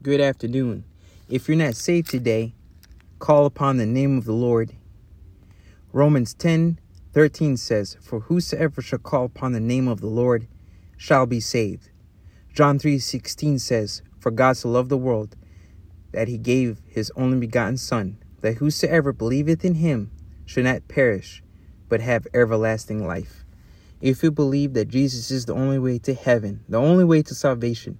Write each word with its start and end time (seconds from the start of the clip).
good 0.00 0.20
afternoon. 0.20 0.84
If 1.28 1.48
you're 1.48 1.56
not 1.56 1.74
saved 1.74 2.08
today, 2.08 2.54
call 3.18 3.46
upon 3.46 3.78
the 3.78 3.86
name 3.86 4.16
of 4.16 4.26
the 4.26 4.32
Lord. 4.32 4.76
Romans 5.92 6.34
10 6.34 6.78
13 7.12 7.56
says, 7.56 7.96
For 8.00 8.20
whosoever 8.20 8.80
shall 8.80 9.00
call 9.00 9.24
upon 9.24 9.52
the 9.52 9.60
name 9.60 9.88
of 9.88 10.00
the 10.00 10.06
Lord 10.06 10.46
shall 10.96 11.26
be 11.26 11.40
saved. 11.40 11.90
John 12.54 12.78
3 12.78 13.00
16 13.00 13.58
says, 13.58 14.02
For 14.20 14.30
God 14.30 14.56
so 14.56 14.68
loved 14.68 14.88
the 14.88 14.96
world 14.96 15.34
that 16.12 16.28
he 16.28 16.38
gave 16.38 16.80
his 16.86 17.10
only 17.16 17.38
begotten 17.38 17.76
Son, 17.76 18.18
that 18.40 18.58
whosoever 18.58 19.12
believeth 19.12 19.64
in 19.64 19.74
him 19.74 20.12
should 20.46 20.64
not 20.64 20.86
perish, 20.86 21.42
but 21.88 22.00
have 22.00 22.28
everlasting 22.32 23.04
life. 23.04 23.44
If 24.00 24.22
you 24.22 24.30
believe 24.30 24.74
that 24.74 24.88
Jesus 24.88 25.32
is 25.32 25.46
the 25.46 25.54
only 25.54 25.80
way 25.80 25.98
to 25.98 26.14
heaven, 26.14 26.62
the 26.68 26.78
only 26.78 27.04
way 27.04 27.22
to 27.22 27.34
salvation, 27.34 27.98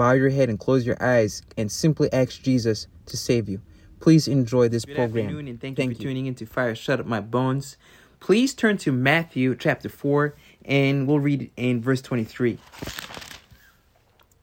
bow 0.00 0.12
your 0.12 0.30
head 0.30 0.48
and 0.48 0.58
close 0.58 0.86
your 0.86 0.96
eyes 0.98 1.42
and 1.58 1.70
simply 1.70 2.10
ask 2.10 2.40
Jesus 2.40 2.86
to 3.04 3.18
save 3.18 3.50
you. 3.50 3.60
Please 4.00 4.28
enjoy 4.28 4.66
this 4.66 4.86
Good 4.86 4.96
program. 4.96 5.26
afternoon, 5.26 5.48
and 5.48 5.60
thank, 5.60 5.76
Thank 5.76 5.90
you 5.90 5.96
for 5.96 6.02
you. 6.04 6.08
tuning 6.08 6.24
in 6.24 6.34
to 6.36 6.46
Fire 6.46 6.74
Shut 6.74 7.00
Up 7.00 7.04
My 7.04 7.20
Bones. 7.20 7.76
Please 8.18 8.54
turn 8.54 8.78
to 8.78 8.92
Matthew 8.92 9.54
chapter 9.54 9.90
4, 9.90 10.34
and 10.64 11.06
we'll 11.06 11.20
read 11.20 11.42
it 11.42 11.50
in 11.58 11.82
verse 11.82 12.00
23. 12.00 12.56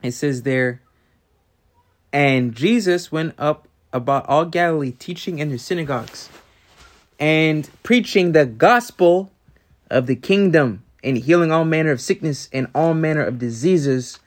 It 0.04 0.12
says 0.12 0.44
there, 0.44 0.84
And 2.14 2.54
Jesus 2.54 3.12
went 3.12 3.34
up 3.40 3.68
about 3.92 4.28
all 4.30 4.46
Galilee, 4.46 4.92
teaching 4.92 5.40
in 5.40 5.50
the 5.50 5.58
synagogues 5.58 6.30
and 7.20 7.68
preaching 7.82 8.34
the 8.34 8.46
gospel 8.46 9.32
of 9.90 10.06
the 10.06 10.16
kingdom 10.16 10.84
and 11.04 11.18
healing 11.18 11.52
all 11.52 11.66
manner 11.66 11.90
of 11.90 12.00
sickness 12.00 12.48
and 12.54 12.68
all 12.76 12.94
manner 12.94 13.24
of 13.24 13.40
diseases 13.40 14.20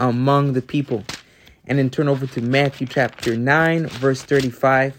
among 0.00 0.54
the 0.54 0.62
people. 0.62 1.04
And 1.66 1.78
then 1.78 1.90
turn 1.90 2.08
over 2.08 2.26
to 2.26 2.40
Matthew 2.40 2.88
chapter 2.88 3.36
9, 3.36 3.86
verse 3.86 4.22
35. 4.22 4.96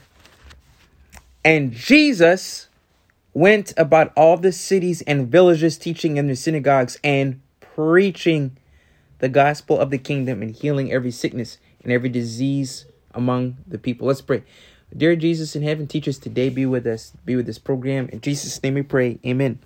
And 1.44 1.74
Jesus 1.74 2.70
went 3.34 3.74
about 3.76 4.14
all 4.16 4.38
the 4.38 4.52
cities 4.52 5.02
and 5.02 5.28
villages, 5.28 5.78
teaching 5.78 6.18
in 6.18 6.28
the 6.28 6.36
synagogues 6.36 6.98
and 7.04 7.42
preaching 7.60 8.56
the 9.20 9.30
gospel 9.30 9.80
of 9.80 9.90
the 9.90 9.98
kingdom 9.98 10.42
and 10.42 10.52
healing 10.52 10.92
every 10.92 11.12
sickness 11.12 11.58
and 11.84 11.92
every 11.92 12.10
disease 12.10 12.86
among 13.14 13.58
the 13.68 13.78
people. 13.78 14.08
Let's 14.08 14.22
pray. 14.22 14.44
Dear 14.96 15.16
Jesus 15.16 15.56
in 15.56 15.64
heaven, 15.64 15.88
teach 15.88 16.08
us 16.08 16.18
today. 16.18 16.50
Be 16.50 16.66
with 16.66 16.86
us. 16.86 17.14
Be 17.26 17.36
with 17.36 17.46
this 17.46 17.60
program. 17.60 18.10
In 18.10 18.22
Jesus' 18.22 18.62
name 18.62 18.76
we 18.76 18.82
pray. 18.82 19.20
Amen. 19.26 19.60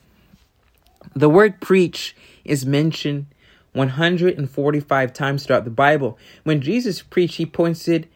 The 1.16 1.30
word 1.30 1.62
preach 1.62 2.16
is 2.44 2.66
mentioned 2.66 3.28
145 3.76 5.14
times 5.14 5.46
throughout 5.46 5.66
the 5.66 5.70
Bible. 5.70 6.18
When 6.44 6.62
Jesus 6.62 7.02
preached, 7.02 7.38
he 7.38 7.46
pointed 7.46 8.08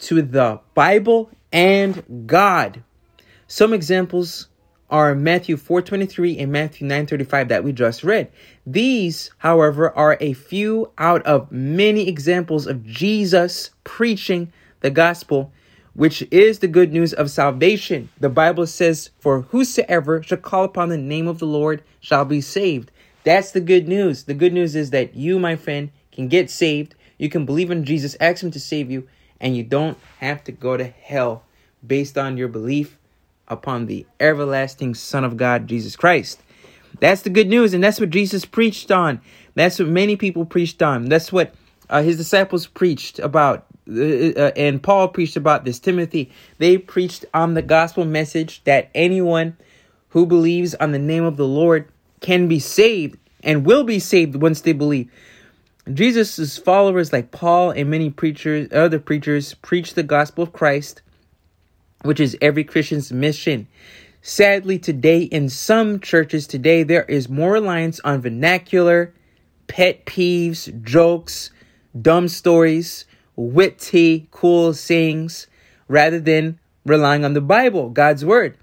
to 0.00 0.22
the 0.22 0.60
Bible 0.74 1.30
and 1.52 2.26
God. 2.26 2.82
Some 3.46 3.72
examples 3.74 4.48
are 4.88 5.14
Matthew 5.14 5.56
4:23 5.56 6.38
and 6.38 6.50
Matthew 6.50 6.86
9:35 6.86 7.48
that 7.48 7.62
we 7.62 7.72
just 7.72 8.02
read. 8.02 8.28
These, 8.66 9.30
however, 9.38 9.90
are 9.96 10.16
a 10.20 10.32
few 10.32 10.90
out 10.98 11.22
of 11.26 11.50
many 11.52 12.08
examples 12.08 12.66
of 12.66 12.84
Jesus 12.84 13.70
preaching 13.84 14.52
the 14.80 14.90
gospel, 14.90 15.52
which 15.94 16.26
is 16.30 16.58
the 16.58 16.68
good 16.68 16.92
news 16.92 17.12
of 17.12 17.30
salvation. 17.30 18.08
The 18.18 18.28
Bible 18.28 18.66
says, 18.66 19.10
"For 19.18 19.42
whosoever 19.42 20.22
shall 20.22 20.38
call 20.38 20.64
upon 20.64 20.88
the 20.88 20.98
name 20.98 21.28
of 21.28 21.38
the 21.38 21.46
Lord 21.46 21.82
shall 22.00 22.24
be 22.24 22.40
saved." 22.40 22.90
That's 23.30 23.52
the 23.52 23.60
good 23.60 23.86
news. 23.86 24.24
The 24.24 24.34
good 24.34 24.52
news 24.52 24.74
is 24.74 24.90
that 24.90 25.14
you, 25.14 25.38
my 25.38 25.54
friend, 25.54 25.92
can 26.10 26.26
get 26.26 26.50
saved. 26.50 26.96
You 27.16 27.28
can 27.28 27.46
believe 27.46 27.70
in 27.70 27.84
Jesus, 27.84 28.16
ask 28.18 28.42
him 28.42 28.50
to 28.50 28.58
save 28.58 28.90
you, 28.90 29.06
and 29.40 29.56
you 29.56 29.62
don't 29.62 29.96
have 30.18 30.42
to 30.42 30.50
go 30.50 30.76
to 30.76 30.84
hell 30.84 31.44
based 31.86 32.18
on 32.18 32.36
your 32.36 32.48
belief 32.48 32.98
upon 33.46 33.86
the 33.86 34.04
everlasting 34.18 34.96
Son 34.96 35.22
of 35.22 35.36
God, 35.36 35.68
Jesus 35.68 35.94
Christ. 35.94 36.40
That's 36.98 37.22
the 37.22 37.30
good 37.30 37.46
news, 37.46 37.72
and 37.72 37.84
that's 37.84 38.00
what 38.00 38.10
Jesus 38.10 38.44
preached 38.44 38.90
on. 38.90 39.20
That's 39.54 39.78
what 39.78 39.86
many 39.86 40.16
people 40.16 40.44
preached 40.44 40.82
on. 40.82 41.04
That's 41.04 41.30
what 41.30 41.54
uh, 41.88 42.02
his 42.02 42.16
disciples 42.16 42.66
preached 42.66 43.20
about, 43.20 43.64
uh, 43.88 43.94
uh, 43.94 44.50
and 44.56 44.82
Paul 44.82 45.06
preached 45.06 45.36
about 45.36 45.64
this. 45.64 45.78
Timothy, 45.78 46.32
they 46.58 46.78
preached 46.78 47.24
on 47.32 47.54
the 47.54 47.62
gospel 47.62 48.04
message 48.04 48.64
that 48.64 48.90
anyone 48.92 49.56
who 50.08 50.26
believes 50.26 50.74
on 50.74 50.90
the 50.90 50.98
name 50.98 51.22
of 51.22 51.36
the 51.36 51.46
Lord 51.46 51.86
can 52.20 52.48
be 52.48 52.58
saved 52.58 53.18
and 53.42 53.66
will 53.66 53.84
be 53.84 53.98
saved 53.98 54.36
once 54.36 54.60
they 54.60 54.72
believe. 54.72 55.10
Jesus' 55.92 56.58
followers, 56.58 57.12
like 57.12 57.30
Paul 57.30 57.70
and 57.70 57.90
many 57.90 58.10
preachers, 58.10 58.68
other 58.72 58.98
preachers, 58.98 59.54
preach 59.54 59.94
the 59.94 60.02
gospel 60.02 60.44
of 60.44 60.52
Christ 60.52 61.02
which 62.02 62.20
is 62.20 62.36
every 62.40 62.64
Christian's 62.64 63.12
mission. 63.12 63.66
Sadly, 64.22 64.78
today, 64.78 65.22
in 65.22 65.48
some 65.48 66.00
churches 66.00 66.46
today, 66.46 66.82
there 66.82 67.04
is 67.04 67.28
more 67.28 67.52
reliance 67.52 68.00
on 68.00 68.20
vernacular, 68.20 69.14
pet 69.66 70.04
peeves, 70.04 70.82
jokes, 70.82 71.50
dumb 72.00 72.28
stories, 72.28 73.06
witty, 73.36 74.28
cool 74.30 74.74
sayings, 74.74 75.46
rather 75.88 76.20
than 76.20 76.58
relying 76.84 77.24
on 77.24 77.34
the 77.34 77.40
Bible, 77.40 77.88
God's 77.90 78.24
Word. 78.24 78.56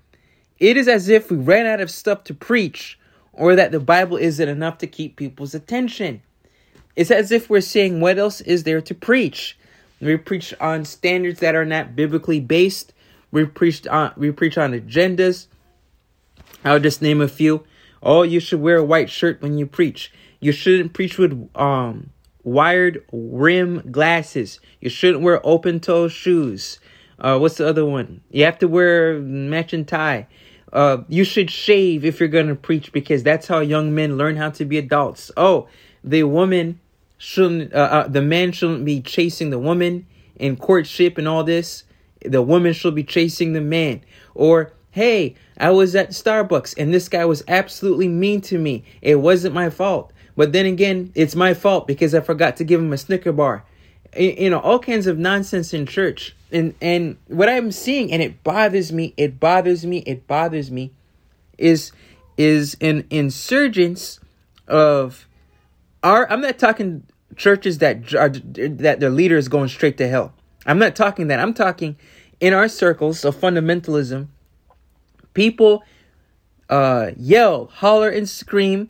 It 0.59 0.77
is 0.77 0.87
as 0.87 1.09
if 1.09 1.29
we 1.31 1.37
ran 1.37 1.65
out 1.65 1.81
of 1.81 1.91
stuff 1.91 2.23
to 2.25 2.33
preach, 2.33 2.96
or 3.37 3.55
that 3.55 3.71
the 3.71 3.79
Bible 3.79 4.17
isn't 4.17 4.49
enough 4.49 4.77
to 4.79 4.87
keep 4.87 5.15
people's 5.15 5.55
attention. 5.55 6.21
It's 6.95 7.11
as 7.11 7.31
if 7.31 7.49
we're 7.49 7.61
saying, 7.61 8.01
What 8.01 8.17
else 8.17 8.41
is 8.41 8.63
there 8.63 8.81
to 8.81 8.95
preach? 8.95 9.57
We 10.01 10.17
preach 10.17 10.53
on 10.59 10.85
standards 10.85 11.39
that 11.39 11.55
are 11.55 11.65
not 11.65 11.95
biblically 11.95 12.39
based 12.39 12.93
we 13.31 13.45
preach 13.45 13.85
on 13.87 14.13
we 14.17 14.31
preach 14.31 14.57
on 14.57 14.71
agendas. 14.71 15.47
I'll 16.63 16.79
just 16.79 17.01
name 17.01 17.21
a 17.21 17.27
few. 17.27 17.65
Oh, 18.01 18.23
you 18.23 18.39
should 18.39 18.61
wear 18.61 18.77
a 18.77 18.83
white 18.83 19.09
shirt 19.09 19.41
when 19.41 19.57
you 19.57 19.65
preach. 19.65 20.11
You 20.39 20.51
shouldn't 20.51 20.93
preach 20.93 21.17
with 21.17 21.49
um 21.55 22.11
wired 22.43 23.03
rim 23.11 23.91
glasses. 23.91 24.59
You 24.79 24.89
shouldn't 24.89 25.23
wear 25.23 25.45
open 25.45 25.79
toe 25.79 26.07
shoes. 26.07 26.79
Uh, 27.19 27.37
what's 27.39 27.57
the 27.57 27.67
other 27.67 27.85
one? 27.85 28.21
You 28.29 28.45
have 28.45 28.59
to 28.59 28.67
wear 28.67 29.19
matching 29.19 29.85
tie. 29.85 30.27
Uh, 30.73 31.03
you 31.07 31.23
should 31.23 31.49
shave 31.49 32.03
if 32.03 32.19
you're 32.19 32.29
gonna 32.29 32.55
preach 32.55 32.91
because 32.91 33.23
that's 33.23 33.47
how 33.47 33.59
young 33.59 33.95
men 33.95 34.17
learn 34.17 34.35
how 34.35 34.49
to 34.49 34.65
be 34.65 34.77
adults. 34.77 35.31
Oh, 35.37 35.67
the 36.03 36.23
woman 36.23 36.79
shouldn't. 37.17 37.73
Uh, 37.73 37.77
uh, 37.77 38.07
the 38.07 38.21
man 38.21 38.51
shouldn't 38.51 38.85
be 38.85 39.01
chasing 39.01 39.49
the 39.49 39.59
woman 39.59 40.05
in 40.35 40.55
courtship 40.55 41.17
and 41.17 41.27
all 41.27 41.43
this 41.43 41.83
the 42.25 42.41
woman 42.41 42.73
should 42.73 42.95
be 42.95 43.03
chasing 43.03 43.53
the 43.53 43.61
man. 43.61 44.01
Or, 44.35 44.73
hey, 44.91 45.35
I 45.57 45.71
was 45.71 45.95
at 45.95 46.09
Starbucks 46.09 46.75
and 46.77 46.93
this 46.93 47.09
guy 47.09 47.25
was 47.25 47.43
absolutely 47.47 48.07
mean 48.07 48.41
to 48.41 48.57
me. 48.57 48.83
It 49.01 49.15
wasn't 49.15 49.55
my 49.55 49.69
fault. 49.69 50.11
But 50.35 50.51
then 50.53 50.65
again, 50.65 51.11
it's 51.15 51.35
my 51.35 51.53
fault 51.53 51.87
because 51.87 52.13
I 52.13 52.21
forgot 52.21 52.57
to 52.57 52.63
give 52.63 52.79
him 52.79 52.93
a 52.93 52.97
Snicker 52.97 53.31
bar. 53.31 53.65
You 54.17 54.49
know, 54.49 54.59
all 54.59 54.79
kinds 54.79 55.07
of 55.07 55.17
nonsense 55.17 55.73
in 55.73 55.85
church. 55.85 56.35
And 56.51 56.73
and 56.81 57.17
what 57.27 57.49
I'm 57.49 57.71
seeing, 57.71 58.11
and 58.11 58.21
it 58.21 58.43
bothers 58.43 58.91
me, 58.91 59.13
it 59.17 59.39
bothers 59.39 59.85
me, 59.85 59.99
it 59.99 60.27
bothers 60.27 60.71
me, 60.71 60.91
is 61.57 61.91
is 62.37 62.77
an 62.81 63.05
insurgence 63.09 64.19
of 64.67 65.27
our 66.03 66.29
I'm 66.31 66.41
not 66.41 66.57
talking 66.57 67.03
churches 67.35 67.77
that 67.79 68.13
are 68.15 68.29
that 68.29 68.99
their 68.99 69.09
leader 69.09 69.37
is 69.37 69.47
going 69.47 69.67
straight 69.69 69.97
to 69.97 70.07
hell. 70.07 70.33
I'm 70.65 70.79
not 70.79 70.95
talking 70.95 71.27
that. 71.27 71.39
I'm 71.39 71.53
talking 71.53 71.95
in 72.39 72.53
our 72.53 72.67
circles 72.67 73.23
of 73.25 73.35
fundamentalism. 73.35 74.27
People 75.33 75.83
uh, 76.69 77.11
yell, 77.15 77.67
holler, 77.67 78.09
and 78.09 78.27
scream, 78.27 78.89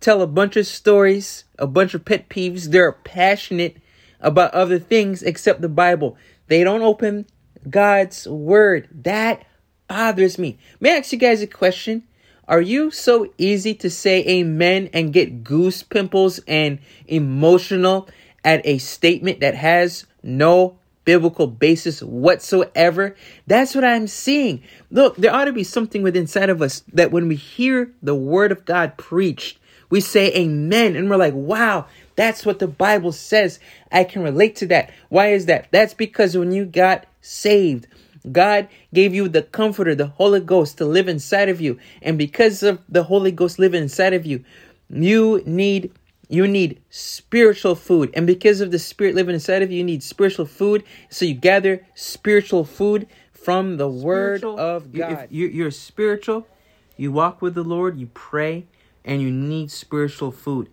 tell 0.00 0.22
a 0.22 0.26
bunch 0.26 0.56
of 0.56 0.66
stories, 0.66 1.44
a 1.58 1.66
bunch 1.66 1.94
of 1.94 2.04
pet 2.04 2.28
peeves. 2.28 2.70
They're 2.70 2.92
passionate 2.92 3.76
about 4.20 4.54
other 4.54 4.78
things 4.78 5.22
except 5.22 5.60
the 5.60 5.68
Bible. 5.68 6.16
They 6.48 6.64
don't 6.64 6.82
open 6.82 7.26
God's 7.68 8.26
word. 8.26 8.88
That 8.92 9.44
bothers 9.88 10.38
me. 10.38 10.58
May 10.80 10.94
I 10.94 10.98
ask 10.98 11.12
you 11.12 11.18
guys 11.18 11.42
a 11.42 11.46
question? 11.46 12.04
Are 12.48 12.60
you 12.60 12.90
so 12.90 13.32
easy 13.38 13.74
to 13.74 13.90
say 13.90 14.24
amen 14.26 14.90
and 14.92 15.12
get 15.12 15.42
goose 15.42 15.82
pimples 15.82 16.38
and 16.46 16.78
emotional 17.06 18.08
at 18.44 18.64
a 18.64 18.78
statement 18.78 19.40
that 19.40 19.56
has 19.56 20.06
no 20.22 20.78
biblical 21.06 21.46
basis 21.46 22.02
whatsoever. 22.02 23.16
That's 23.46 23.74
what 23.74 23.84
I'm 23.84 24.06
seeing. 24.06 24.62
Look, 24.90 25.16
there 25.16 25.32
ought 25.32 25.46
to 25.46 25.52
be 25.52 25.64
something 25.64 26.02
within 26.02 26.22
inside 26.22 26.50
of 26.50 26.60
us 26.60 26.82
that 26.92 27.12
when 27.12 27.28
we 27.28 27.36
hear 27.36 27.90
the 28.02 28.14
word 28.14 28.52
of 28.52 28.66
God 28.66 28.98
preached, 28.98 29.58
we 29.90 30.00
say 30.00 30.34
amen 30.34 30.96
and 30.96 31.08
we're 31.08 31.16
like, 31.16 31.34
wow, 31.34 31.86
that's 32.16 32.44
what 32.46 32.58
the 32.58 32.68
Bible 32.68 33.12
says. 33.12 33.60
I 33.92 34.04
can 34.04 34.22
relate 34.22 34.56
to 34.56 34.66
that. 34.66 34.90
Why 35.08 35.28
is 35.28 35.46
that? 35.46 35.68
That's 35.70 35.94
because 35.94 36.36
when 36.36 36.52
you 36.52 36.64
got 36.64 37.06
saved, 37.20 37.86
God 38.32 38.68
gave 38.92 39.14
you 39.14 39.28
the 39.28 39.42
comforter, 39.42 39.94
the 39.94 40.06
Holy 40.06 40.40
Ghost 40.40 40.78
to 40.78 40.84
live 40.84 41.08
inside 41.08 41.48
of 41.48 41.60
you. 41.60 41.78
And 42.02 42.18
because 42.18 42.62
of 42.62 42.80
the 42.88 43.04
Holy 43.04 43.30
Ghost 43.30 43.58
living 43.58 43.82
inside 43.82 44.14
of 44.14 44.26
you, 44.26 44.44
you 44.88 45.42
need 45.46 45.92
you 46.28 46.48
need 46.48 46.80
spiritual 46.90 47.76
food. 47.76 48.10
And 48.14 48.26
because 48.26 48.60
of 48.60 48.72
the 48.72 48.80
spirit 48.80 49.14
living 49.14 49.34
inside 49.34 49.62
of 49.62 49.70
you, 49.70 49.78
you 49.78 49.84
need 49.84 50.02
spiritual 50.02 50.46
food. 50.46 50.82
So 51.08 51.24
you 51.24 51.34
gather 51.34 51.86
spiritual 51.94 52.64
food 52.64 53.06
from 53.32 53.76
the 53.76 53.88
spiritual, 53.88 54.56
word 54.56 54.60
of 54.60 54.92
God. 54.92 55.28
You, 55.30 55.46
you're 55.46 55.70
spiritual, 55.70 56.48
you 56.96 57.12
walk 57.12 57.40
with 57.40 57.54
the 57.54 57.62
Lord, 57.62 57.96
you 57.96 58.08
pray, 58.12 58.66
and 59.06 59.22
you 59.22 59.30
need 59.30 59.70
spiritual 59.70 60.32
food. 60.32 60.68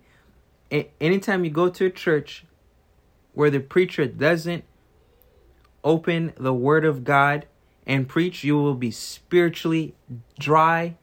A- 0.70 0.90
anytime 1.00 1.44
you 1.44 1.50
go 1.50 1.70
to 1.70 1.86
a 1.86 1.90
church 1.90 2.44
where 3.32 3.48
the 3.48 3.60
preacher 3.60 4.04
doesn't 4.06 4.64
open 5.82 6.32
the 6.36 6.52
word 6.52 6.84
of 6.84 7.04
God 7.04 7.46
and 7.86 8.08
preach, 8.08 8.44
you 8.44 8.56
will 8.56 8.74
be 8.74 8.90
spiritually 8.90 9.94
dry 10.38 10.96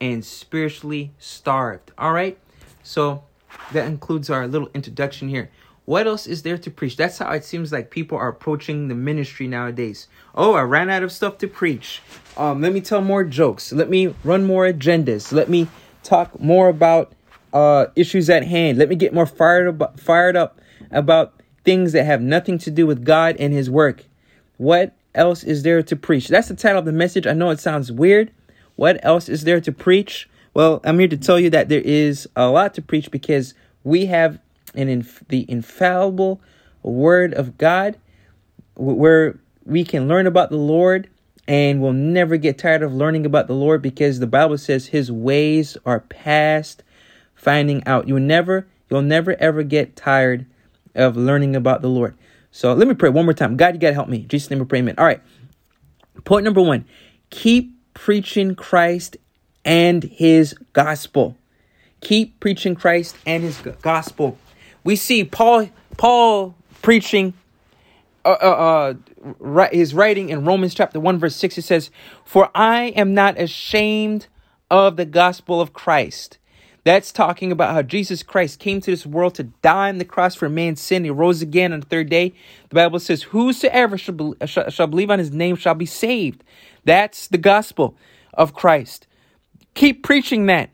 and 0.00 0.24
spiritually 0.24 1.12
starved. 1.18 1.92
All 1.98 2.12
right? 2.12 2.38
So 2.82 3.24
that 3.72 3.86
includes 3.86 4.30
our 4.30 4.46
little 4.46 4.70
introduction 4.74 5.28
here. 5.28 5.50
What 5.84 6.06
else 6.06 6.26
is 6.26 6.42
there 6.42 6.58
to 6.58 6.70
preach? 6.70 6.96
That's 6.96 7.18
how 7.18 7.30
it 7.32 7.44
seems 7.44 7.72
like 7.72 7.90
people 7.90 8.18
are 8.18 8.28
approaching 8.28 8.88
the 8.88 8.94
ministry 8.94 9.46
nowadays. 9.46 10.06
Oh, 10.34 10.52
I 10.52 10.62
ran 10.62 10.90
out 10.90 11.02
of 11.02 11.10
stuff 11.10 11.38
to 11.38 11.48
preach. 11.48 12.02
Um, 12.36 12.60
let 12.60 12.74
me 12.74 12.82
tell 12.82 13.00
more 13.00 13.24
jokes. 13.24 13.72
Let 13.72 13.88
me 13.88 14.14
run 14.22 14.44
more 14.44 14.70
agendas. 14.70 15.32
Let 15.32 15.48
me 15.48 15.66
talk 16.08 16.40
more 16.40 16.68
about 16.68 17.12
uh, 17.52 17.86
issues 17.94 18.30
at 18.30 18.44
hand. 18.44 18.78
Let 18.78 18.88
me 18.88 18.96
get 18.96 19.12
more 19.12 19.26
fired 19.26 19.82
up, 19.82 20.00
fired 20.00 20.36
up 20.36 20.60
about 20.90 21.34
things 21.64 21.92
that 21.92 22.04
have 22.04 22.22
nothing 22.22 22.58
to 22.58 22.70
do 22.70 22.86
with 22.86 23.04
God 23.04 23.36
and 23.38 23.52
His 23.52 23.68
work. 23.70 24.04
What 24.56 24.94
else 25.14 25.44
is 25.44 25.62
there 25.62 25.82
to 25.82 25.96
preach? 25.96 26.28
That's 26.28 26.48
the 26.48 26.56
title 26.56 26.78
of 26.78 26.84
the 26.84 26.92
message. 26.92 27.26
I 27.26 27.32
know 27.32 27.50
it 27.50 27.60
sounds 27.60 27.92
weird. 27.92 28.32
What 28.76 29.04
else 29.04 29.28
is 29.28 29.44
there 29.44 29.60
to 29.60 29.72
preach? 29.72 30.28
Well, 30.54 30.80
I'm 30.84 30.98
here 30.98 31.08
to 31.08 31.16
tell 31.16 31.38
you 31.38 31.50
that 31.50 31.68
there 31.68 31.80
is 31.80 32.28
a 32.36 32.48
lot 32.48 32.74
to 32.74 32.82
preach 32.82 33.10
because 33.10 33.54
we 33.84 34.06
have 34.06 34.38
an 34.74 34.88
inf- 34.88 35.24
the 35.28 35.44
infallible 35.50 36.40
word 36.82 37.34
of 37.34 37.58
God 37.58 37.98
where 38.76 39.38
we 39.64 39.84
can 39.84 40.08
learn 40.08 40.26
about 40.26 40.50
the 40.50 40.56
Lord 40.56 41.08
and 41.48 41.82
we'll 41.82 41.92
never 41.92 42.36
get 42.36 42.58
tired 42.58 42.82
of 42.82 42.94
learning 42.94 43.26
about 43.26 43.48
the 43.48 43.54
Lord 43.54 43.82
because 43.82 44.20
the 44.20 44.28
Bible 44.28 44.56
says 44.58 44.86
his 44.86 45.10
ways 45.10 45.76
are 45.84 46.00
past 46.00 46.84
finding 47.34 47.84
out. 47.86 48.06
You'll 48.06 48.20
never 48.20 48.68
you'll 48.88 49.02
never 49.02 49.34
ever 49.40 49.64
get 49.64 49.96
tired 49.96 50.46
of 50.94 51.16
learning 51.16 51.56
about 51.56 51.82
the 51.82 51.88
Lord. 51.88 52.16
So 52.52 52.72
let 52.74 52.86
me 52.86 52.94
pray 52.94 53.10
one 53.10 53.24
more 53.24 53.34
time. 53.34 53.56
God, 53.56 53.74
you 53.74 53.80
gotta 53.80 53.94
help 53.94 54.08
me. 54.08 54.20
Jesus' 54.20 54.50
name 54.50 54.60
we 54.60 54.66
pray, 54.66 54.78
amen. 54.78 54.94
All 54.98 55.04
right. 55.04 55.22
Point 56.24 56.44
number 56.44 56.62
one. 56.62 56.84
Keep 57.30 57.72
preaching 57.94 58.54
Christ 58.54 59.16
and 59.64 60.04
his 60.04 60.54
gospel. 60.72 61.36
Keep 62.00 62.38
preaching 62.38 62.76
Christ 62.76 63.16
and 63.26 63.42
his 63.42 63.58
gospel 63.82 64.38
we 64.88 64.96
see 64.96 65.22
Paul 65.22 65.68
Paul 65.98 66.54
preaching 66.80 67.34
uh, 68.24 68.36
uh, 68.40 68.94
uh, 69.40 69.68
his 69.70 69.94
writing 69.94 70.28
in 70.28 70.44
Romans 70.44 70.74
chapter 70.74 71.00
1 71.00 71.18
verse 71.18 71.36
6 71.36 71.58
it 71.58 71.62
says 71.62 71.90
for 72.24 72.50
I 72.54 72.86
am 72.96 73.14
not 73.14 73.38
ashamed 73.40 74.26
of 74.70 74.96
the 74.96 75.06
gospel 75.06 75.60
of 75.60 75.72
Christ 75.72 76.38
that's 76.88 77.12
talking 77.12 77.52
about 77.52 77.74
how 77.74 77.82
Jesus 77.82 78.22
Christ 78.22 78.60
came 78.60 78.80
to 78.80 78.90
this 78.90 79.04
world 79.04 79.34
to 79.34 79.42
die 79.42 79.90
on 79.90 79.98
the 79.98 80.06
cross 80.06 80.34
for 80.34 80.48
man's 80.48 80.80
sin. 80.80 81.04
He 81.04 81.10
rose 81.10 81.42
again 81.42 81.74
on 81.74 81.80
the 81.80 81.86
third 81.86 82.08
day. 82.08 82.32
The 82.70 82.76
Bible 82.76 82.98
says, 82.98 83.24
Whosoever 83.24 83.98
shall, 83.98 84.14
be, 84.14 84.46
shall, 84.46 84.70
shall 84.70 84.86
believe 84.86 85.10
on 85.10 85.18
his 85.18 85.30
name 85.30 85.56
shall 85.56 85.74
be 85.74 85.84
saved. 85.84 86.42
That's 86.86 87.26
the 87.26 87.36
gospel 87.36 87.94
of 88.32 88.54
Christ. 88.54 89.06
Keep 89.74 90.02
preaching 90.02 90.46
that. 90.46 90.70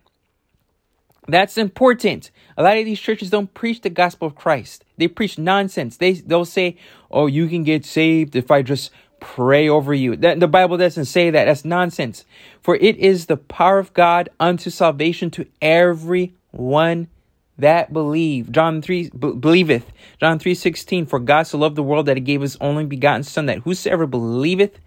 That's 1.26 1.56
important. 1.56 2.31
A 2.56 2.62
lot 2.62 2.76
of 2.76 2.85
these 2.85 3.00
churches 3.00 3.31
don't 3.31 3.53
preach 3.55 3.81
the 3.81 3.91
gospel 3.91 4.29
of 4.29 4.35
Christ. 4.35 4.85
They 4.99 5.09
preach 5.09 5.38
nonsense. 5.38 5.97
They 5.97 6.12
they'll 6.12 6.44
say, 6.44 6.76
"Oh, 7.11 7.26
you 7.26 7.49
can 7.49 7.65
get 7.65 7.85
saved 7.85 8.37
if 8.37 8.50
I 8.50 8.62
just 8.62 8.91
pray 9.21 9.69
over 9.69 9.94
you." 9.94 10.17
That 10.17 10.41
the 10.41 10.49
Bible 10.49 10.76
doesn't 10.76 11.06
say 11.06 11.31
that. 11.31 11.47
That's 11.47 11.65
nonsense. 11.65 12.25
For 12.61 12.76
it 12.76 12.97
is 12.99 13.26
the 13.26 13.38
power 13.38 13.79
of 13.79 13.94
God 13.94 14.29
unto 14.38 14.69
salvation 14.69 15.31
to 15.32 15.47
everyone 15.62 17.09
that 17.56 17.93
believe. 17.93 18.53
John 18.53 18.82
3 18.82 19.11
b- 19.11 19.32
believeth. 19.32 19.91
John 20.20 20.38
3:16 20.38 21.06
For 21.06 21.19
God 21.19 21.44
so 21.44 21.56
loved 21.56 21.77
the 21.77 21.82
world 21.82 22.06
that 22.06 22.17
he 22.17 22.20
gave 22.20 22.43
his 22.43 22.59
only 22.61 22.85
begotten 22.85 23.23
son 23.23 23.47
that 23.47 23.59
whosoever 23.59 24.06
believeth 24.06 24.79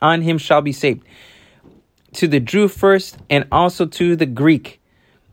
on 0.00 0.22
him 0.22 0.38
shall 0.38 0.62
be 0.62 0.72
saved. 0.72 1.04
To 2.14 2.26
the 2.26 2.40
Jew 2.40 2.68
first 2.68 3.18
and 3.30 3.46
also 3.52 3.86
to 3.86 4.16
the 4.16 4.26
Greek. 4.26 4.80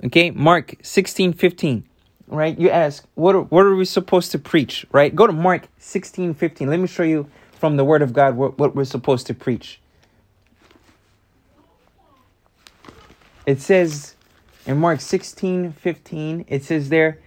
Okay, 0.03 0.31
Mark 0.31 0.75
16, 0.81 1.33
15. 1.33 1.85
Right? 2.27 2.57
You 2.59 2.69
ask, 2.69 3.05
what 3.15 3.35
are, 3.35 3.41
what 3.41 3.65
are 3.65 3.75
we 3.75 3.85
supposed 3.85 4.31
to 4.31 4.39
preach? 4.39 4.85
Right? 4.91 5.15
Go 5.15 5.27
to 5.27 5.33
Mark 5.33 5.67
16, 5.77 6.33
15. 6.33 6.67
Let 6.67 6.79
me 6.79 6.87
show 6.87 7.03
you 7.03 7.29
from 7.59 7.77
the 7.77 7.85
Word 7.85 8.01
of 8.01 8.11
God 8.11 8.35
what, 8.35 8.57
what 8.57 8.75
we're 8.75 8.83
supposed 8.85 9.27
to 9.27 9.33
preach. 9.33 9.79
It 13.45 13.61
says 13.61 14.15
in 14.65 14.77
Mark 14.77 14.99
16, 14.99 15.73
15, 15.73 16.45
it 16.47 16.63
says 16.63 16.89
there, 16.89 17.19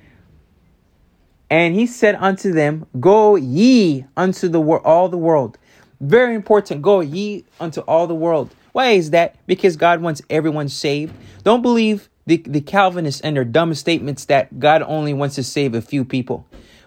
and 1.48 1.74
he 1.74 1.86
said 1.86 2.16
unto 2.16 2.52
them, 2.52 2.86
Go 2.98 3.36
ye 3.36 4.04
unto 4.16 4.48
the 4.48 4.60
wor- 4.60 4.84
all 4.84 5.08
the 5.08 5.18
world. 5.18 5.58
Very 6.00 6.34
important. 6.34 6.82
Go 6.82 7.00
ye 7.00 7.44
unto 7.60 7.80
all 7.82 8.06
the 8.06 8.14
world. 8.14 8.54
Why 8.72 8.90
is 8.90 9.10
that? 9.10 9.36
Because 9.46 9.76
God 9.76 10.02
wants 10.02 10.20
everyone 10.28 10.68
saved. 10.68 11.14
Don't 11.44 11.62
believe 11.62 12.08
the, 12.26 12.38
the 12.38 12.60
Calvinists 12.60 13.20
and 13.20 13.36
their 13.36 13.44
dumb 13.44 13.74
statements 13.74 14.24
that 14.26 14.58
God 14.58 14.82
only 14.82 15.14
wants 15.14 15.36
to 15.36 15.44
save 15.44 15.74
a 15.74 15.80
few 15.80 16.04
people. 16.04 16.46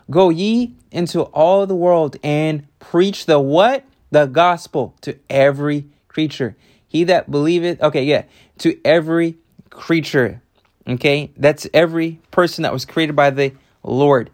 Go 0.10 0.30
ye 0.30 0.76
into 0.92 1.22
all 1.22 1.66
the 1.66 1.76
world 1.76 2.18
and 2.24 2.68
preach 2.80 3.26
the 3.26 3.40
what? 3.40 3.86
The 4.12 4.26
gospel 4.26 4.96
to 5.02 5.18
every 5.30 5.86
creature. 6.08 6.56
He 6.88 7.04
that 7.06 7.30
believeth, 7.30 7.82
okay, 7.82 8.04
yeah, 8.04 8.24
to 8.60 8.80
every 8.84 9.38
creature. 9.70 10.42
Okay, 10.88 11.32
that's 11.38 11.68
every 11.74 12.20
person 12.32 12.64
that 12.64 12.74
was 12.74 12.86
created 12.86 13.16
by 13.16 13.30
the 13.30 13.54
Lord. 13.84 14.32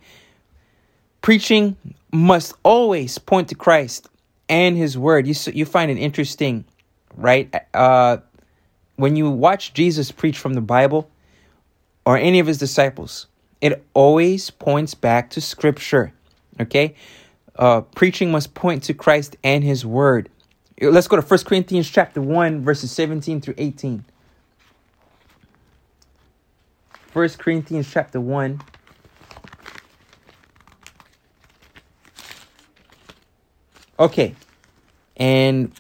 Preaching 1.22 1.75
must 2.13 2.54
always 2.63 3.18
point 3.18 3.50
to 3.50 3.56
Christ 3.56 4.08
and 4.48 4.78
His 4.78 4.98
Word. 4.98 5.28
You 5.28 5.36
you 5.54 5.66
find 5.66 5.92
it 5.92 5.98
interesting, 5.98 6.63
right? 7.18 7.54
Uh, 7.74 8.18
when 8.95 9.15
you 9.15 9.30
watch 9.30 9.74
Jesus 9.74 10.12
preach 10.12 10.38
from 10.38 10.53
the 10.53 10.62
Bible 10.62 11.09
or 12.06 12.18
any 12.18 12.39
of 12.39 12.47
his 12.47 12.57
disciples, 12.57 13.27
it 13.62 13.83
always 13.94 14.50
points 14.50 14.94
back 14.94 15.30
to 15.31 15.42
Scripture. 15.42 16.13
Okay? 16.59 16.95
Uh, 17.56 17.81
preaching 17.81 18.31
must 18.31 18.53
point 18.53 18.83
to 18.83 18.94
Christ 18.94 19.38
and 19.43 19.63
his 19.63 19.86
word. 19.86 20.29
Let's 20.81 21.08
go 21.08 21.15
to 21.15 21.22
1 21.22 21.39
Corinthians 21.46 21.89
chapter 21.89 22.22
1, 22.22 22.62
verses 22.62 22.91
17 22.91 23.41
through 23.41 23.55
18. 23.58 24.03
1 27.13 27.29
Corinthians 27.29 27.89
chapter 27.89 28.20
1. 28.20 28.62
Okay. 33.98 34.36
And 35.15 35.72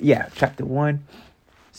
yeah, 0.00 0.28
chapter 0.36 0.64
1 0.64 1.04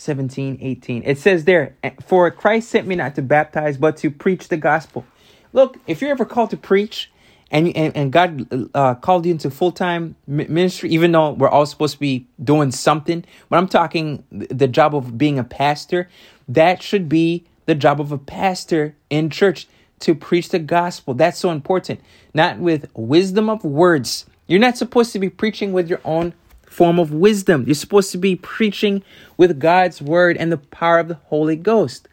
17, 0.06 0.58
18. 0.60 1.02
It 1.04 1.18
says 1.18 1.44
there, 1.44 1.76
For 2.06 2.30
Christ 2.30 2.70
sent 2.70 2.86
me 2.86 2.94
not 2.94 3.14
to 3.16 3.22
baptize, 3.22 3.76
but 3.76 3.98
to 3.98 4.10
preach 4.10 4.48
the 4.48 4.56
gospel. 4.56 5.04
Look, 5.52 5.78
if 5.86 6.00
you're 6.00 6.10
ever 6.10 6.24
called 6.24 6.50
to 6.50 6.56
preach 6.56 7.10
and, 7.50 7.76
and, 7.76 7.96
and 7.96 8.12
God 8.12 8.48
uh, 8.74 8.94
called 8.94 9.26
you 9.26 9.32
into 9.32 9.50
full 9.50 9.72
time 9.72 10.16
ministry, 10.26 10.90
even 10.90 11.12
though 11.12 11.32
we're 11.32 11.48
all 11.48 11.66
supposed 11.66 11.94
to 11.94 12.00
be 12.00 12.26
doing 12.42 12.70
something, 12.70 13.24
but 13.48 13.56
I'm 13.56 13.68
talking 13.68 14.24
the 14.30 14.68
job 14.68 14.94
of 14.94 15.18
being 15.18 15.38
a 15.38 15.44
pastor, 15.44 16.08
that 16.48 16.82
should 16.82 17.08
be 17.08 17.44
the 17.66 17.74
job 17.74 18.00
of 18.00 18.12
a 18.12 18.18
pastor 18.18 18.94
in 19.10 19.30
church 19.30 19.68
to 20.00 20.14
preach 20.14 20.48
the 20.50 20.58
gospel. 20.58 21.14
That's 21.14 21.38
so 21.38 21.50
important. 21.50 22.00
Not 22.32 22.58
with 22.58 22.88
wisdom 22.94 23.48
of 23.48 23.64
words. 23.64 24.26
You're 24.46 24.60
not 24.60 24.76
supposed 24.76 25.12
to 25.12 25.18
be 25.18 25.28
preaching 25.28 25.72
with 25.72 25.88
your 25.88 26.00
own 26.04 26.34
form 26.66 26.98
of 26.98 27.12
wisdom. 27.12 27.64
You're 27.66 27.74
supposed 27.74 28.12
to 28.12 28.18
be 28.18 28.36
preaching 28.36 29.02
with 29.36 29.58
God's 29.58 30.02
word 30.02 30.36
and 30.36 30.52
the 30.52 30.58
power 30.58 30.98
of 30.98 31.08
the 31.08 31.14
Holy 31.14 31.56
Ghost, 31.56 32.08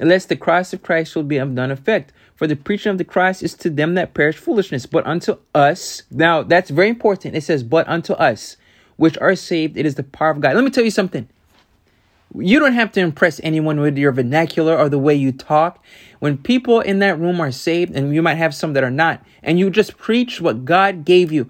lest 0.00 0.28
the 0.28 0.36
cross 0.36 0.72
of 0.72 0.82
Christ 0.82 1.12
shall 1.12 1.22
be 1.22 1.36
of 1.36 1.50
none 1.50 1.70
effect. 1.70 2.12
For 2.34 2.46
the 2.46 2.56
preaching 2.56 2.90
of 2.90 2.98
the 2.98 3.04
Christ 3.04 3.42
is 3.42 3.54
to 3.54 3.70
them 3.70 3.94
that 3.94 4.14
perish 4.14 4.36
foolishness, 4.36 4.86
but 4.86 5.06
unto 5.06 5.36
us, 5.54 6.02
now 6.10 6.42
that's 6.42 6.70
very 6.70 6.88
important. 6.88 7.36
It 7.36 7.42
says, 7.42 7.62
but 7.62 7.86
unto 7.88 8.12
us, 8.14 8.56
which 8.96 9.16
are 9.18 9.36
saved, 9.36 9.76
it 9.76 9.86
is 9.86 9.94
the 9.94 10.02
power 10.02 10.30
of 10.30 10.40
God. 10.40 10.54
Let 10.54 10.64
me 10.64 10.70
tell 10.70 10.84
you 10.84 10.90
something. 10.90 11.28
You 12.36 12.58
don't 12.58 12.72
have 12.72 12.90
to 12.92 13.00
impress 13.00 13.40
anyone 13.44 13.78
with 13.78 13.96
your 13.96 14.10
vernacular 14.10 14.76
or 14.76 14.88
the 14.88 14.98
way 14.98 15.14
you 15.14 15.30
talk. 15.30 15.84
When 16.18 16.36
people 16.36 16.80
in 16.80 16.98
that 16.98 17.20
room 17.20 17.40
are 17.40 17.52
saved, 17.52 17.94
and 17.94 18.12
you 18.12 18.22
might 18.22 18.34
have 18.34 18.54
some 18.54 18.72
that 18.72 18.82
are 18.82 18.90
not, 18.90 19.24
and 19.42 19.58
you 19.58 19.70
just 19.70 19.96
preach 19.96 20.40
what 20.40 20.64
God 20.64 21.04
gave 21.04 21.30
you, 21.30 21.48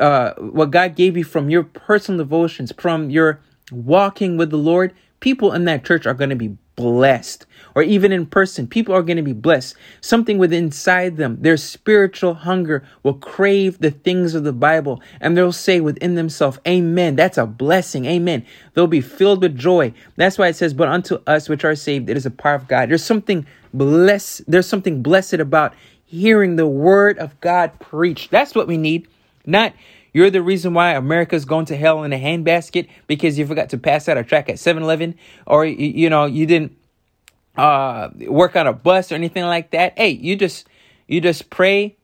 uh, 0.00 0.34
what 0.34 0.70
God 0.70 0.96
gave 0.96 1.16
you 1.16 1.24
from 1.24 1.50
your 1.50 1.62
personal 1.62 2.18
devotions, 2.18 2.72
from 2.76 3.10
your 3.10 3.40
walking 3.70 4.36
with 4.36 4.50
the 4.50 4.56
Lord, 4.56 4.94
people 5.20 5.52
in 5.52 5.64
that 5.66 5.84
church 5.84 6.06
are 6.06 6.14
going 6.14 6.30
to 6.30 6.36
be 6.36 6.56
blessed. 6.80 7.46
Or 7.74 7.82
even 7.82 8.10
in 8.10 8.26
person 8.26 8.66
people 8.66 8.94
are 8.94 9.02
going 9.02 9.18
to 9.18 9.22
be 9.22 9.34
blessed. 9.34 9.76
Something 10.00 10.38
within 10.38 10.64
inside 10.64 11.18
them 11.18 11.36
their 11.40 11.58
spiritual 11.58 12.34
hunger 12.34 12.82
will 13.02 13.14
crave 13.14 13.78
the 13.78 13.90
things 13.90 14.34
of 14.34 14.44
the 14.44 14.52
bible 14.52 15.02
and 15.20 15.36
they'll 15.36 15.52
say 15.52 15.80
within 15.80 16.14
themselves 16.14 16.58
amen. 16.66 17.16
That's 17.16 17.38
a 17.38 17.46
blessing. 17.46 18.06
Amen. 18.06 18.46
They'll 18.72 18.86
be 18.86 19.02
filled 19.02 19.42
with 19.42 19.56
joy. 19.56 19.92
That's 20.16 20.38
why 20.38 20.48
it 20.48 20.56
says 20.56 20.72
but 20.72 20.88
unto 20.88 21.16
us 21.26 21.48
which 21.48 21.64
are 21.64 21.74
saved 21.74 22.08
it 22.08 22.16
is 22.16 22.26
a 22.26 22.30
power 22.30 22.54
of 22.54 22.66
god. 22.66 22.88
There's 22.88 23.04
something 23.04 23.46
blessed 23.74 24.42
there's 24.48 24.66
something 24.66 25.02
blessed 25.02 25.34
about 25.34 25.74
hearing 26.06 26.56
the 26.56 26.66
word 26.66 27.18
of 27.18 27.38
god 27.40 27.78
preached. 27.78 28.30
That's 28.30 28.54
what 28.54 28.66
we 28.66 28.78
need 28.78 29.06
not 29.46 29.72
you're 30.12 30.30
the 30.30 30.42
reason 30.42 30.74
why 30.74 30.94
America's 30.94 31.44
going 31.44 31.66
to 31.66 31.76
hell 31.76 32.02
in 32.02 32.12
a 32.12 32.18
handbasket 32.18 32.88
because 33.06 33.38
you 33.38 33.46
forgot 33.46 33.70
to 33.70 33.78
pass 33.78 34.08
out 34.08 34.18
a 34.18 34.24
track 34.24 34.48
at 34.48 34.56
7-Eleven 34.56 35.14
or 35.46 35.64
you, 35.64 35.86
you 35.86 36.10
know 36.10 36.26
you 36.26 36.46
didn't 36.46 36.76
uh, 37.56 38.10
work 38.26 38.56
on 38.56 38.66
a 38.66 38.72
bus 38.72 39.12
or 39.12 39.14
anything 39.14 39.44
like 39.44 39.70
that. 39.70 39.98
Hey, 39.98 40.10
you 40.10 40.36
just 40.36 40.66
you 41.06 41.20
just 41.20 41.50
pray, 41.50 41.96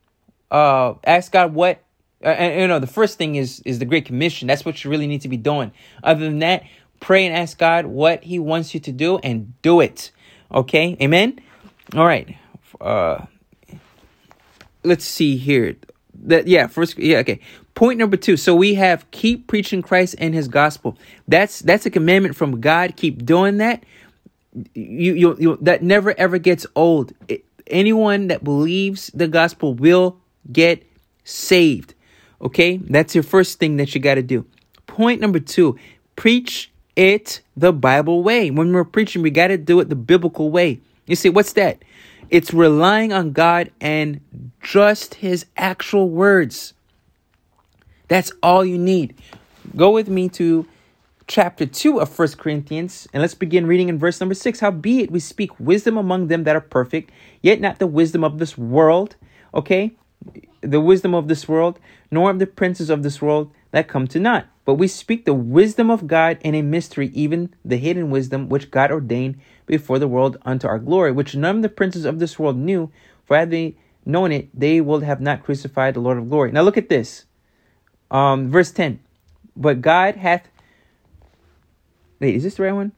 uh, 0.51 0.95
ask 1.05 1.33
God 1.33 1.55
what. 1.55 1.83
Uh, 2.25 2.29
and 2.29 2.61
you 2.63 2.67
know 2.67 2.79
the 2.79 2.87
first 2.87 3.19
thing 3.19 3.37
is 3.37 3.61
is 3.61 3.79
the 3.79 3.85
Great 3.85 4.07
Commission. 4.07 4.49
That's 4.49 4.65
what 4.65 4.83
you 4.83 4.91
really 4.91 5.07
need 5.07 5.21
to 5.23 5.29
be 5.29 5.37
doing. 5.37 5.73
Other 6.03 6.25
than 6.25 6.41
that, 6.41 6.65
pray 7.01 7.27
and 7.27 7.37
ask 7.37 7.59
God 7.59 7.87
what 7.87 8.25
He 8.25 8.39
wants 8.39 8.75
you 8.75 8.81
to 8.81 8.93
do 8.93 9.19
and 9.19 9.61
do 9.63 9.81
it. 9.81 10.11
Okay, 10.53 10.97
Amen. 11.01 11.39
All 11.95 12.07
right. 12.07 12.37
Uh, 12.81 13.27
let's 14.83 15.05
see 15.05 15.37
here. 15.37 15.77
That 16.25 16.49
yeah, 16.49 16.67
first 16.67 16.99
yeah 16.99 17.19
okay. 17.19 17.41
Point 17.75 17.99
number 17.99 18.17
two. 18.17 18.37
So 18.37 18.55
we 18.55 18.75
have 18.75 19.11
keep 19.11 19.47
preaching 19.47 19.83
Christ 19.83 20.15
and 20.19 20.35
His 20.35 20.49
gospel. 20.49 20.99
That's 21.29 21.61
that's 21.61 21.87
a 21.87 21.91
commandment 21.91 22.37
from 22.37 22.61
God. 22.61 22.97
Keep 22.97 23.25
doing 23.25 23.59
that 23.59 23.85
you 24.75 25.15
you, 25.15 25.37
you 25.39 25.59
that 25.61 25.83
never 25.83 26.19
ever 26.19 26.39
gets 26.39 26.67
old. 26.75 27.13
It, 27.29 27.45
anyone 27.67 28.29
that 28.29 28.45
believes 28.45 29.11
the 29.15 29.29
gospel 29.29 29.75
will 29.75 30.19
get 30.51 30.85
saved. 31.25 31.95
Okay? 32.41 32.77
That's 32.79 33.15
your 33.15 33.25
first 33.25 33.59
thing 33.59 33.77
that 33.79 33.95
you 33.95 34.01
got 34.01 34.15
to 34.15 34.23
do. 34.23 34.47
Point 34.87 35.21
number 35.21 35.41
2, 35.41 35.77
preach 36.15 36.71
it 36.95 37.41
the 37.57 37.73
Bible 37.73 38.23
way. 38.23 38.51
When 38.51 38.73
we're 38.73 38.85
preaching, 38.85 39.23
we 39.23 39.31
got 39.31 39.49
to 39.49 39.59
do 39.59 39.81
it 39.81 39.89
the 39.89 39.97
biblical 39.97 40.51
way. 40.51 40.81
You 41.07 41.17
see, 41.17 41.29
what's 41.29 41.53
that? 41.55 41.83
It's 42.29 42.53
relying 42.53 43.13
on 43.13 43.33
God 43.33 43.71
and 43.81 44.21
just 44.61 45.17
his 45.17 45.47
actual 45.57 46.11
words. 46.11 46.75
That's 48.09 48.33
all 48.43 48.65
you 48.65 48.79
need. 48.79 49.15
Go 49.77 49.91
with 49.91 50.09
me 50.09 50.29
to 50.31 50.67
chapter 51.29 51.67
2 51.67 52.01
of 52.01 52.09
First 52.09 52.39
Corinthians, 52.39 53.07
and 53.13 53.21
let's 53.21 53.35
begin 53.35 53.67
reading 53.67 53.89
in 53.89 53.99
verse 53.99 54.21
number 54.21 54.35
6. 54.35 54.61
Howbeit 54.61 55.11
we 55.11 55.21
speak 55.21 55.59
wisdom 55.61 55.97
among 55.97 56.29
them 56.29 56.45
that 56.45 56.57
are 56.57 56.61
perfect, 56.61 57.11
yet 57.43 57.61
not 57.61 57.79
the 57.79 57.87
wisdom 57.87 58.25
of 58.25 58.39
this 58.39 58.59
world, 58.59 59.17
okay? 59.55 59.93
The 60.61 60.81
wisdom 60.81 61.15
of 61.15 61.29
this 61.29 61.49
world, 61.49 61.79
nor 62.11 62.31
of 62.31 62.39
the 62.39 62.47
princes 62.47 62.91
of 62.91 63.03
this 63.03 63.23
world 63.23 63.53
that 63.77 63.89
come 63.89 64.07
to 64.09 64.19
naught. 64.19 64.47
But 64.65 64.77
we 64.77 64.89
speak 64.89 65.27
the 65.27 65.35
wisdom 65.35 65.91
of 65.91 66.07
God 66.07 66.39
in 66.41 66.55
a 66.55 66.63
mystery, 66.63 67.09
even 67.13 67.55
the 67.63 67.77
hidden 67.77 68.11
wisdom 68.11 68.49
which 68.49 68.71
God 68.71 68.91
ordained 68.91 69.39
before 69.67 69.99
the 69.99 70.09
world 70.09 70.39
unto 70.47 70.67
our 70.67 70.79
glory, 70.79 71.13
which 71.13 71.35
none 71.35 71.57
of 71.57 71.63
the 71.63 71.69
princes 71.69 72.07
of 72.07 72.19
this 72.19 72.39
world 72.39 72.57
knew, 72.57 72.91
for 73.27 73.37
had 73.37 73.51
they 73.51 73.77
known 74.07 74.33
it, 74.33 74.49
they 74.59 74.81
would 74.81 75.03
have 75.03 75.21
not 75.21 75.45
crucified 75.45 75.93
the 75.93 76.01
Lord 76.01 76.17
of 76.17 76.31
glory. 76.31 76.53
Now 76.53 76.63
look 76.63 76.79
at 76.79 76.89
this. 76.89 77.27
Um, 78.11 78.51
verse 78.51 78.71
10. 78.71 78.99
But 79.55 79.83
God 79.83 80.17
hath 80.17 80.49
Wait, 82.19 82.35
is 82.35 82.45
this 82.45 82.55
the 82.55 82.63
right 82.63 82.73
one? 82.73 82.93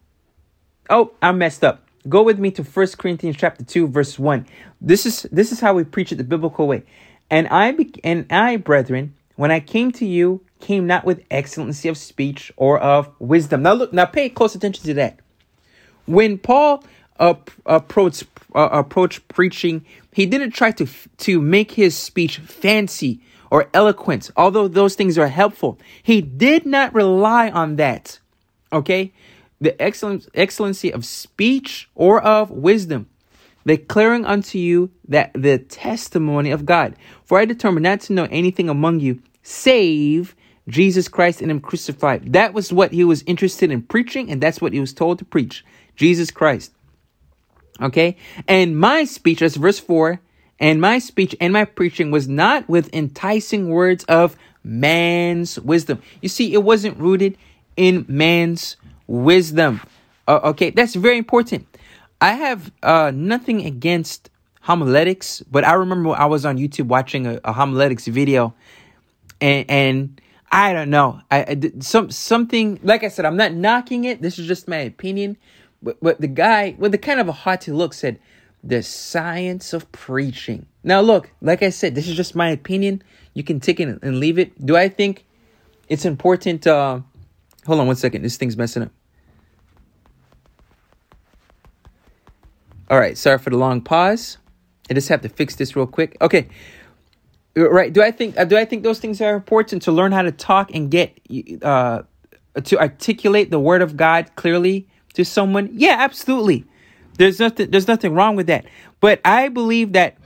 Oh, 0.89 1.11
I 1.21 1.33
messed 1.33 1.65
up. 1.65 1.89
Go 2.09 2.23
with 2.23 2.39
me 2.39 2.53
to 2.53 2.63
First 2.63 2.99
Corinthians 2.99 3.37
chapter 3.37 3.65
2 3.65 3.89
verse 3.89 4.17
1. 4.17 4.47
This 4.81 5.07
is 5.07 5.23
this 5.33 5.51
is 5.51 5.59
how 5.59 5.75
we 5.75 5.83
preach 5.83 6.13
it 6.13 6.17
the 6.17 6.25
biblical 6.25 6.69
way. 6.69 6.85
And 7.31 7.49
I 7.49 7.73
be, 7.73 7.93
and 8.05 8.27
I, 8.31 8.57
brethren, 8.57 9.15
when 9.35 9.51
I 9.51 9.59
came 9.61 9.91
to 9.93 10.07
you, 10.07 10.41
came 10.61 10.87
not 10.87 11.05
with 11.05 11.25
excellency 11.31 11.89
of 11.89 11.97
speech 11.97 12.53
or 12.57 12.79
of 12.79 13.11
wisdom. 13.19 13.63
Now 13.63 13.75
look, 13.75 13.93
now 13.93 14.07
pay 14.07 14.29
close 14.29 14.55
attention 14.55 14.85
to 14.85 14.95
that. 14.95 15.21
When 16.07 16.39
Paul 16.39 16.85
approached 17.19 18.25
uh, 18.55 18.69
approached 18.73 19.27
preaching, 19.29 19.85
he 20.13 20.27
didn't 20.27 20.53
try 20.53 20.71
to 20.73 20.87
to 21.19 21.41
make 21.41 21.73
his 21.73 21.97
speech 21.97 22.39
fancy 22.39 23.21
or 23.51 23.69
eloquent, 23.73 24.31
although 24.37 24.69
those 24.69 24.95
things 24.95 25.17
are 25.19 25.29
helpful. 25.29 25.79
He 26.03 26.21
did 26.21 26.67
not 26.67 26.95
rely 26.95 27.51
on 27.51 27.77
that. 27.77 28.19
Okay? 28.73 29.13
The 29.61 29.81
excellence, 29.81 30.29
excellency 30.35 30.93
of 30.93 31.05
speech 31.05 31.89
or 31.95 32.23
of 32.23 32.51
wisdom, 32.51 33.09
declaring 33.67 34.25
unto 34.25 34.59
you 34.59 34.91
that 35.09 35.33
the 35.35 35.59
testimony 35.59 36.51
of 36.51 36.67
God. 36.67 36.95
For 37.25 37.39
I 37.39 37.45
determined 37.45 37.85
not 37.85 38.01
to 38.03 38.13
know 38.13 38.29
anything 38.31 38.69
among 38.69 39.01
you 39.01 39.23
save 39.43 40.37
Jesus 40.69 41.09
Christ 41.09 41.41
and 41.41 41.51
Him 41.51 41.61
crucified. 41.61 42.33
That 42.33 42.55
was 42.55 42.73
what 42.73 42.93
he 42.93 43.05
was 43.05 43.23
interested 43.27 43.71
in 43.71 43.83
preaching, 43.83 44.31
and 44.31 44.41
that's 44.41 44.61
what 44.61 44.73
he 44.73 44.81
was 44.81 44.93
told 44.93 45.19
to 45.19 45.25
preach 45.25 45.65
Jesus 45.97 46.31
Christ. 46.31 46.73
Okay? 47.81 48.17
And 48.47 48.79
my 48.79 49.05
speech, 49.05 49.41
that's 49.41 49.57
verse 49.57 49.79
4, 49.79 50.21
and 50.61 50.81
my 50.81 50.99
speech 50.99 51.35
and 51.41 51.53
my 51.53 51.65
preaching 51.65 52.11
was 52.11 52.29
not 52.29 52.69
with 52.69 52.93
enticing 52.93 53.69
words 53.69 54.05
of 54.05 54.37
man's 54.65 55.59
wisdom. 55.61 56.03
You 56.21 56.29
see, 56.29 56.53
it 56.53 56.63
wasn't 56.63 56.99
rooted 56.99 57.39
in 57.77 58.05
man's 58.09 58.77
wisdom. 59.07 59.81
Uh, 60.27 60.41
okay, 60.45 60.71
that's 60.71 60.95
very 60.95 61.17
important. 61.17 61.67
I 62.21 62.33
have 62.33 62.73
uh, 62.83 63.13
nothing 63.15 63.65
against 63.65 64.31
homiletics, 64.63 65.43
but 65.51 65.65
I 65.65 65.75
remember 65.75 66.11
I 66.11 66.27
was 66.27 66.45
on 66.45 66.59
YouTube 66.59 66.87
watching 66.87 67.27
a, 67.27 67.41
a 67.45 67.53
homiletics 67.53 68.07
video, 68.07 68.55
and 69.41 69.65
and 69.71 70.21
I 70.51 70.73
don't 70.73 70.91
know, 70.91 71.21
I, 71.31 71.41
I 71.43 71.73
some 71.81 72.11
something 72.11 72.81
like 72.83 73.05
I 73.05 73.09
said, 73.09 73.25
I'm 73.25 73.37
not 73.37 73.53
knocking 73.53 74.05
it. 74.05 74.23
This 74.23 74.39
is 74.39 74.47
just 74.47 74.69
my 74.69 74.79
opinion, 74.79 75.37
but 75.83 75.99
but 76.01 76.21
the 76.21 76.29
guy 76.29 76.75
with 76.79 76.93
the 76.93 76.99
kind 76.99 77.21
of 77.21 77.29
a 77.29 77.33
haughty 77.33 77.71
look 77.73 77.93
said, 77.93 78.19
"The 78.65 78.83
science 78.83 79.73
of 79.73 79.91
preaching." 79.93 80.67
Now 80.83 81.01
look, 81.01 81.31
like 81.43 81.63
I 81.63 81.71
said, 81.71 81.95
this 81.95 82.09
is 82.09 82.17
just 82.17 82.35
my 82.35 82.49
opinion. 82.49 83.03
You 83.35 83.45
can 83.45 83.61
take 83.61 83.79
it 83.79 83.99
and 84.03 84.19
leave 84.19 84.39
it. 84.39 84.65
Do 84.65 84.77
I 84.77 84.89
think 84.89 85.27
it's 85.89 86.05
important? 86.05 86.67
Uh, 86.67 87.01
Hold 87.69 87.81
on 87.81 87.87
one 87.87 87.97
second. 87.97 88.23
This 88.23 88.39
thing's 88.39 88.57
messing 88.57 88.85
up. 88.85 88.91
All 92.89 92.99
right. 92.99 93.17
Sorry 93.19 93.39
for 93.39 93.51
the 93.51 93.59
long 93.59 93.83
pause. 93.83 94.39
I 94.91 94.95
just 94.95 95.11
have 95.11 95.21
to 95.21 95.29
fix 95.29 95.57
this 95.57 95.77
real 95.77 95.87
quick. 95.87 96.17
Okay. 96.23 96.49
Right. 97.59 97.93
Do 97.93 98.03
I 98.03 98.11
think 98.11 98.39
uh, 98.39 98.45
do 98.45 98.57
I 98.57 98.65
think 98.65 98.85
those 98.85 99.01
things 99.01 99.21
are 99.21 99.35
important 99.35 99.83
to 99.83 99.93
learn 99.93 100.13
how 100.13 100.23
to 100.23 100.33
talk 100.33 100.71
and 100.75 100.91
get 100.91 101.19
uh 101.63 102.03
to 102.63 102.79
articulate 102.79 103.51
the 103.51 103.59
word 103.61 103.83
of 103.83 103.97
God 103.97 104.31
clearly 104.37 104.87
to 105.15 105.25
someone? 105.25 105.69
Yeah, 105.73 105.97
absolutely. 105.99 106.65
There's 107.17 107.41
nothing 107.41 107.71
there's 107.71 107.89
nothing 107.89 108.15
wrong 108.15 108.37
with 108.37 108.47
that. 108.47 108.65
But 109.01 109.21
I 109.25 109.49
believe 109.49 109.93
that 109.93 110.17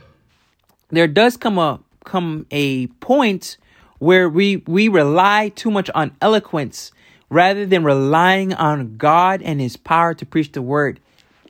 there 0.89 1.07
does 1.07 1.37
come 1.37 1.57
a 1.57 1.79
come 2.05 2.45
a 2.51 2.87
point 2.87 3.57
where 3.99 4.29
we 4.29 4.57
we 4.67 4.87
rely 4.89 5.49
too 5.49 5.71
much 5.71 5.89
on 5.95 6.15
eloquence 6.21 6.91
rather 7.29 7.65
than 7.65 7.83
relying 7.83 8.53
on 8.53 8.97
God 8.97 9.41
and 9.41 9.59
His 9.59 9.75
power 9.75 10.13
to 10.13 10.25
preach 10.25 10.51
the 10.51 10.61
word. 10.61 10.99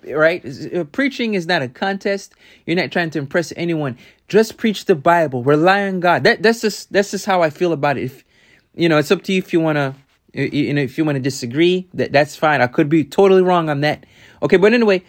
Right? 0.07 0.45
Uh, 0.45 0.83
preaching 0.85 1.33
is 1.33 1.47
not 1.47 1.61
a 1.61 1.67
contest. 1.67 2.33
You're 2.65 2.75
not 2.75 2.91
trying 2.91 3.09
to 3.11 3.19
impress 3.19 3.53
anyone. 3.55 3.97
Just 4.27 4.57
preach 4.57 4.85
the 4.85 4.95
Bible. 4.95 5.43
Rely 5.43 5.87
on 5.87 5.99
God. 5.99 6.23
That 6.23 6.43
that's 6.43 6.61
just 6.61 6.91
that's 6.91 7.11
just 7.11 7.25
how 7.25 7.41
I 7.41 7.49
feel 7.49 7.73
about 7.73 7.97
it. 7.97 8.03
If 8.05 8.23
you 8.75 8.89
know, 8.89 8.97
it's 8.97 9.11
up 9.11 9.23
to 9.23 9.33
you 9.33 9.39
if 9.39 9.53
you 9.53 9.59
want 9.59 9.77
to 9.77 9.95
you 10.33 10.73
know 10.73 10.81
if 10.81 10.97
you 10.97 11.05
want 11.05 11.15
to 11.15 11.21
disagree 11.21 11.87
that 11.93 12.11
that's 12.11 12.35
fine 12.35 12.59
i 12.59 12.65
could 12.65 12.89
be 12.89 13.03
totally 13.03 13.43
wrong 13.43 13.69
on 13.69 13.81
that 13.81 14.03
okay 14.41 14.57
but 14.57 14.73
anyway 14.73 14.99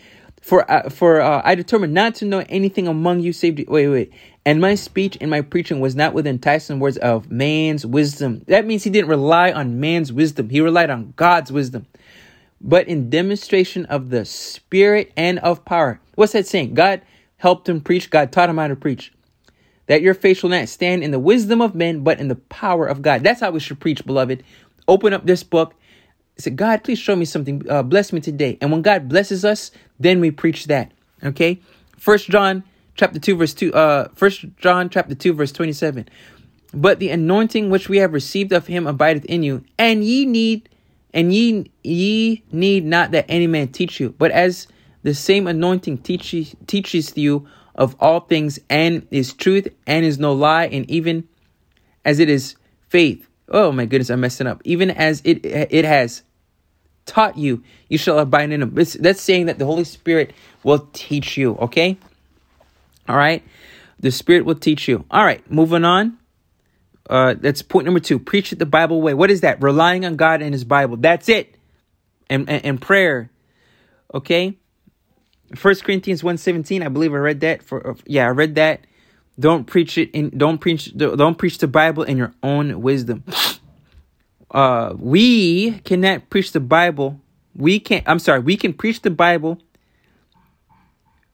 for 0.42 0.70
uh, 0.70 0.90
for 0.90 1.22
uh, 1.22 1.40
i 1.46 1.54
determined 1.54 1.94
not 1.94 2.14
to 2.14 2.26
know 2.26 2.44
anything 2.50 2.86
among 2.86 3.20
you 3.20 3.32
save 3.32 3.58
wait 3.66 3.88
wait 3.88 4.12
and 4.46 4.60
my 4.60 4.74
speech 4.74 5.16
and 5.20 5.30
my 5.30 5.40
preaching 5.40 5.80
was 5.80 5.96
not 5.96 6.12
with 6.12 6.26
enticing 6.26 6.78
words 6.78 6.98
of 6.98 7.30
man's 7.30 7.86
wisdom. 7.86 8.42
That 8.46 8.66
means 8.66 8.84
he 8.84 8.90
didn't 8.90 9.08
rely 9.08 9.50
on 9.52 9.80
man's 9.80 10.12
wisdom. 10.12 10.50
He 10.50 10.60
relied 10.60 10.90
on 10.90 11.14
God's 11.16 11.50
wisdom. 11.50 11.86
But 12.66 12.88
in 12.88 13.11
demonstration 13.11 13.85
of 13.87 14.09
the 14.09 14.25
spirit 14.25 15.12
and 15.16 15.38
of 15.40 15.64
power. 15.64 16.00
What's 16.14 16.33
that 16.33 16.47
saying? 16.47 16.75
God 16.75 17.02
helped 17.37 17.68
him 17.68 17.80
preach. 17.80 18.11
God 18.11 18.33
taught 18.33 18.49
him 18.49 18.56
how 18.56 18.68
to 18.68 18.75
preach. 18.75 19.12
That 19.87 20.00
your 20.00 20.14
faith 20.14 20.38
shall 20.38 20.50
not 20.50 20.68
stand 20.71 21.04
in 21.04 21.11
the 21.11 21.18
wisdom 21.18 21.61
of 21.61 21.75
men, 21.75 22.00
but 22.00 22.18
in 22.18 22.28
the 22.28 22.37
power 22.37 22.87
of 22.87 23.02
God. 23.02 23.23
That's 23.23 23.40
how 23.40 23.50
we 23.50 23.61
should 23.61 23.80
preach, 23.80 24.04
beloved. 24.06 24.42
Open 24.88 25.12
up 25.12 25.26
this 25.26 25.42
book. 25.42 25.75
Say, 26.38 26.50
God, 26.50 26.83
please 26.83 26.99
show 26.99 27.14
me 27.14 27.26
something. 27.26 27.62
Uh, 27.68 27.83
bless 27.83 28.12
me 28.12 28.21
today. 28.21 28.56
And 28.62 28.73
when 28.73 28.80
God 28.80 29.11
blesses 29.11 29.44
us, 29.44 29.71
then 30.00 30.21
we 30.21 30.30
preach 30.30 30.64
that. 30.64 30.90
Okay? 31.23 31.61
First 31.99 32.30
John 32.30 32.64
chapter 32.94 33.18
2 33.18 33.37
verse 33.37 33.54
2 33.54 33.73
uh 33.73 34.09
first 34.14 34.44
john 34.56 34.88
chapter 34.88 35.14
2 35.14 35.33
verse 35.33 35.52
27 35.52 36.09
but 36.73 36.99
the 36.99 37.11
anointing 37.11 37.71
which 37.71 37.88
we 37.88 37.99
have 37.99 38.12
received 38.12 38.52
of 38.52 38.66
him 38.66 38.87
abideth 38.87 39.25
in 39.26 39.42
you 39.42 39.64
and 39.78 40.04
ye 40.04 40.25
need 40.25 40.68
And 41.14 41.33
ye 41.33 41.71
ye 41.83 42.42
need 42.52 42.85
not 42.85 43.12
that 43.12 43.25
any 43.28 43.47
man 43.47 43.68
teach 43.68 44.00
you, 44.00 44.14
but 44.18 44.33
as 44.33 44.66
the 45.04 45.14
same 45.14 45.47
anointing 45.47 45.99
teaches 45.99 46.54
teaches 46.66 47.16
you 47.16 47.47
of 47.76 47.97
all 48.00 48.21
things, 48.21 48.59
and 48.68 49.06
is 49.11 49.33
truth, 49.33 49.68
and 49.87 50.04
is 50.04 50.18
no 50.18 50.33
lie, 50.33 50.66
and 50.66 50.88
even 50.90 51.26
as 52.04 52.18
it 52.18 52.28
is 52.28 52.56
faith. 52.88 53.28
Oh 53.49 53.73
my 53.73 53.87
goodness, 53.87 54.11
I'm 54.11 54.21
messing 54.21 54.47
up. 54.47 54.61
Even 54.64 54.90
as 54.90 55.23
it 55.25 55.47
it 55.47 55.85
has 55.85 56.23
taught 57.06 57.38
you, 57.38 57.62
you 57.88 57.99
shall 57.99 58.18
abide 58.18 58.50
in 58.50 58.62
him. 58.62 58.75
That's 58.75 59.21
saying 59.21 59.47
that 59.47 59.59
the 59.59 59.66
Holy 59.66 59.85
Spirit 59.85 60.33
will 60.64 60.88
teach 60.92 61.37
you. 61.37 61.56
Okay. 61.56 61.97
All 63.09 63.16
right. 63.16 63.44
The 64.00 64.11
Spirit 64.11 64.44
will 64.44 64.54
teach 64.56 64.88
you. 64.88 65.04
All 65.11 65.25
right. 65.25 65.49
Moving 65.50 65.85
on. 65.85 66.18
Uh, 67.08 67.34
that's 67.38 67.62
point 67.62 67.84
number 67.84 68.00
two. 68.00 68.18
Preach 68.18 68.52
it 68.52 68.58
the 68.58 68.66
Bible 68.66 69.02
way. 69.02 69.14
What 69.14 69.30
is 69.30 69.42
that? 69.42 69.62
Relying 69.62 70.04
on 70.04 70.16
God 70.16 70.40
and 70.42 70.54
His 70.54 70.64
Bible. 70.64 70.96
That's 70.96 71.28
it. 71.28 71.56
And 72.30 72.49
and, 72.49 72.64
and 72.64 72.80
prayer. 72.80 73.30
Okay. 74.12 74.56
First 75.54 75.84
Corinthians 75.84 76.23
1:17, 76.23 76.84
I 76.84 76.88
believe 76.88 77.12
I 77.12 77.18
read 77.18 77.40
that 77.40 77.62
for 77.62 77.90
uh, 77.90 77.94
yeah, 78.06 78.26
I 78.26 78.30
read 78.30 78.54
that. 78.54 78.87
Don't 79.38 79.66
preach 79.66 79.99
it 79.99 80.11
in 80.12 80.30
don't 80.30 80.58
preach 80.58 80.96
don't 80.96 81.37
preach 81.37 81.58
the 81.58 81.68
Bible 81.68 82.04
in 82.04 82.16
your 82.16 82.32
own 82.42 82.80
wisdom. 82.82 83.25
Uh 84.50 84.94
we 84.96 85.80
cannot 85.80 86.30
preach 86.30 86.52
the 86.52 86.61
Bible. 86.61 87.20
We 87.56 87.80
can't 87.80 88.04
I'm 88.06 88.20
sorry, 88.20 88.38
we 88.38 88.56
can 88.56 88.73
preach 88.73 89.02
the 89.02 89.11
Bible 89.11 89.58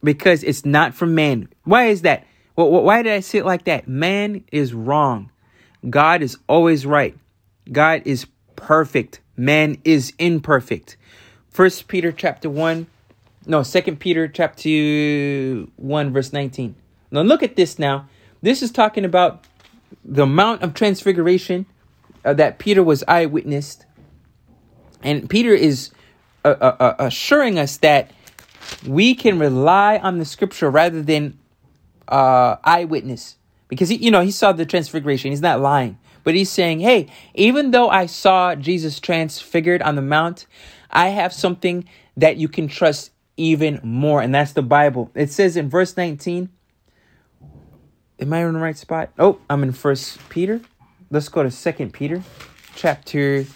because 0.03 0.43
it's 0.43 0.65
not 0.65 0.95
from 0.95 1.15
man. 1.15 1.51
Why 1.65 1.87
is 1.87 2.01
that? 2.03 2.27
Well, 2.57 2.71
why 2.71 3.03
did 3.03 3.13
I 3.13 3.21
say 3.21 3.39
it 3.39 3.45
like 3.45 3.65
that? 3.65 3.87
Man 3.87 4.45
is 4.51 4.73
wrong. 4.73 5.31
God 5.89 6.23
is 6.23 6.37
always 6.47 6.85
right. 6.85 7.17
God 7.71 8.03
is 8.05 8.27
perfect. 8.57 9.21
Man 9.37 9.79
is 9.85 10.13
imperfect. 10.19 10.97
First 11.49 11.89
Peter 11.89 12.13
chapter 12.13 12.51
1 12.51 12.87
no, 13.47 13.63
Second 13.63 14.01
Peter 14.01 14.29
chapter 14.29 15.67
1 15.77 16.13
verse 16.13 16.33
19. 16.33 16.75
Now 17.11 17.23
look 17.23 17.43
at 17.43 17.57
this 17.57 17.79
now. 17.79 18.09
This 18.43 18.63
is 18.63 18.71
talking 18.71 19.05
about 19.05 19.45
the 20.05 20.27
Mount 20.27 20.63
of 20.63 20.75
Transfiguration 20.75 21.67
uh, 22.25 22.35
that 22.35 22.59
Peter 22.59 22.83
was 22.83 23.03
eyewitnessed. 23.09 23.87
And 25.03 25.29
Peter 25.29 25.55
is 25.55 25.91
uh, 26.45 26.55
uh, 26.61 26.77
uh, 26.79 26.95
assuring 26.99 27.59
us 27.59 27.79
that 27.79 28.11
we 28.87 29.15
can 29.15 29.39
rely 29.39 29.97
on 29.99 30.19
the 30.19 30.25
scripture 30.25 30.71
rather 30.71 31.03
than 31.03 31.39
uh, 32.09 32.57
eyewitness. 32.63 33.37
Because, 33.71 33.89
he, 33.89 33.97
you 33.97 34.11
know, 34.11 34.21
he 34.21 34.31
saw 34.31 34.53
the 34.53 34.67
transfiguration. 34.67 35.31
He's 35.31 35.41
not 35.41 35.61
lying. 35.61 35.99
But 36.23 36.35
he's 36.35 36.51
saying, 36.51 36.81
hey, 36.81 37.09
even 37.35 37.71
though 37.71 37.89
I 37.89 38.05
saw 38.05 38.55
Jesus 38.55 39.01
transfigured 39.01 39.81
on 39.81 39.95
the 39.95 40.03
mount, 40.03 40.47
I 40.91 41.09
have 41.09 41.33
something 41.33 41.87
that 42.17 42.37
you 42.37 42.49
can 42.49 42.69
trust 42.69 43.13
even 43.39 43.81
more, 43.83 44.21
and 44.21 44.35
that's 44.35 44.53
the 44.53 44.63
Bible. 44.63 45.11
It 45.15 45.33
says 45.33 45.57
in 45.57 45.71
verse 45.71 45.97
19, 45.97 46.51
Am 48.21 48.33
I 48.35 48.45
in 48.45 48.53
the 48.53 48.61
right 48.61 48.77
spot? 48.77 49.11
Oh, 49.19 49.39
I'm 49.49 49.63
in 49.63 49.73
First 49.73 50.29
Peter. 50.29 50.61
Let's 51.11 51.31
go 51.31 51.43
to 51.43 51.51
Second 51.51 51.95
Peter, 51.95 52.23
chapter 52.75 53.47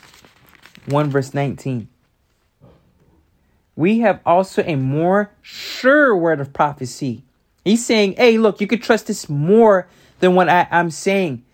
1, 0.86 1.10
verse 1.10 1.34
19. 1.34 1.86
We 3.76 3.98
have 3.98 4.20
also 4.24 4.62
a 4.62 4.76
more 4.76 5.30
sure 5.42 6.16
word 6.16 6.40
of 6.40 6.54
prophecy. 6.54 7.24
He's 7.62 7.84
saying, 7.84 8.14
hey, 8.14 8.38
look, 8.38 8.62
you 8.62 8.66
could 8.66 8.82
trust 8.82 9.08
this 9.08 9.28
more 9.28 9.86
than 10.24 10.34
what 10.34 10.48
I, 10.48 10.66
am 10.70 10.90
saying. 10.90 11.44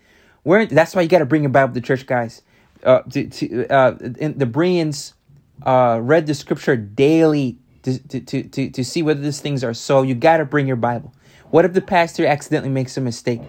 We're, 0.43 0.65
that's 0.65 0.95
why 0.95 1.01
you 1.01 1.07
got 1.07 1.19
to 1.19 1.25
bring 1.25 1.49
Bible 1.51 1.73
to 1.73 1.81
church, 1.81 2.05
guys. 2.05 2.41
Uh, 2.83 3.01
to, 3.01 3.27
to, 3.27 3.67
uh, 3.67 3.91
the 3.99 4.49
Bereans 4.51 5.13
uh, 5.63 5.99
read 6.01 6.25
the 6.25 6.33
scripture 6.33 6.75
daily 6.75 7.59
to, 7.83 7.99
to, 8.21 8.43
to, 8.43 8.69
to 8.69 8.83
see 8.83 9.03
whether 9.03 9.21
these 9.21 9.39
things 9.39 9.63
are 9.63 9.73
so. 9.73 10.01
You 10.01 10.15
got 10.15 10.37
to 10.37 10.45
bring 10.45 10.67
your 10.67 10.77
Bible. 10.77 11.13
What 11.51 11.65
if 11.65 11.73
the 11.73 11.81
pastor 11.81 12.25
accidentally 12.25 12.71
makes 12.71 12.97
a 12.97 13.01
mistake? 13.01 13.41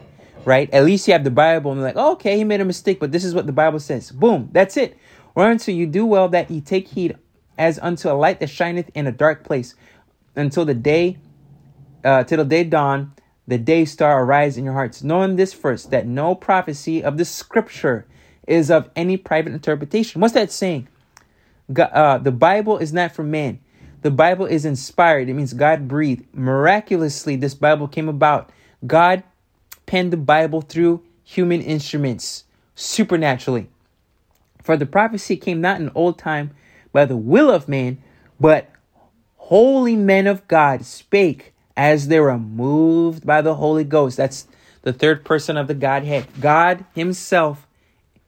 Right? 0.44 0.68
At 0.74 0.84
least 0.84 1.06
you 1.06 1.12
have 1.12 1.24
the 1.24 1.30
Bible 1.30 1.70
and 1.70 1.80
like, 1.80 1.94
oh, 1.96 2.12
okay, 2.12 2.36
he 2.36 2.44
made 2.44 2.60
a 2.60 2.64
mistake, 2.64 2.98
but 2.98 3.12
this 3.12 3.24
is 3.24 3.34
what 3.34 3.46
the 3.46 3.52
Bible 3.52 3.78
says. 3.78 4.10
Boom, 4.10 4.50
that's 4.52 4.76
it. 4.76 4.98
Or 5.34 5.50
until 5.50 5.74
you 5.74 5.86
do 5.86 6.04
well 6.04 6.28
that 6.30 6.50
ye 6.50 6.60
take 6.60 6.88
heed 6.88 7.16
as 7.56 7.78
unto 7.78 8.10
a 8.10 8.12
light 8.14 8.40
that 8.40 8.50
shineth 8.50 8.90
in 8.94 9.06
a 9.06 9.12
dark 9.12 9.44
place, 9.44 9.76
until 10.34 10.64
the 10.64 10.74
day, 10.74 11.18
uh, 12.04 12.24
till 12.24 12.38
the 12.38 12.44
day 12.44 12.64
dawn, 12.64 13.12
the 13.46 13.58
day 13.58 13.84
star 13.84 14.22
arise 14.22 14.56
in 14.56 14.64
your 14.64 14.74
hearts, 14.74 15.02
knowing 15.02 15.36
this 15.36 15.52
first, 15.52 15.90
that 15.90 16.06
no 16.06 16.34
prophecy 16.34 17.02
of 17.02 17.16
the 17.16 17.24
scripture 17.24 18.06
is 18.46 18.70
of 18.70 18.90
any 18.96 19.16
private 19.16 19.52
interpretation. 19.52 20.20
What's 20.20 20.34
that 20.34 20.52
saying? 20.52 20.88
God, 21.72 21.90
uh, 21.92 22.18
the 22.18 22.32
Bible 22.32 22.78
is 22.78 22.92
not 22.92 23.12
for 23.12 23.22
man. 23.22 23.60
The 24.02 24.10
Bible 24.10 24.46
is 24.46 24.64
inspired. 24.64 25.28
It 25.28 25.34
means 25.34 25.52
God 25.52 25.86
breathed. 25.86 26.24
Miraculously, 26.34 27.36
this 27.36 27.54
Bible 27.54 27.88
came 27.88 28.08
about. 28.08 28.50
God 28.86 29.22
penned 29.86 30.12
the 30.12 30.16
Bible 30.16 30.60
through 30.60 31.02
human 31.24 31.62
instruments, 31.62 32.44
supernaturally. 32.74 33.68
For 34.62 34.76
the 34.76 34.86
prophecy 34.86 35.36
came 35.36 35.60
not 35.60 35.80
in 35.80 35.90
old 35.94 36.18
time 36.18 36.50
by 36.92 37.04
the 37.04 37.16
will 37.16 37.50
of 37.50 37.68
man, 37.68 38.02
but 38.40 38.70
holy 39.36 39.96
men 39.96 40.26
of 40.26 40.46
God 40.48 40.84
spake 40.84 41.51
as 41.76 42.08
they 42.08 42.20
were 42.20 42.38
moved 42.38 43.26
by 43.26 43.40
the 43.40 43.54
Holy 43.54 43.84
Ghost. 43.84 44.16
That's 44.16 44.46
the 44.82 44.92
third 44.92 45.24
person 45.24 45.56
of 45.56 45.68
the 45.68 45.74
Godhead. 45.74 46.26
God 46.40 46.84
Himself. 46.94 47.66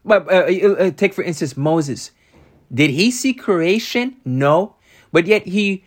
But 0.05 0.31
uh, 0.31 0.47
uh, 0.47 0.73
uh 0.73 0.91
take 0.91 1.15
for 1.15 1.23
instance 1.25 1.57
Moses. 1.57 2.11
Did 2.73 2.91
he 2.91 3.11
see 3.11 3.35
creation? 3.35 4.17
No. 4.25 4.77
But 5.13 5.27
yet 5.27 5.47
he 5.47 5.85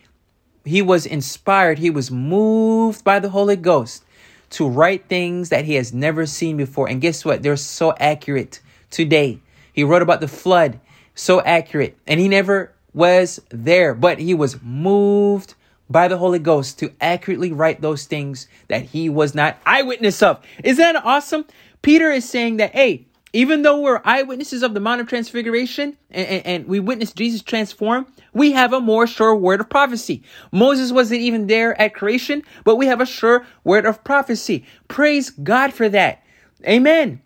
he 0.64 0.82
was 0.82 1.06
inspired, 1.06 1.78
he 1.78 1.90
was 1.90 2.10
moved 2.10 3.02
by 3.02 3.18
the 3.20 3.30
Holy 3.30 3.56
Ghost 3.56 4.04
to 4.50 4.68
write 4.68 5.08
things 5.08 5.48
that 5.48 5.64
he 5.64 5.74
has 5.74 5.92
never 5.92 6.26
seen 6.26 6.56
before. 6.56 6.88
And 6.88 7.00
guess 7.00 7.24
what? 7.24 7.42
They're 7.42 7.56
so 7.56 7.94
accurate 7.98 8.60
today. 8.90 9.40
He 9.72 9.84
wrote 9.84 10.02
about 10.02 10.20
the 10.20 10.28
flood, 10.28 10.80
so 11.14 11.40
accurate. 11.40 11.96
And 12.06 12.20
he 12.20 12.28
never 12.28 12.72
was 12.94 13.40
there, 13.50 13.94
but 13.94 14.18
he 14.18 14.34
was 14.34 14.60
moved 14.62 15.54
by 15.90 16.08
the 16.08 16.18
Holy 16.18 16.38
Ghost 16.38 16.78
to 16.80 16.92
accurately 17.00 17.52
write 17.52 17.80
those 17.80 18.04
things 18.04 18.48
that 18.68 18.82
he 18.82 19.08
was 19.08 19.34
not 19.34 19.58
eyewitness 19.64 20.22
of. 20.22 20.44
Isn't 20.62 20.82
that 20.82 21.04
awesome? 21.04 21.44
Peter 21.82 22.10
is 22.10 22.28
saying 22.28 22.58
that, 22.58 22.72
hey, 22.72 23.06
even 23.32 23.62
though 23.62 23.80
we're 23.80 24.00
eyewitnesses 24.04 24.62
of 24.62 24.74
the 24.74 24.80
Mount 24.80 25.00
of 25.00 25.06
Transfiguration 25.06 25.96
and, 26.10 26.26
and, 26.26 26.46
and, 26.46 26.66
we 26.66 26.80
witnessed 26.80 27.16
Jesus 27.16 27.42
transform, 27.42 28.06
we 28.32 28.52
have 28.52 28.72
a 28.72 28.80
more 28.80 29.06
sure 29.06 29.34
word 29.34 29.60
of 29.60 29.68
prophecy. 29.68 30.22
Moses 30.50 30.92
wasn't 30.92 31.20
even 31.20 31.46
there 31.46 31.78
at 31.80 31.94
creation, 31.94 32.42
but 32.64 32.76
we 32.76 32.86
have 32.86 33.00
a 33.00 33.06
sure 33.06 33.46
word 33.64 33.84
of 33.84 34.02
prophecy. 34.02 34.64
Praise 34.88 35.30
God 35.30 35.72
for 35.72 35.88
that. 35.90 36.22
Amen. 36.66 37.20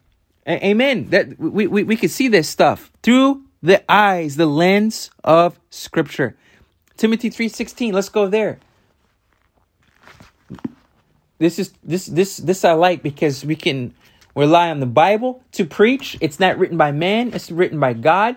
A- 0.47 0.67
amen. 0.67 1.11
That 1.11 1.39
we, 1.39 1.67
we, 1.67 1.85
we 1.85 1.97
can 1.97 2.09
see 2.09 2.29
this 2.29 2.49
stuff 2.49 2.91
through 3.03 3.45
the 3.63 3.91
eyes, 3.91 4.37
the 4.37 4.47
lens 4.47 5.11
of 5.23 5.59
Scripture. 5.71 6.37
Timothy 6.97 7.31
3.16, 7.31 7.93
let's 7.93 8.09
go 8.09 8.29
there. 8.29 8.59
This 11.39 11.59
is 11.59 11.73
this 11.83 12.07
this 12.07 12.37
this 12.37 12.65
I 12.65 12.73
like 12.73 13.03
because 13.03 13.45
we 13.45 13.57
can 13.57 13.95
rely 14.37 14.71
on 14.71 14.79
the 14.79 14.87
Bible 14.87 15.43
to 15.53 15.65
preach. 15.65 16.17
It's 16.21 16.39
not 16.39 16.57
written 16.57 16.77
by 16.77 16.93
man, 16.93 17.33
it's 17.35 17.51
written 17.51 17.81
by 17.81 17.95
God. 17.95 18.37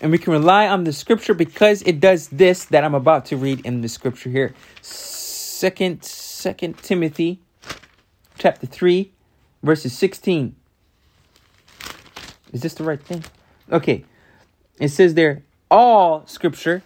And 0.00 0.10
we 0.10 0.16
can 0.16 0.32
rely 0.32 0.66
on 0.66 0.84
the 0.84 0.94
scripture 0.94 1.34
because 1.34 1.82
it 1.82 2.00
does 2.00 2.28
this 2.28 2.64
that 2.66 2.84
I'm 2.84 2.94
about 2.94 3.26
to 3.26 3.36
read 3.36 3.66
in 3.66 3.82
the 3.82 3.88
scripture 3.88 4.30
here. 4.30 4.54
Second, 4.80 6.02
Second 6.02 6.78
Timothy 6.78 7.38
chapter 8.38 8.66
3, 8.66 9.12
verses 9.62 9.92
16. 9.98 10.56
Is 12.54 12.62
this 12.62 12.72
the 12.72 12.84
right 12.84 13.02
thing? 13.02 13.24
Okay. 13.70 14.06
It 14.80 14.88
says 14.88 15.12
there, 15.12 15.42
all 15.70 16.26
scripture, 16.26 16.82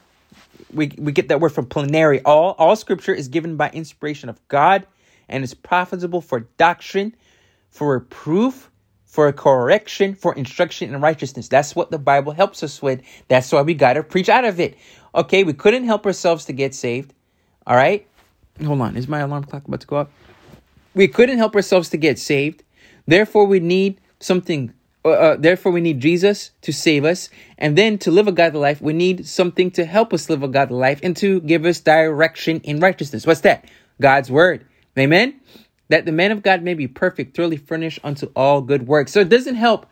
we, 0.74 0.92
we 0.98 1.12
get 1.12 1.28
that 1.28 1.40
word 1.40 1.50
from 1.50 1.66
plenary. 1.66 2.20
All, 2.22 2.54
all 2.58 2.76
scripture 2.76 3.14
is 3.14 3.28
given 3.28 3.56
by 3.56 3.70
inspiration 3.70 4.28
of 4.28 4.46
God 4.48 4.86
and 5.28 5.42
is 5.44 5.54
profitable 5.54 6.20
for 6.20 6.40
doctrine, 6.58 7.14
for 7.70 7.94
reproof, 7.94 8.70
for 9.04 9.30
correction, 9.32 10.14
for 10.14 10.34
instruction 10.34 10.92
in 10.92 11.00
righteousness. 11.00 11.48
That's 11.48 11.76
what 11.76 11.90
the 11.90 11.98
Bible 11.98 12.32
helps 12.32 12.62
us 12.62 12.82
with. 12.82 13.00
That's 13.28 13.50
why 13.52 13.62
we 13.62 13.74
got 13.74 13.92
to 13.92 14.02
preach 14.02 14.28
out 14.28 14.44
of 14.44 14.58
it. 14.58 14.76
Okay, 15.14 15.44
we 15.44 15.52
couldn't 15.52 15.84
help 15.84 16.04
ourselves 16.04 16.44
to 16.46 16.52
get 16.52 16.74
saved. 16.74 17.14
All 17.66 17.76
right? 17.76 18.06
Hold 18.64 18.80
on. 18.80 18.96
Is 18.96 19.08
my 19.08 19.20
alarm 19.20 19.44
clock 19.44 19.66
about 19.66 19.80
to 19.80 19.86
go 19.86 19.96
up? 19.96 20.10
We 20.94 21.08
couldn't 21.08 21.38
help 21.38 21.54
ourselves 21.54 21.88
to 21.90 21.96
get 21.96 22.18
saved. 22.18 22.62
Therefore, 23.06 23.46
we 23.46 23.60
need 23.60 24.00
something. 24.20 24.72
Uh, 25.04 25.10
uh, 25.10 25.36
therefore, 25.36 25.72
we 25.72 25.80
need 25.80 26.00
Jesus 26.00 26.50
to 26.62 26.72
save 26.72 27.04
us. 27.04 27.28
And 27.58 27.76
then 27.76 27.98
to 27.98 28.10
live 28.10 28.28
a 28.28 28.32
godly 28.32 28.60
life, 28.60 28.80
we 28.80 28.92
need 28.92 29.26
something 29.26 29.70
to 29.72 29.84
help 29.84 30.12
us 30.12 30.30
live 30.30 30.42
a 30.42 30.48
godly 30.48 30.78
life 30.78 31.00
and 31.02 31.16
to 31.18 31.40
give 31.40 31.64
us 31.66 31.80
direction 31.80 32.60
in 32.60 32.80
righteousness. 32.80 33.26
What's 33.26 33.40
that? 33.40 33.68
God's 34.00 34.30
word. 34.30 34.66
Amen? 34.98 35.40
that 35.88 36.06
the 36.06 36.12
man 36.12 36.30
of 36.30 36.42
God 36.42 36.62
may 36.62 36.74
be 36.74 36.88
perfect, 36.88 37.36
thoroughly 37.36 37.56
furnished 37.56 38.00
unto 38.02 38.26
all 38.34 38.60
good 38.60 38.86
works. 38.86 39.12
So 39.12 39.20
it 39.20 39.28
doesn't 39.28 39.56
help. 39.56 39.86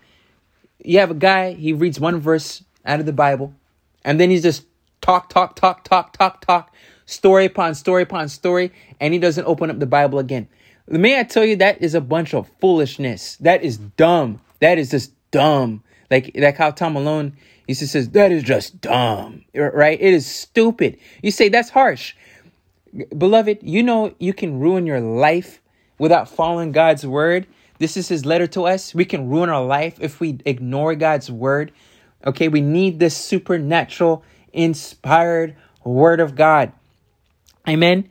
You 0.85 0.98
have 0.98 1.11
a 1.11 1.14
guy, 1.14 1.53
he 1.53 1.72
reads 1.72 2.01
one 2.01 2.18
verse 2.18 2.64
out 2.85 3.01
of 3.01 3.07
the 3.07 3.12
Bible, 3.12 3.55
and 4.05 4.18
then 4.18 4.31
he's 4.31 4.42
just 4.42 4.64
talk, 5.01 5.29
talk, 5.29 5.55
talk, 5.55 5.85
talk, 5.85 6.12
talk, 6.16 6.44
talk, 6.44 6.75
story 7.07 7.44
upon 7.44 7.75
story 7.75 8.03
upon 8.03 8.29
story, 8.29 8.72
and 8.98 9.12
he 9.12 9.20
doesn't 9.20 9.44
open 9.44 9.70
up 9.70 9.79
the 9.79 9.87
Bible 9.87 10.18
again. 10.18 10.48
May 10.88 11.20
I 11.20 11.22
tell 11.22 11.44
you 11.44 11.57
that 11.57 11.81
is 11.81 11.94
a 11.94 12.01
bunch 12.01 12.35
of 12.35 12.51
foolishness. 12.61 13.37
That 13.37 13.62
is 13.62 13.79
dumb. 13.79 14.40
That 14.62 14.79
is 14.79 14.90
just 14.90 15.12
dumb. 15.31 15.83
Like 16.11 16.31
like 16.35 16.57
how 16.57 16.70
Tom 16.70 16.94
Malone 16.94 17.37
he 17.66 17.75
just 17.75 17.92
says 17.92 18.11
that 18.11 18.33
is 18.33 18.42
just 18.42 18.81
dumb, 18.81 19.44
right? 19.55 19.98
It 20.01 20.14
is 20.14 20.27
stupid. 20.27 20.98
You 21.22 21.31
say 21.31 21.48
that's 21.48 21.70
harsh, 21.70 22.14
beloved. 23.16 23.59
You 23.62 23.83
know 23.83 24.14
you 24.18 24.35
can 24.35 24.59
ruin 24.59 24.87
your 24.87 25.01
life 25.01 25.61
without 25.98 26.29
following 26.29 26.72
God's 26.72 27.07
word. 27.07 27.46
This 27.79 27.96
is 27.96 28.09
His 28.09 28.27
letter 28.27 28.46
to 28.48 28.66
us. 28.66 28.94
We 28.94 29.05
can 29.05 29.29
ruin 29.29 29.48
our 29.48 29.64
life 29.64 29.96
if 30.01 30.20
we 30.20 30.38
ignore 30.44 30.94
God's 30.94 31.31
word. 31.31 31.72
Okay, 32.25 32.48
we 32.48 32.61
need 32.61 32.98
this 32.98 33.16
supernatural, 33.16 34.25
inspired 34.53 35.57
word 35.85 36.20
of 36.20 36.35
God. 36.35 36.72
Amen. 37.68 38.11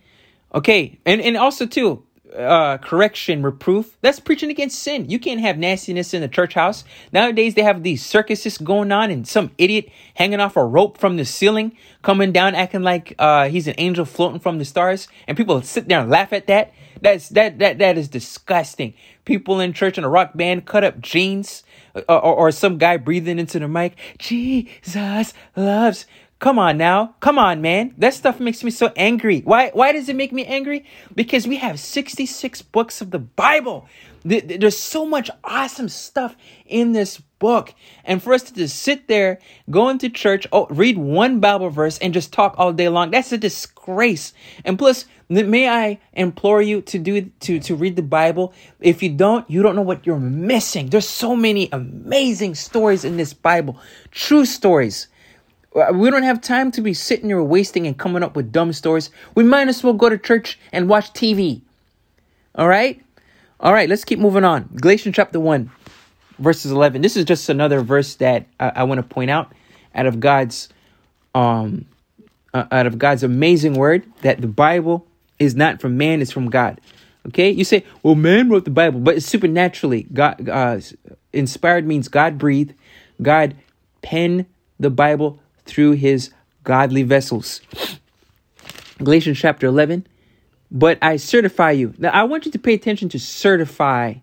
Okay, 0.56 1.00
and 1.06 1.22
and 1.22 1.38
also 1.38 1.66
too, 1.66 2.04
uh, 2.36 2.78
correction, 2.78 3.44
reproof. 3.44 3.98
That's 4.02 4.20
preaching 4.20 4.50
against 4.50 4.80
sin. 4.80 5.10
You 5.10 5.20
can't 5.20 5.42
have 5.42 5.58
nastiness 5.58 6.14
in 6.14 6.22
the 6.22 6.28
church 6.28 6.54
house. 6.54 6.84
Nowadays, 7.12 7.56
they 7.56 7.64
have 7.64 7.84
these 7.84 8.06
circuses 8.06 8.58
going 8.58 8.92
on, 8.92 9.12
and 9.12 9.28
some 9.28 9.52
idiot 9.58 9.90
hanging 10.14 10.40
off 10.40 10.56
a 10.56 10.64
rope 10.66 10.98
from 10.98 11.18
the 11.18 11.26
ceiling, 11.26 11.76
coming 12.02 12.32
down, 12.32 12.56
acting 12.56 12.84
like 12.84 13.16
uh, 13.20 13.50
he's 13.50 13.68
an 13.68 13.76
angel 13.78 14.06
floating 14.06 14.40
from 14.40 14.58
the 14.58 14.66
stars, 14.66 15.08
and 15.28 15.38
people 15.38 15.62
sit 15.62 15.88
there 15.88 16.02
and 16.02 16.10
laugh 16.10 16.34
at 16.34 16.48
that. 16.48 16.74
That's 17.02 17.30
that 17.30 17.60
that 17.60 17.80
that 17.80 17.98
is 17.98 18.08
disgusting. 18.08 18.94
People 19.26 19.60
in 19.60 19.74
church 19.74 19.98
in 19.98 20.04
a 20.04 20.10
rock 20.10 20.32
band 20.36 20.66
cut 20.66 20.84
up 20.84 21.00
jeans, 21.00 21.64
uh, 21.96 22.02
or, 22.08 22.36
or 22.36 22.52
some 22.52 22.78
guy 22.78 22.98
breathing 22.98 23.40
into 23.40 23.60
the 23.60 23.68
mic. 23.68 23.98
Jesus 24.18 25.34
loves. 25.56 26.06
Come 26.42 26.58
on 26.58 26.76
now. 26.80 27.14
Come 27.20 27.38
on, 27.38 27.62
man. 27.62 27.94
That 28.00 28.16
stuff 28.16 28.40
makes 28.40 28.64
me 28.64 28.72
so 28.72 28.92
angry. 28.96 29.42
Why 29.42 29.70
why 29.76 29.92
does 29.92 30.10
it 30.10 30.16
make 30.16 30.34
me 30.34 30.44
angry? 30.44 30.86
Because 31.14 31.46
we 31.48 31.58
have 31.58 31.80
66 31.80 32.64
books 32.64 33.00
of 33.00 33.12
the 33.12 33.20
Bible. 33.20 33.86
There's 34.26 34.78
so 34.78 35.06
much 35.06 35.30
awesome 35.44 35.88
stuff 35.88 36.36
in 36.66 36.94
this 36.94 37.20
book. 37.38 37.76
And 38.04 38.24
for 38.24 38.34
us 38.34 38.42
to 38.44 38.56
just 38.56 38.78
sit 38.80 39.08
there, 39.08 39.38
go 39.70 39.90
into 39.90 40.10
church, 40.10 40.48
oh, 40.52 40.66
read 40.72 40.98
one 40.98 41.40
Bible 41.40 41.70
verse 41.70 42.00
and 42.00 42.12
just 42.12 42.34
talk 42.34 42.56
all 42.58 42.74
day 42.74 42.90
long, 42.90 43.12
that's 43.12 43.32
a 43.32 43.38
disgrace. 43.38 44.34
And 44.66 44.80
plus, 44.80 45.06
may 45.30 45.70
I 45.70 46.00
implore 46.14 46.64
you 46.64 46.82
to 46.82 46.98
do 46.98 47.30
to 47.42 47.60
to 47.60 47.76
read 47.76 47.96
the 47.96 48.02
Bible? 48.02 48.52
If 48.80 49.04
you 49.04 49.10
don't, 49.10 49.48
you 49.48 49.62
don't 49.62 49.76
know 49.76 49.84
what 49.84 50.08
you're 50.08 50.18
missing. 50.18 50.90
There's 50.90 51.08
so 51.08 51.36
many 51.36 51.70
amazing 51.72 52.56
stories 52.56 53.06
in 53.06 53.18
this 53.18 53.32
Bible. 53.32 53.78
True 54.10 54.46
stories 54.46 55.08
we 55.74 56.10
don't 56.10 56.24
have 56.24 56.42
time 56.42 56.72
to 56.72 56.82
be 56.82 56.94
sitting 56.94 57.28
here 57.28 57.42
wasting 57.42 57.88
and 57.88 57.98
coming 57.98 58.24
up 58.24 58.36
with 58.36 58.52
dumb 58.52 58.74
stories. 58.74 59.10
We 59.36 59.44
might 59.44 59.68
as 59.68 59.84
well 59.84 59.94
go 59.94 60.10
to 60.10 60.18
church 60.18 60.60
and 60.72 60.90
watch 60.90 61.14
TV. 61.14 61.62
All 62.56 62.68
right? 62.68 63.02
All 63.60 63.72
right, 63.72 63.88
let's 63.88 64.04
keep 64.04 64.20
moving 64.20 64.44
on. 64.44 64.70
Galatians 64.76 65.16
chapter 65.16 65.40
1, 65.40 65.72
verses 66.40 66.72
11. 66.72 67.02
This 67.02 67.16
is 67.16 67.26
just 67.26 67.48
another 67.48 67.82
verse 67.82 68.16
that 68.16 68.48
I, 68.60 68.72
I 68.78 68.84
want 68.84 68.98
to 69.00 69.04
point 69.04 69.30
out 69.30 69.54
out 69.94 70.06
of 70.06 70.20
God's 70.20 70.70
um 71.36 71.86
uh, 72.54 72.66
out 72.72 72.88
of 72.88 72.98
God's 72.98 73.24
amazing 73.24 73.76
word 73.76 74.06
that 74.24 74.42
the 74.42 74.48
Bible 74.48 75.08
is 75.40 75.56
not 75.56 75.80
from 75.80 75.98
man, 75.98 76.22
it's 76.22 76.32
from 76.32 76.50
God. 76.50 76.82
Okay? 77.28 77.52
You 77.52 77.64
say, 77.64 77.86
"Well, 78.04 78.16
man 78.16 78.50
wrote 78.50 78.66
the 78.66 78.72
Bible," 78.72 79.00
but 79.00 79.16
it's 79.16 79.26
supernaturally 79.26 80.08
God 80.12 80.50
uh, 80.50 80.80
inspired 81.32 81.86
means 81.86 82.08
God 82.08 82.38
breathed. 82.38 82.74
God 83.22 83.56
penned 84.02 84.48
the 84.80 84.90
Bible 84.90 85.40
through 85.66 85.92
his 85.92 86.32
godly 86.64 87.04
vessels. 87.04 87.62
Galatians 89.00 89.40
chapter 89.40 89.68
11. 89.68 90.08
But 90.72 90.98
I 91.02 91.18
certify 91.18 91.72
you. 91.72 91.94
Now, 91.98 92.12
I 92.12 92.24
want 92.24 92.46
you 92.46 92.52
to 92.52 92.60
pay 92.60 92.74
attention 92.74 93.10
to 93.10 93.20
certify. 93.20 94.16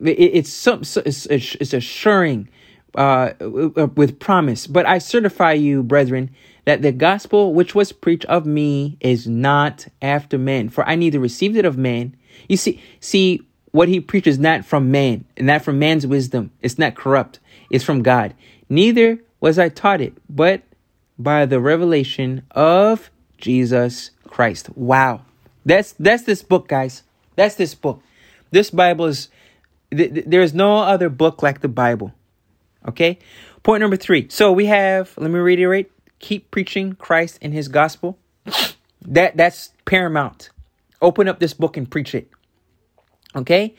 it's 0.00 0.50
some, 0.50 0.82
it's, 1.04 1.74
assuring 1.74 2.48
uh, 2.94 3.32
with 3.40 4.18
promise. 4.18 4.66
But 4.66 4.86
I 4.86 4.98
certify 4.98 5.52
you, 5.52 5.82
brethren, 5.82 6.30
that 6.64 6.82
the 6.82 6.92
gospel 6.92 7.52
which 7.52 7.74
was 7.74 7.92
preached 7.92 8.24
of 8.26 8.46
me 8.46 8.96
is 9.00 9.26
not 9.26 9.86
after 10.00 10.38
men. 10.38 10.68
For 10.68 10.88
I 10.88 10.94
neither 10.94 11.18
received 11.18 11.56
it 11.56 11.64
of 11.64 11.76
man. 11.76 12.16
You 12.48 12.56
see, 12.56 12.80
see 13.00 13.46
what 13.72 13.88
he 13.88 14.00
preaches 14.00 14.38
not 14.38 14.64
from 14.64 14.90
man, 14.90 15.24
and 15.36 15.46
not 15.46 15.62
from 15.62 15.78
man's 15.78 16.06
wisdom. 16.06 16.52
It's 16.60 16.78
not 16.78 16.94
corrupt. 16.94 17.40
It's 17.70 17.84
from 17.84 18.02
God. 18.02 18.34
Neither 18.68 19.18
was 19.40 19.58
I 19.58 19.70
taught 19.70 20.00
it, 20.00 20.14
but 20.28 20.62
by 21.18 21.46
the 21.46 21.60
revelation 21.60 22.42
of 22.52 23.10
Jesus 23.38 24.10
Christ. 24.28 24.74
Wow. 24.76 25.22
That's 25.64 25.92
that's 25.98 26.24
this 26.24 26.42
book, 26.42 26.68
guys. 26.68 27.02
That's 27.36 27.54
this 27.54 27.74
book. 27.74 28.02
This 28.50 28.70
Bible 28.70 29.06
is 29.06 29.28
th- 29.90 30.12
th- 30.12 30.26
there's 30.26 30.54
no 30.54 30.78
other 30.78 31.08
book 31.08 31.42
like 31.42 31.60
the 31.60 31.68
Bible. 31.68 32.12
Okay? 32.86 33.18
Point 33.62 33.80
number 33.80 33.96
3. 33.96 34.28
So 34.28 34.52
we 34.52 34.66
have 34.66 35.14
let 35.16 35.30
me 35.30 35.38
reiterate, 35.38 35.90
keep 36.18 36.50
preaching 36.50 36.94
Christ 36.94 37.38
and 37.42 37.52
his 37.52 37.68
gospel. 37.68 38.18
That 39.04 39.36
that's 39.36 39.72
paramount. 39.84 40.50
Open 41.00 41.28
up 41.28 41.40
this 41.40 41.54
book 41.54 41.76
and 41.76 41.90
preach 41.90 42.14
it. 42.14 42.30
Okay? 43.34 43.74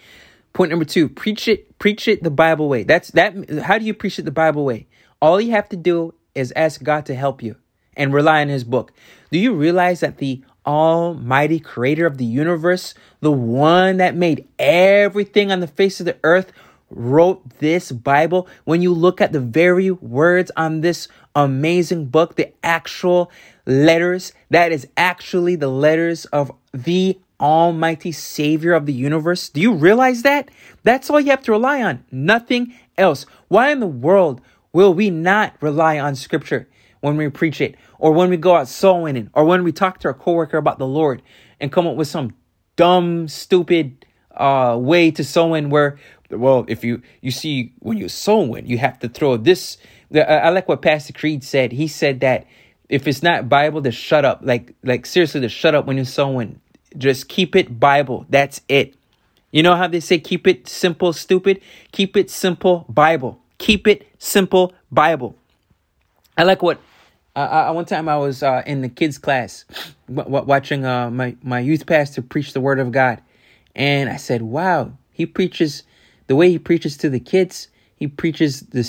Point 0.54 0.70
number 0.70 0.86
2, 0.86 1.10
preach 1.10 1.48
it 1.48 1.78
preach 1.80 2.08
it 2.08 2.24
the 2.24 2.32
Bible 2.32 2.70
way. 2.70 2.84
That's 2.84 3.12
that 3.12 3.62
how 3.64 3.78
do 3.78 3.86
you 3.86 3.94
preach 3.94 4.20
it 4.20 4.26
the 4.26 4.32
Bible 4.32 4.66
way? 4.66 4.88
All 5.22 5.40
you 5.40 5.52
have 5.52 5.70
to 5.70 5.78
do 5.78 6.14
is 6.36 6.54
ask 6.56 6.84
God 6.84 7.06
to 7.06 7.16
help 7.16 7.44
you 7.44 7.56
and 7.96 8.14
rely 8.14 8.42
on 8.42 8.50
His 8.50 8.64
book. 8.64 8.92
Do 9.32 9.40
you 9.40 9.54
realize 9.54 10.00
that 10.02 10.18
the 10.18 10.44
Almighty 10.66 11.60
Creator 11.60 12.06
of 12.06 12.18
the 12.18 12.26
universe, 12.26 12.94
the 13.20 13.32
one 13.32 13.98
that 13.98 14.16
made 14.16 14.48
everything 14.58 15.52
on 15.52 15.60
the 15.60 15.68
face 15.68 16.00
of 16.00 16.06
the 16.06 16.18
earth, 16.24 16.52
wrote 16.90 17.58
this 17.60 17.92
Bible? 17.92 18.48
When 18.64 18.82
you 18.82 18.94
look 18.94 19.22
at 19.22 19.32
the 19.32 19.40
very 19.40 19.92
words 19.92 20.52
on 20.56 20.82
this 20.82 21.08
amazing 21.36 22.06
book, 22.06 22.36
the 22.36 22.54
actual 22.64 23.32
letters, 23.66 24.34
that 24.50 24.72
is 24.72 24.88
actually 24.98 25.56
the 25.56 25.70
letters 25.70 26.26
of 26.26 26.52
the 26.74 27.20
Almighty 27.40 28.12
Savior 28.12 28.74
of 28.74 28.86
the 28.86 28.94
universe. 28.94 29.50
Do 29.50 29.60
you 29.60 29.74
realize 29.74 30.22
that? 30.22 30.50
That's 30.84 31.10
all 31.10 31.20
you 31.20 31.32
have 31.32 31.44
to 31.44 31.52
rely 31.52 31.82
on, 31.82 32.04
nothing 32.12 32.74
else. 32.98 33.26
Why 33.50 33.72
in 33.72 33.80
the 33.80 33.88
world 33.88 34.42
Will 34.74 34.92
we 34.92 35.12
not 35.12 35.56
rely 35.62 36.00
on 36.00 36.16
scripture 36.16 36.68
when 37.00 37.16
we 37.16 37.30
preach 37.30 37.62
it 37.62 37.76
or 38.00 38.12
when 38.12 38.32
we 38.32 38.38
go 38.38 38.56
out 38.56 38.68
soul 38.68 39.04
winning 39.04 39.30
or 39.34 39.46
when 39.46 39.64
we 39.64 39.72
talk 39.72 40.00
to 40.00 40.08
our 40.08 40.16
coworker 40.16 40.58
about 40.58 40.80
the 40.80 40.88
Lord 40.88 41.22
and 41.60 41.72
come 41.72 41.86
up 41.86 41.96
with 41.96 42.08
some 42.08 42.34
dumb, 42.76 43.28
stupid 43.28 44.04
uh, 44.36 44.76
way 44.80 45.12
to 45.12 45.24
soul 45.24 45.52
win 45.52 45.70
where, 45.70 46.00
well, 46.32 46.66
if 46.68 46.84
you, 46.84 47.04
you 47.22 47.30
see, 47.30 47.74
when 47.80 48.00
you 48.00 48.10
soul 48.10 48.48
win, 48.48 48.66
you 48.66 48.80
have 48.80 48.98
to 49.00 49.10
throw 49.10 49.38
this. 49.38 49.78
I 50.12 50.50
like 50.50 50.68
what 50.68 50.82
Pastor 50.82 51.14
Creed 51.14 51.44
said. 51.44 51.72
He 51.72 51.88
said 51.88 52.22
that 52.22 52.48
if 52.90 53.08
it's 53.08 53.22
not 53.22 53.48
Bible, 53.48 53.84
to 53.84 53.92
shut 53.92 54.26
up. 54.26 54.40
Like, 54.44 54.74
like 54.84 55.06
seriously, 55.06 55.42
to 55.42 55.50
shut 55.50 55.76
up 55.76 55.86
when 55.86 55.98
you're 55.98 56.06
sowing. 56.06 56.60
Just 56.98 57.28
keep 57.28 57.56
it 57.56 57.80
Bible. 57.80 58.26
That's 58.28 58.62
it. 58.68 58.96
You 59.52 59.62
know 59.62 59.76
how 59.76 59.88
they 59.88 60.00
say 60.00 60.18
keep 60.18 60.48
it 60.48 60.68
simple, 60.68 61.14
stupid? 61.14 61.62
Keep 61.92 62.18
it 62.18 62.32
simple, 62.32 62.86
Bible. 62.90 63.43
Keep 63.58 63.88
it 63.88 64.08
simple 64.18 64.74
Bible. 64.92 65.36
I 66.38 66.44
like 66.44 66.62
what 66.62 66.80
uh, 67.36 67.72
one 67.72 67.86
time 67.86 68.08
I 68.08 68.18
was 68.18 68.44
uh, 68.44 68.62
in 68.66 68.82
the 68.82 68.90
kids 68.90 69.18
class 69.18 69.66
w- 70.08 70.24
w- 70.24 70.46
watching 70.46 70.86
uh, 70.86 71.10
my 71.10 71.36
my 71.42 71.60
youth 71.60 71.86
pastor 71.86 72.22
preach 72.22 72.54
the 72.54 72.62
word 72.62 72.80
of 72.80 72.92
God, 72.92 73.22
and 73.76 74.10
I 74.10 74.18
said, 74.18 74.42
"Wow, 74.42 74.94
he 75.12 75.26
preaches 75.26 75.84
the 76.28 76.36
way 76.36 76.50
he 76.50 76.60
preaches 76.60 76.98
to 76.98 77.10
the 77.10 77.20
kids. 77.20 77.70
He 77.96 78.08
preaches 78.08 78.62
the 78.62 78.84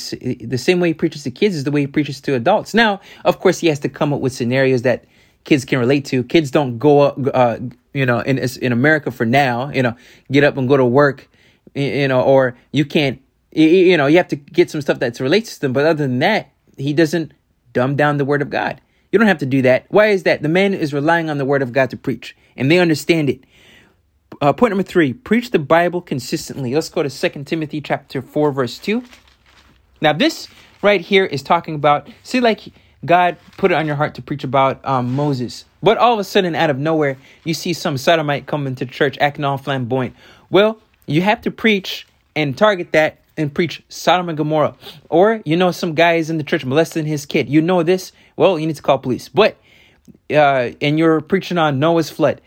the 0.45 0.59
same 0.59 0.81
way 0.81 0.89
he 0.89 0.95
preaches 0.95 1.23
to 1.25 1.31
kids 1.31 1.57
is 1.57 1.65
the 1.65 1.71
way 1.71 1.83
he 1.83 1.87
preaches 1.87 2.21
to 2.23 2.35
adults." 2.35 2.75
Now, 2.75 3.01
of 3.25 3.41
course, 3.41 3.59
he 3.61 3.69
has 3.69 3.79
to 3.81 3.89
come 3.89 4.13
up 4.13 4.21
with 4.21 4.33
scenarios 4.35 4.83
that 4.83 5.05
kids 5.45 5.65
can 5.65 5.79
relate 5.79 6.05
to. 6.07 6.23
Kids 6.25 6.51
don't 6.51 6.79
go 6.79 7.01
up, 7.01 7.19
uh, 7.33 7.59
you 7.95 8.05
know, 8.05 8.21
in 8.21 8.39
in 8.39 8.73
America 8.73 9.11
for 9.11 9.25
now, 9.25 9.71
you 9.71 9.83
know, 9.83 9.97
get 10.31 10.45
up 10.45 10.57
and 10.59 10.69
go 10.69 10.77
to 10.77 10.85
work, 10.85 11.31
you 11.75 12.09
know, 12.09 12.21
or 12.21 12.57
you 12.73 12.85
can't 12.85 13.21
you 13.63 13.97
know, 13.97 14.07
you 14.07 14.17
have 14.17 14.29
to 14.29 14.37
get 14.37 14.71
some 14.71 14.81
stuff 14.81 14.99
that 14.99 15.21
relates 15.21 15.55
to 15.55 15.61
them. 15.61 15.73
But 15.73 15.87
other 15.87 16.07
than 16.07 16.19
that, 16.19 16.53
he 16.77 16.93
doesn't 16.93 17.33
dumb 17.73 17.97
down 17.97 18.17
the 18.19 18.25
word 18.25 18.43
of 18.43 18.51
God. 18.51 18.81
You 19.13 19.19
don't 19.19 19.29
have 19.29 19.39
to 19.39 19.47
do 19.47 19.63
that. 19.63 19.87
Why 19.89 20.09
is 20.09 20.25
that? 20.25 20.43
The 20.43 20.49
man 20.49 20.75
is 20.75 20.93
relying 20.93 21.31
on 21.31 21.39
the 21.39 21.45
word 21.45 21.63
of 21.63 21.73
God 21.73 21.91
to 21.91 21.97
preach, 21.97 22.37
and 22.57 22.71
they 22.71 22.79
understand 22.79 23.31
it. 23.31 23.45
Uh, 24.41 24.53
point 24.53 24.73
number 24.73 24.83
three: 24.83 25.13
preach 25.13 25.53
the 25.53 25.61
Bible 25.61 26.01
consistently. 26.01 26.75
Let's 26.75 26.89
go 26.89 27.05
to 27.05 27.11
Second 27.11 27.47
Timothy 27.47 27.81
chapter 27.81 28.21
four, 28.21 28.51
verse 28.51 28.79
two. 28.79 29.05
Now, 30.01 30.13
this 30.13 30.49
right 30.83 31.01
here 31.01 31.25
is 31.25 31.43
talking 31.43 31.77
about. 31.77 32.09
See, 32.25 32.41
like 32.41 32.63
God 33.05 33.37
put 33.57 33.71
it 33.71 33.75
on 33.75 33.87
your 33.87 33.95
heart 33.95 34.15
to 34.17 34.23
preach 34.23 34.43
about 34.43 34.85
um, 34.85 35.15
Moses, 35.15 35.65
but 35.81 35.97
all 35.97 36.13
of 36.13 36.19
a 36.19 36.25
sudden, 36.25 36.57
out 36.57 36.71
of 36.71 36.79
nowhere, 36.79 37.17
you 37.45 37.55
see 37.55 37.73
some 37.73 37.97
sodomite 37.97 38.47
come 38.47 38.67
into 38.67 38.85
church 38.85 39.17
acting 39.21 39.45
all 39.45 39.59
flamboyant. 39.59 40.17
Well, 40.51 40.81
you 41.07 41.23
have 41.23 41.41
to 41.43 41.53
preach 41.53 42.07
and 42.35 42.59
target 42.59 42.91
that 42.93 43.21
and 43.37 43.55
preach 43.55 43.83
Sodom 43.89 44.29
and 44.29 44.39
Gomorrah. 44.39 44.77
Or 45.09 45.43
you 45.45 45.57
know 45.57 45.71
some 45.71 45.95
guy 45.95 46.15
is 46.15 46.31
in 46.31 46.39
the 46.39 46.45
church 46.45 46.65
molesting 46.65 47.07
his 47.07 47.27
kid. 47.27 47.49
You 47.49 47.61
know 47.61 47.83
this. 47.83 48.13
Well, 48.37 48.59
you 48.59 48.67
need 48.67 48.77
to 48.77 48.83
call 48.83 48.99
police. 48.99 49.29
But 49.29 49.57
uh, 50.31 50.71
and 50.81 50.99
you're 50.99 51.21
preaching 51.21 51.59
on 51.59 51.79
Noah's 51.79 52.11
flood. 52.11 52.41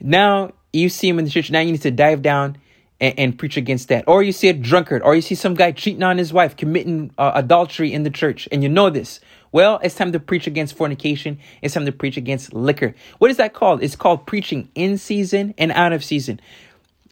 Now 0.00 0.52
you 0.72 0.88
see 0.88 1.08
him 1.08 1.18
in 1.18 1.24
the 1.24 1.30
church. 1.30 1.50
Now 1.50 1.60
you 1.60 1.72
need 1.72 1.82
to 1.82 1.90
dive 1.90 2.22
down 2.22 2.58
and, 3.00 3.18
and 3.18 3.38
preach 3.38 3.56
against 3.56 3.88
that. 3.88 4.04
Or 4.06 4.22
you 4.22 4.32
see 4.32 4.48
a 4.48 4.52
drunkard, 4.52 5.02
or 5.02 5.14
you 5.14 5.22
see 5.22 5.34
some 5.34 5.54
guy 5.54 5.72
cheating 5.72 6.02
on 6.02 6.18
his 6.18 6.32
wife, 6.32 6.56
committing 6.56 7.12
uh, 7.18 7.32
adultery 7.34 7.92
in 7.92 8.02
the 8.02 8.10
church, 8.10 8.48
and 8.52 8.62
you 8.62 8.68
know 8.68 8.90
this. 8.90 9.20
Well, 9.52 9.80
it's 9.82 9.94
time 9.94 10.12
to 10.12 10.20
preach 10.20 10.46
against 10.46 10.76
fornication. 10.76 11.38
It's 11.62 11.74
time 11.74 11.86
to 11.86 11.92
preach 11.92 12.16
against 12.16 12.52
liquor. 12.52 12.94
What 13.18 13.30
is 13.30 13.38
that 13.38 13.54
called? 13.54 13.82
It's 13.82 13.96
called 13.96 14.26
preaching 14.26 14.68
in 14.74 14.98
season 14.98 15.54
and 15.56 15.72
out 15.72 15.92
of 15.92 16.04
season. 16.04 16.40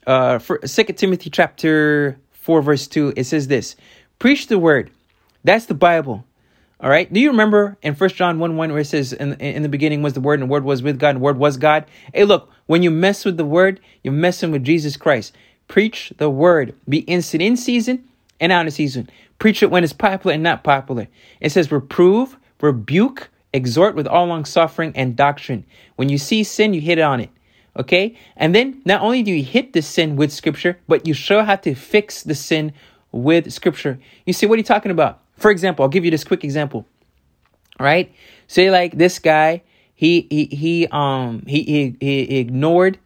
Uh, 0.07 0.39
for 0.39 0.61
Second 0.67 0.97
Timothy 0.97 1.31
chapter 1.31 2.19
four, 2.45 2.63
verse 2.63 2.87
two, 2.87 3.13
it 3.17 3.25
says 3.25 3.49
this: 3.49 3.77
"Preach 4.19 4.47
the 4.47 4.59
word." 4.59 4.91
That's 5.45 5.67
the 5.67 5.75
Bible. 5.75 6.25
All 6.81 6.91
right. 6.91 7.11
Do 7.13 7.21
you 7.21 7.31
remember 7.31 7.77
in 7.83 7.95
First 7.95 8.17
John 8.17 8.39
1 8.39 8.57
1 8.57 8.73
where 8.73 8.81
it 8.81 8.87
says, 8.87 9.13
in, 9.13 9.35
in 9.35 9.63
the 9.63 9.69
beginning 9.69 10.03
was 10.03 10.15
the 10.15 10.21
Word, 10.21 10.41
and 10.41 10.49
the 10.49 10.53
Word 10.53 10.65
was 10.65 10.83
with 10.83 10.99
God, 10.99 11.11
and 11.11 11.19
the 11.19 11.23
Word 11.23 11.39
was 11.39 11.57
God? 11.57 11.85
Hey, 12.13 12.25
look, 12.25 12.51
when 12.67 12.83
you 12.83 12.91
mess 12.91 13.25
with 13.25 13.37
the 13.37 13.45
Word, 13.45 13.81
you're 14.03 14.13
messing 14.13 14.51
with 14.51 14.65
Jesus 14.65 14.97
Christ. 14.97 15.35
Preach 15.69 16.13
the 16.17 16.31
Word. 16.31 16.75
Be 16.89 16.99
instant 17.01 17.43
in 17.43 17.57
season 17.57 18.05
and 18.41 18.51
out 18.51 18.67
of 18.67 18.73
season. 18.73 19.09
Preach 19.39 19.63
it 19.63 19.71
when 19.71 19.85
it's 19.85 19.93
popular 19.93 20.35
and 20.35 20.43
not 20.43 20.65
popular. 20.65 21.09
It 21.41 21.53
says, 21.53 21.71
reprove, 21.71 22.37
rebuke, 22.61 23.29
exhort 23.53 23.95
with 23.95 24.07
all 24.07 24.27
long 24.27 24.45
suffering 24.45 24.93
and 24.97 25.17
doctrine. 25.17 25.65
When 25.97 26.09
you 26.09 26.19
see 26.19 26.43
sin, 26.43 26.75
you 26.75 26.81
hit 26.81 26.99
on 26.99 27.21
it. 27.21 27.31
Okay? 27.77 28.17
And 28.37 28.55
then 28.55 28.83
not 28.85 29.03
only 29.03 29.23
do 29.23 29.33
you 29.33 29.43
hit 29.43 29.73
the 29.73 29.83
sin 29.83 30.17
with 30.17 30.33
Scripture, 30.33 30.79
but 30.87 31.07
you 31.07 31.15
show 31.15 31.43
how 31.43 31.57
to 31.57 31.75
fix 31.75 32.23
the 32.23 32.35
sin 32.35 32.73
with 33.13 33.53
Scripture. 33.53 33.99
You 34.27 34.33
see, 34.33 34.47
what 34.47 34.55
are 34.55 34.59
you 34.59 34.65
talking 34.65 34.91
about? 34.91 35.21
For 35.37 35.51
example, 35.51 35.83
I'll 35.83 35.89
give 35.89 36.05
you 36.05 36.11
this 36.11 36.25
quick 36.25 36.45
example. 36.45 36.87
Right? 37.79 38.15
Say 38.47 38.71
like 38.71 38.99
this 38.99 39.19
guy, 39.19 39.63
he 39.95 40.27
he 40.31 40.45
he 40.45 40.87
um 40.89 41.45
he 41.47 41.63
he, 41.63 41.97
he 42.01 42.39
ignored 42.39 42.99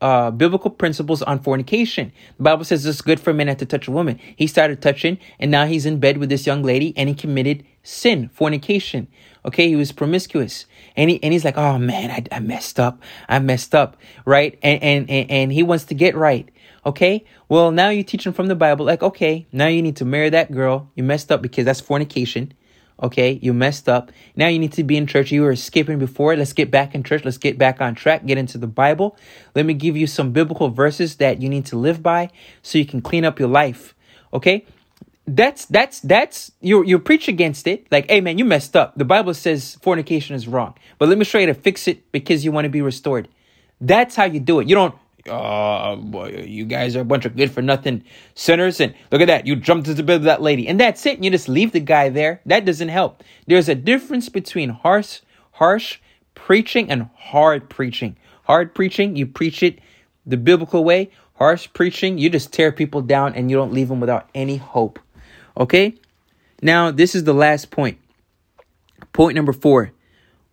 uh, 0.00 0.30
biblical 0.30 0.70
principles 0.70 1.22
on 1.22 1.38
fornication. 1.40 2.12
The 2.36 2.42
Bible 2.42 2.64
says 2.64 2.84
it's 2.84 3.00
good 3.00 3.18
for 3.18 3.32
men 3.32 3.46
not 3.46 3.58
to 3.60 3.66
touch 3.66 3.88
a 3.88 3.90
woman. 3.90 4.18
He 4.36 4.46
started 4.46 4.82
touching, 4.82 5.18
and 5.38 5.50
now 5.50 5.66
he's 5.66 5.86
in 5.86 6.00
bed 6.00 6.18
with 6.18 6.28
this 6.28 6.46
young 6.46 6.62
lady, 6.62 6.92
and 6.96 7.08
he 7.08 7.14
committed 7.14 7.64
sin, 7.82 8.28
fornication. 8.32 9.08
Okay, 9.46 9.68
he 9.68 9.76
was 9.76 9.92
promiscuous, 9.92 10.66
and 10.96 11.08
he 11.08 11.22
and 11.22 11.32
he's 11.32 11.44
like, 11.44 11.56
oh 11.56 11.78
man, 11.78 12.10
I, 12.10 12.36
I 12.36 12.40
messed 12.40 12.80
up, 12.80 13.00
I 13.28 13.38
messed 13.38 13.76
up, 13.76 13.96
right? 14.24 14.58
And, 14.60 14.82
and 14.82 15.10
and 15.10 15.30
and 15.30 15.52
he 15.52 15.62
wants 15.62 15.84
to 15.84 15.94
get 15.94 16.16
right. 16.16 16.48
Okay, 16.84 17.24
well 17.48 17.70
now 17.70 17.90
you 17.90 18.02
teach 18.02 18.26
him 18.26 18.32
from 18.32 18.48
the 18.48 18.56
Bible, 18.56 18.84
like 18.84 19.04
okay, 19.04 19.46
now 19.52 19.68
you 19.68 19.82
need 19.82 19.96
to 19.96 20.04
marry 20.04 20.30
that 20.30 20.50
girl. 20.50 20.90
You 20.96 21.04
messed 21.04 21.30
up 21.30 21.42
because 21.42 21.64
that's 21.64 21.80
fornication. 21.80 22.54
Okay, 23.00 23.38
you 23.42 23.52
messed 23.52 23.88
up. 23.88 24.10
Now 24.36 24.48
you 24.48 24.58
need 24.58 24.72
to 24.72 24.82
be 24.82 24.96
in 24.96 25.06
church. 25.06 25.30
You 25.30 25.42
were 25.42 25.52
escaping 25.52 25.98
before. 25.98 26.34
Let's 26.34 26.54
get 26.54 26.70
back 26.70 26.94
in 26.94 27.02
church. 27.02 27.24
Let's 27.24 27.38
get 27.38 27.58
back 27.58 27.80
on 27.80 27.94
track. 27.94 28.24
Get 28.24 28.38
into 28.38 28.56
the 28.56 28.66
Bible. 28.66 29.16
Let 29.54 29.66
me 29.66 29.74
give 29.74 29.96
you 29.96 30.06
some 30.06 30.32
biblical 30.32 30.70
verses 30.70 31.16
that 31.16 31.42
you 31.42 31.50
need 31.50 31.66
to 31.66 31.76
live 31.76 32.02
by 32.02 32.30
so 32.62 32.78
you 32.78 32.86
can 32.86 33.02
clean 33.02 33.26
up 33.26 33.38
your 33.38 33.50
life. 33.50 33.94
Okay? 34.32 34.64
That's 35.26 35.64
that's 35.66 36.00
that's 36.00 36.52
you 36.60 36.84
you 36.84 36.98
preach 36.98 37.26
against 37.26 37.66
it. 37.66 37.86
Like, 37.90 38.08
hey 38.08 38.20
man, 38.20 38.38
you 38.38 38.44
messed 38.44 38.76
up. 38.76 38.96
The 38.96 39.04
Bible 39.04 39.34
says 39.34 39.76
fornication 39.82 40.36
is 40.36 40.46
wrong. 40.46 40.74
But 40.98 41.08
let 41.08 41.18
me 41.18 41.24
show 41.24 41.38
you 41.38 41.46
to 41.46 41.54
fix 41.54 41.88
it 41.88 42.12
because 42.12 42.44
you 42.44 42.52
want 42.52 42.64
to 42.64 42.68
be 42.68 42.80
restored. 42.80 43.28
That's 43.80 44.14
how 44.14 44.24
you 44.24 44.38
do 44.38 44.60
it. 44.60 44.68
You 44.68 44.76
don't 44.76 44.94
uh, 45.28 45.96
boy, 45.96 46.44
you 46.46 46.64
guys 46.64 46.96
are 46.96 47.00
a 47.00 47.04
bunch 47.04 47.24
of 47.24 47.36
good 47.36 47.50
for 47.50 47.62
nothing 47.62 48.04
sinners. 48.34 48.80
And 48.80 48.94
look 49.10 49.20
at 49.20 49.26
that. 49.26 49.46
You 49.46 49.56
jumped 49.56 49.88
into 49.88 49.96
the 50.00 50.06
bed 50.06 50.16
of 50.16 50.22
that 50.24 50.42
lady. 50.42 50.68
And 50.68 50.78
that's 50.78 51.04
it. 51.06 51.16
And 51.16 51.24
you 51.24 51.30
just 51.30 51.48
leave 51.48 51.72
the 51.72 51.80
guy 51.80 52.08
there. 52.08 52.40
That 52.46 52.64
doesn't 52.64 52.88
help. 52.88 53.22
There's 53.46 53.68
a 53.68 53.74
difference 53.74 54.28
between 54.28 54.70
harsh, 54.70 55.20
harsh 55.52 55.98
preaching 56.34 56.90
and 56.90 57.08
hard 57.16 57.68
preaching. 57.68 58.16
Hard 58.44 58.74
preaching, 58.74 59.16
you 59.16 59.26
preach 59.26 59.62
it 59.62 59.80
the 60.24 60.36
biblical 60.36 60.84
way. 60.84 61.10
Harsh 61.34 61.68
preaching, 61.74 62.18
you 62.18 62.30
just 62.30 62.52
tear 62.52 62.72
people 62.72 63.02
down 63.02 63.34
and 63.34 63.50
you 63.50 63.56
don't 63.56 63.72
leave 63.72 63.88
them 63.88 64.00
without 64.00 64.30
any 64.34 64.56
hope. 64.56 64.98
Okay? 65.56 65.94
Now, 66.62 66.90
this 66.90 67.14
is 67.14 67.24
the 67.24 67.34
last 67.34 67.70
point. 67.70 67.98
Point 69.12 69.34
number 69.36 69.52
four. 69.52 69.92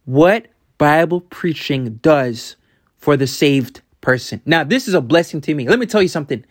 What 0.06 0.48
Bible 0.78 1.22
preaching 1.22 1.96
does 2.02 2.56
for 2.98 3.18
the 3.18 3.28
saved 3.28 3.82
person. 4.04 4.42
Now, 4.46 4.64
this 4.64 4.88
is 4.88 4.94
a 4.94 5.02
blessing 5.02 5.42
to 5.42 5.56
me. 5.56 5.68
Let 5.68 5.80
me 5.80 5.86
tell 5.86 6.02
you 6.02 6.08
something. 6.08 6.46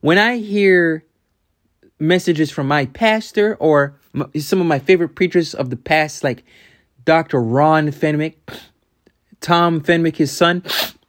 When 0.00 0.18
I 0.18 0.38
hear 0.38 1.04
messages 1.98 2.50
from 2.50 2.66
my 2.66 2.86
pastor 2.86 3.56
or 3.56 3.98
some 4.38 4.60
of 4.60 4.66
my 4.66 4.78
favorite 4.78 5.10
preachers 5.10 5.54
of 5.54 5.70
the 5.70 5.76
past, 5.76 6.24
like 6.24 6.44
Dr. 7.04 7.40
Ron 7.40 7.90
Fenwick, 7.90 8.38
Tom 9.40 9.80
Fenwick, 9.80 10.16
his 10.16 10.32
son, 10.32 10.62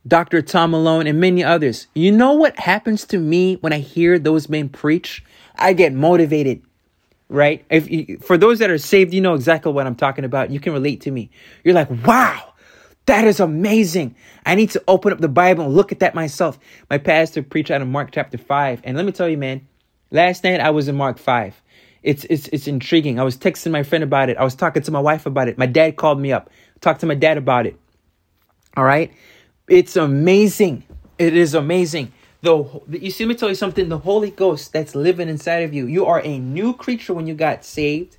Dr. 0.07 0.41
Tom 0.41 0.71
Malone, 0.71 1.07
and 1.07 1.19
many 1.19 1.43
others. 1.43 1.87
You 1.95 2.11
know 2.11 2.33
what 2.33 2.59
happens 2.59 3.05
to 3.07 3.17
me 3.17 3.55
when 3.55 3.73
I 3.73 3.79
hear 3.79 4.19
those 4.19 4.49
men 4.49 4.69
preach? 4.69 5.23
I 5.57 5.73
get 5.73 5.93
motivated, 5.93 6.61
right? 7.29 7.65
If 7.69 7.89
you, 7.89 8.19
for 8.19 8.37
those 8.37 8.59
that 8.59 8.69
are 8.69 8.77
saved, 8.77 9.13
you 9.13 9.21
know 9.21 9.33
exactly 9.33 9.71
what 9.71 9.87
I'm 9.87 9.95
talking 9.95 10.25
about. 10.25 10.51
You 10.51 10.59
can 10.59 10.73
relate 10.73 11.01
to 11.01 11.11
me. 11.11 11.29
You're 11.63 11.73
like, 11.73 11.89
wow, 12.05 12.53
that 13.05 13.25
is 13.25 13.39
amazing. 13.39 14.15
I 14.45 14.55
need 14.55 14.71
to 14.71 14.83
open 14.87 15.11
up 15.11 15.19
the 15.19 15.27
Bible 15.27 15.65
and 15.65 15.73
look 15.73 15.91
at 15.91 15.99
that 15.99 16.15
myself. 16.15 16.59
My 16.89 16.97
pastor 16.97 17.43
preached 17.43 17.71
out 17.71 17.81
of 17.81 17.87
Mark 17.87 18.11
chapter 18.11 18.37
5. 18.37 18.81
And 18.83 18.95
let 18.97 19.05
me 19.05 19.11
tell 19.11 19.29
you, 19.29 19.37
man, 19.37 19.67
last 20.11 20.43
night 20.43 20.59
I 20.59 20.69
was 20.69 20.87
in 20.87 20.95
Mark 20.95 21.17
5. 21.17 21.61
It's, 22.03 22.23
it's, 22.25 22.47
it's 22.49 22.67
intriguing. 22.67 23.19
I 23.19 23.23
was 23.23 23.35
texting 23.35 23.71
my 23.71 23.81
friend 23.81 24.03
about 24.03 24.29
it. 24.29 24.37
I 24.37 24.43
was 24.43 24.53
talking 24.53 24.83
to 24.83 24.91
my 24.91 24.99
wife 24.99 25.25
about 25.25 25.47
it. 25.47 25.57
My 25.57 25.65
dad 25.65 25.95
called 25.95 26.19
me 26.19 26.31
up. 26.31 26.51
Talked 26.81 26.99
to 26.99 27.07
my 27.07 27.15
dad 27.15 27.37
about 27.37 27.65
it. 27.65 27.79
All 28.77 28.83
right. 28.83 29.11
It's 29.67 29.95
amazing. 29.95 30.83
It 31.17 31.35
is 31.35 31.55
amazing. 31.55 32.11
The, 32.45 32.99
you 32.99 33.09
see, 33.09 33.25
let 33.25 33.29
me 33.29 33.35
tell 33.35 33.49
you 33.49 33.55
something. 33.55 33.89
The 33.89 33.97
Holy 33.97 34.29
Ghost 34.29 34.71
that's 34.71 34.93
living 34.93 35.29
inside 35.29 35.63
of 35.63 35.73
you, 35.73 35.87
you 35.87 36.05
are 36.05 36.21
a 36.23 36.37
new 36.37 36.73
creature 36.73 37.13
when 37.13 37.25
you 37.25 37.33
got 37.33 37.65
saved. 37.65 38.17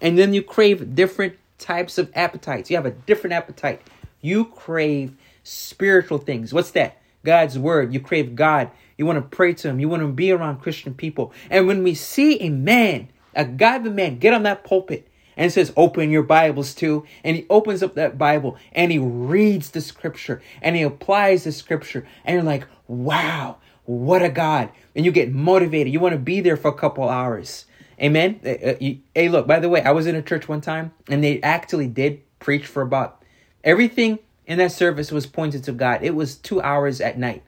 And 0.00 0.18
then 0.18 0.34
you 0.34 0.42
crave 0.42 0.96
different 0.96 1.36
types 1.58 1.96
of 1.96 2.10
appetites. 2.14 2.70
You 2.70 2.76
have 2.76 2.86
a 2.86 2.90
different 2.90 3.34
appetite. 3.34 3.80
You 4.20 4.46
crave 4.46 5.16
spiritual 5.44 6.18
things. 6.18 6.52
What's 6.52 6.72
that? 6.72 7.00
God's 7.24 7.56
word. 7.56 7.94
You 7.94 8.00
crave 8.00 8.34
God. 8.34 8.70
You 8.96 9.06
want 9.06 9.16
to 9.18 9.36
pray 9.36 9.54
to 9.54 9.68
Him. 9.68 9.78
You 9.78 9.88
want 9.88 10.02
to 10.02 10.08
be 10.08 10.32
around 10.32 10.60
Christian 10.60 10.92
people. 10.94 11.32
And 11.48 11.68
when 11.68 11.84
we 11.84 11.94
see 11.94 12.40
a 12.40 12.48
man, 12.48 13.08
a 13.34 13.44
godly 13.44 13.90
man, 13.90 14.18
get 14.18 14.34
on 14.34 14.42
that 14.42 14.64
pulpit 14.64 15.08
and 15.36 15.52
says, 15.52 15.72
Open 15.76 16.10
your 16.10 16.24
Bibles 16.24 16.74
too. 16.74 17.06
And 17.22 17.36
he 17.36 17.46
opens 17.48 17.82
up 17.82 17.94
that 17.94 18.18
Bible 18.18 18.56
and 18.72 18.90
he 18.90 18.98
reads 18.98 19.70
the 19.70 19.80
scripture 19.80 20.42
and 20.60 20.74
he 20.74 20.82
applies 20.82 21.44
the 21.44 21.52
scripture. 21.52 22.06
And 22.24 22.34
you're 22.34 22.42
like, 22.42 22.66
Wow, 22.88 23.58
what 23.88 24.22
a 24.22 24.28
God. 24.28 24.70
And 24.94 25.04
you 25.04 25.12
get 25.12 25.32
motivated. 25.32 25.92
You 25.92 26.00
want 26.00 26.12
to 26.12 26.18
be 26.18 26.40
there 26.40 26.56
for 26.56 26.68
a 26.68 26.74
couple 26.74 27.08
hours. 27.08 27.64
Amen. 28.00 28.40
Uh, 28.44 28.48
uh, 28.50 28.74
hey, 29.14 29.28
look, 29.28 29.46
by 29.46 29.60
the 29.60 29.68
way, 29.68 29.82
I 29.82 29.90
was 29.90 30.06
in 30.06 30.14
a 30.14 30.22
church 30.22 30.48
one 30.48 30.60
time 30.60 30.92
and 31.08 31.22
they 31.22 31.40
actually 31.42 31.88
did 31.88 32.22
preach 32.38 32.66
for 32.66 32.82
about 32.82 33.18
Everything 33.64 34.18
in 34.46 34.58
that 34.58 34.72
service 34.72 35.12
was 35.12 35.26
pointed 35.26 35.64
to 35.64 35.72
God. 35.72 36.02
It 36.02 36.14
was 36.14 36.36
two 36.36 36.60
hours 36.62 37.00
at 37.00 37.18
night. 37.18 37.42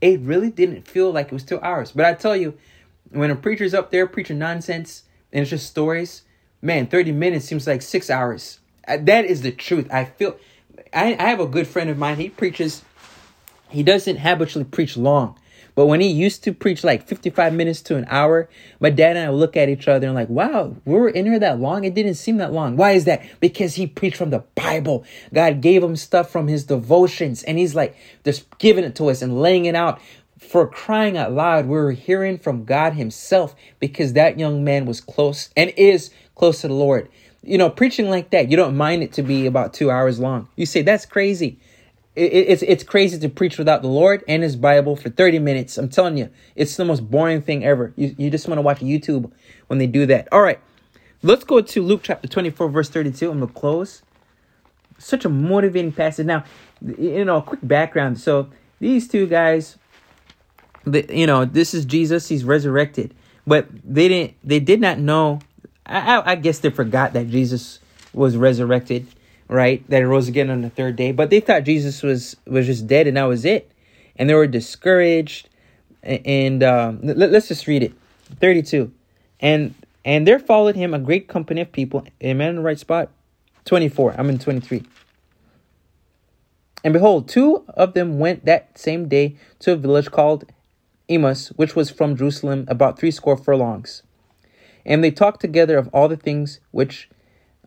It 0.00 0.20
really 0.20 0.50
didn't 0.50 0.88
feel 0.88 1.10
like 1.10 1.26
it 1.28 1.32
was 1.32 1.44
two 1.44 1.60
hours. 1.60 1.92
But 1.92 2.04
I 2.04 2.14
tell 2.14 2.36
you, 2.36 2.58
when 3.10 3.30
a 3.30 3.36
preacher's 3.36 3.74
up 3.74 3.90
there 3.90 4.06
preaching 4.06 4.38
nonsense 4.38 5.04
and 5.32 5.42
it's 5.42 5.50
just 5.50 5.68
stories, 5.68 6.22
man, 6.60 6.88
30 6.88 7.12
minutes 7.12 7.46
seems 7.46 7.66
like 7.66 7.82
six 7.82 8.10
hours. 8.10 8.58
Uh, 8.86 8.98
that 9.02 9.24
is 9.24 9.42
the 9.42 9.52
truth. 9.52 9.88
I 9.90 10.04
feel 10.04 10.36
I, 10.92 11.16
I 11.18 11.30
have 11.30 11.40
a 11.40 11.46
good 11.46 11.68
friend 11.68 11.88
of 11.88 11.96
mine. 11.96 12.18
He 12.18 12.28
preaches, 12.28 12.82
he 13.70 13.82
doesn't 13.82 14.16
habitually 14.16 14.64
preach 14.64 14.96
long. 14.96 15.38
But 15.74 15.86
when 15.86 16.00
he 16.00 16.08
used 16.08 16.44
to 16.44 16.52
preach 16.52 16.84
like 16.84 17.06
55 17.06 17.54
minutes 17.54 17.80
to 17.82 17.96
an 17.96 18.06
hour, 18.08 18.48
my 18.78 18.90
dad 18.90 19.16
and 19.16 19.26
I 19.26 19.30
would 19.30 19.38
look 19.38 19.56
at 19.56 19.68
each 19.68 19.88
other 19.88 20.06
and 20.06 20.14
like, 20.14 20.28
wow, 20.28 20.76
we 20.84 20.94
were 20.94 21.08
in 21.08 21.26
here 21.26 21.38
that 21.38 21.60
long. 21.60 21.84
It 21.84 21.94
didn't 21.94 22.14
seem 22.14 22.36
that 22.38 22.52
long. 22.52 22.76
Why 22.76 22.92
is 22.92 23.04
that? 23.06 23.22
Because 23.40 23.74
he 23.74 23.86
preached 23.86 24.16
from 24.16 24.30
the 24.30 24.44
Bible. 24.54 25.04
God 25.32 25.60
gave 25.60 25.82
him 25.82 25.96
stuff 25.96 26.30
from 26.30 26.48
his 26.48 26.64
devotions 26.64 27.42
and 27.42 27.58
he's 27.58 27.74
like 27.74 27.96
just 28.24 28.58
giving 28.58 28.84
it 28.84 28.94
to 28.96 29.08
us 29.08 29.22
and 29.22 29.40
laying 29.40 29.64
it 29.64 29.74
out. 29.74 30.00
For 30.38 30.66
crying 30.66 31.16
out 31.16 31.32
loud, 31.32 31.66
we 31.66 31.76
were 31.76 31.92
hearing 31.92 32.36
from 32.36 32.64
God 32.64 32.94
himself 32.94 33.54
because 33.78 34.14
that 34.14 34.40
young 34.40 34.64
man 34.64 34.86
was 34.86 35.00
close 35.00 35.50
and 35.56 35.70
is 35.76 36.10
close 36.34 36.62
to 36.62 36.68
the 36.68 36.74
Lord. 36.74 37.08
You 37.44 37.58
know, 37.58 37.70
preaching 37.70 38.10
like 38.10 38.30
that, 38.30 38.50
you 38.50 38.56
don't 38.56 38.76
mind 38.76 39.04
it 39.04 39.12
to 39.12 39.22
be 39.22 39.46
about 39.46 39.72
two 39.72 39.90
hours 39.90 40.18
long. 40.18 40.48
You 40.56 40.66
say, 40.66 40.82
that's 40.82 41.06
crazy 41.06 41.58
it's 42.14 42.62
it's 42.62 42.84
crazy 42.84 43.18
to 43.18 43.28
preach 43.28 43.56
without 43.58 43.82
the 43.82 43.88
Lord 43.88 44.22
and 44.28 44.42
His 44.42 44.56
Bible 44.56 44.96
for 44.96 45.08
30 45.08 45.38
minutes. 45.38 45.78
I'm 45.78 45.88
telling 45.88 46.18
you, 46.18 46.28
it's 46.54 46.76
the 46.76 46.84
most 46.84 47.10
boring 47.10 47.40
thing 47.42 47.64
ever. 47.64 47.92
You, 47.96 48.14
you 48.18 48.30
just 48.30 48.48
want 48.48 48.58
to 48.58 48.62
watch 48.62 48.80
YouTube 48.80 49.30
when 49.68 49.78
they 49.78 49.86
do 49.86 50.04
that. 50.06 50.28
All 50.30 50.42
right, 50.42 50.60
let's 51.22 51.44
go 51.44 51.60
to 51.60 51.82
Luke 51.82 52.00
chapter 52.02 52.28
24, 52.28 52.68
verse 52.68 52.90
32. 52.90 53.30
I'm 53.30 53.40
gonna 53.40 53.52
close. 53.52 54.02
Such 54.98 55.24
a 55.24 55.28
motivating 55.28 55.92
passage. 55.92 56.26
Now, 56.26 56.44
you 56.80 57.24
know, 57.24 57.38
a 57.38 57.42
quick 57.42 57.60
background. 57.62 58.20
So 58.20 58.50
these 58.78 59.08
two 59.08 59.26
guys, 59.26 59.78
the, 60.84 61.06
you 61.10 61.26
know, 61.26 61.44
this 61.44 61.74
is 61.74 61.84
Jesus. 61.86 62.28
He's 62.28 62.44
resurrected. 62.44 63.14
but 63.46 63.66
they 63.84 64.08
didn't. 64.08 64.34
They 64.44 64.60
did 64.60 64.80
not 64.80 64.98
know. 64.98 65.40
I, 65.86 66.16
I, 66.18 66.32
I 66.32 66.34
guess 66.36 66.60
they 66.60 66.70
forgot 66.70 67.14
that 67.14 67.28
Jesus 67.28 67.80
was 68.12 68.36
resurrected, 68.36 69.06
right? 69.52 69.88
That 69.90 70.00
rose 70.00 70.28
again 70.28 70.50
on 70.50 70.62
the 70.62 70.70
third 70.70 70.96
day. 70.96 71.12
But 71.12 71.30
they 71.30 71.40
thought 71.40 71.64
Jesus 71.64 72.02
was 72.02 72.36
was 72.46 72.66
just 72.66 72.86
dead 72.86 73.06
and 73.06 73.16
that 73.16 73.24
was 73.24 73.44
it, 73.44 73.70
and 74.16 74.28
they 74.28 74.34
were 74.34 74.46
discouraged. 74.46 75.48
And 76.02 76.64
um, 76.64 76.98
let, 77.02 77.32
us 77.32 77.46
just 77.46 77.68
read 77.68 77.84
it, 77.84 77.92
thirty-two, 78.40 78.90
and 79.38 79.74
and 80.04 80.26
there 80.26 80.40
followed 80.40 80.74
him 80.74 80.94
a 80.94 80.98
great 80.98 81.28
company 81.28 81.60
of 81.60 81.70
people. 81.70 82.04
Am 82.20 82.40
I 82.40 82.48
in 82.48 82.56
the 82.56 82.62
right 82.62 82.78
spot? 82.78 83.10
Twenty-four. 83.64 84.16
I'm 84.18 84.28
in 84.28 84.40
twenty-three. 84.40 84.82
And 86.82 86.92
behold, 86.92 87.28
two 87.28 87.64
of 87.68 87.94
them 87.94 88.18
went 88.18 88.44
that 88.46 88.76
same 88.76 89.06
day 89.08 89.36
to 89.60 89.72
a 89.72 89.76
village 89.76 90.10
called 90.10 90.50
Emmaus, 91.08 91.48
which 91.50 91.76
was 91.76 91.88
from 91.90 92.16
Jerusalem 92.16 92.64
about 92.66 92.98
threescore 92.98 93.36
furlongs. 93.36 94.02
And 94.84 95.04
they 95.04 95.12
talked 95.12 95.40
together 95.40 95.78
of 95.78 95.88
all 95.92 96.08
the 96.08 96.16
things 96.16 96.58
which 96.72 97.08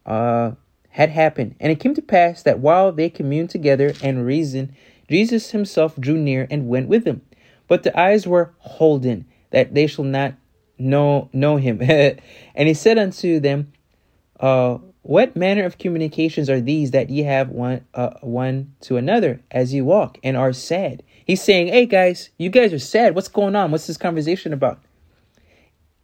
uh, 0.06 0.52
had 0.96 1.10
happened. 1.10 1.54
And 1.60 1.74
it 1.74 1.82
came 1.82 1.94
to 1.94 2.02
pass 2.02 2.42
that 2.44 2.60
while 2.60 2.94
they 2.94 3.10
communed 3.10 3.50
together 3.50 3.94
and 4.02 4.26
reasoned, 4.26 4.74
Jesus 5.10 5.52
himself 5.52 5.98
drew 6.00 6.18
near 6.18 6.48
and 6.50 6.70
went 6.70 6.88
with 6.88 7.04
them. 7.04 7.22
But 7.68 7.84
the 7.84 8.00
eyes 8.00 8.26
were 8.26 8.54
holden, 8.60 9.26
that 9.50 9.74
they 9.74 9.88
shall 9.88 10.06
not 10.06 10.36
know 10.80 11.28
know 11.34 11.58
him. 11.58 11.82
and 11.82 12.22
he 12.56 12.74
said 12.74 12.98
unto 12.98 13.42
them, 13.42 13.74
uh, 14.40 14.78
What 15.02 15.36
manner 15.36 15.66
of 15.66 15.80
communications 15.80 16.50
are 16.50 16.62
these 16.62 16.92
that 16.92 17.10
ye 17.10 17.24
have 17.24 17.50
one 17.50 17.86
uh, 17.94 18.12
one 18.22 18.74
to 18.82 18.96
another 18.96 19.42
as 19.52 19.74
ye 19.74 19.82
walk, 19.82 20.18
and 20.24 20.38
are 20.38 20.54
sad? 20.54 21.04
He's 21.26 21.42
saying, 21.42 21.68
"Hey 21.68 21.88
guys, 21.88 22.30
you 22.38 22.50
guys 22.50 22.72
are 22.72 22.80
sad. 22.80 23.16
What's 23.16 23.28
going 23.28 23.58
on? 23.58 23.72
What's 23.72 23.88
this 23.88 23.98
conversation 23.98 24.54
about?" 24.54 24.80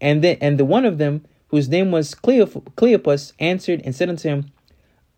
And 0.02 0.22
then, 0.22 0.38
and 0.42 0.58
the 0.58 0.66
one 0.66 0.84
of 0.84 0.98
them, 0.98 1.24
whose 1.48 1.70
name 1.70 1.92
was 1.92 2.14
Cleopas, 2.14 3.32
answered 3.40 3.82
and 3.86 3.96
said 3.96 4.10
unto 4.10 4.28
him, 4.28 4.52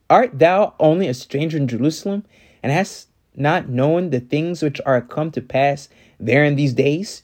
"Art 0.09 0.37
thou 0.39 0.73
only 0.79 1.07
a 1.07 1.13
stranger 1.13 1.57
in 1.57 1.67
Jerusalem, 1.67 2.23
and 2.61 2.71
hast 2.71 3.07
not 3.35 3.69
known 3.69 4.09
the 4.09 4.19
things 4.19 4.61
which 4.61 4.79
are 4.85 5.01
come 5.01 5.31
to 5.31 5.41
pass 5.41 5.89
there 6.19 6.43
in 6.43 6.55
these 6.55 6.73
days?" 6.73 7.23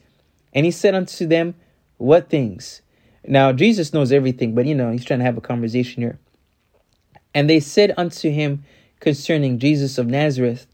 And 0.53 0.65
he 0.65 0.71
said 0.71 0.95
unto 0.95 1.27
them, 1.27 1.55
"What 1.97 2.29
things?" 2.29 2.81
Now 3.27 3.51
Jesus 3.51 3.93
knows 3.93 4.11
everything, 4.11 4.55
but 4.55 4.65
you 4.65 4.73
know 4.73 4.91
he's 4.91 5.05
trying 5.05 5.19
to 5.19 5.25
have 5.25 5.37
a 5.37 5.41
conversation 5.41 6.01
here. 6.01 6.17
And 7.33 7.49
they 7.49 7.59
said 7.59 7.93
unto 7.97 8.31
him 8.31 8.63
concerning 8.99 9.59
Jesus 9.59 9.97
of 9.97 10.07
Nazareth, 10.07 10.65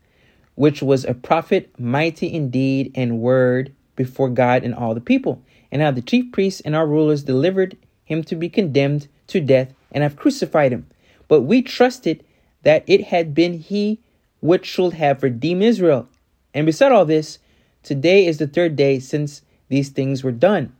which 0.55 0.81
was 0.81 1.03
a 1.03 1.13
prophet, 1.13 1.69
mighty 1.77 2.27
in 2.27 2.49
deed 2.49 2.91
and 2.95 3.19
word 3.19 3.73
before 3.95 4.29
God 4.29 4.63
and 4.63 4.73
all 4.73 4.93
the 4.93 5.01
people. 5.01 5.41
And 5.71 5.81
how 5.81 5.91
the 5.91 6.01
chief 6.01 6.31
priests 6.31 6.61
and 6.61 6.75
our 6.75 6.87
rulers 6.87 7.23
delivered 7.23 7.75
him 8.05 8.23
to 8.23 8.35
be 8.35 8.47
condemned 8.47 9.07
to 9.27 9.41
death 9.41 9.73
and 9.91 10.03
have 10.03 10.15
crucified 10.15 10.71
him. 10.71 10.85
But 11.27 11.41
we 11.41 11.61
trusted 11.61 12.23
that 12.63 12.83
it 12.87 13.05
had 13.05 13.33
been 13.33 13.53
he 13.59 13.99
which 14.39 14.65
should 14.65 14.93
have 14.93 15.23
redeemed 15.23 15.63
Israel. 15.63 16.07
And 16.53 16.65
beside 16.65 16.91
all 16.91 17.05
this, 17.05 17.39
today 17.83 18.25
is 18.25 18.37
the 18.37 18.47
third 18.47 18.75
day 18.75 18.99
since 18.99 19.41
these 19.69 19.89
things 19.89 20.23
were 20.23 20.31
done. 20.31 20.75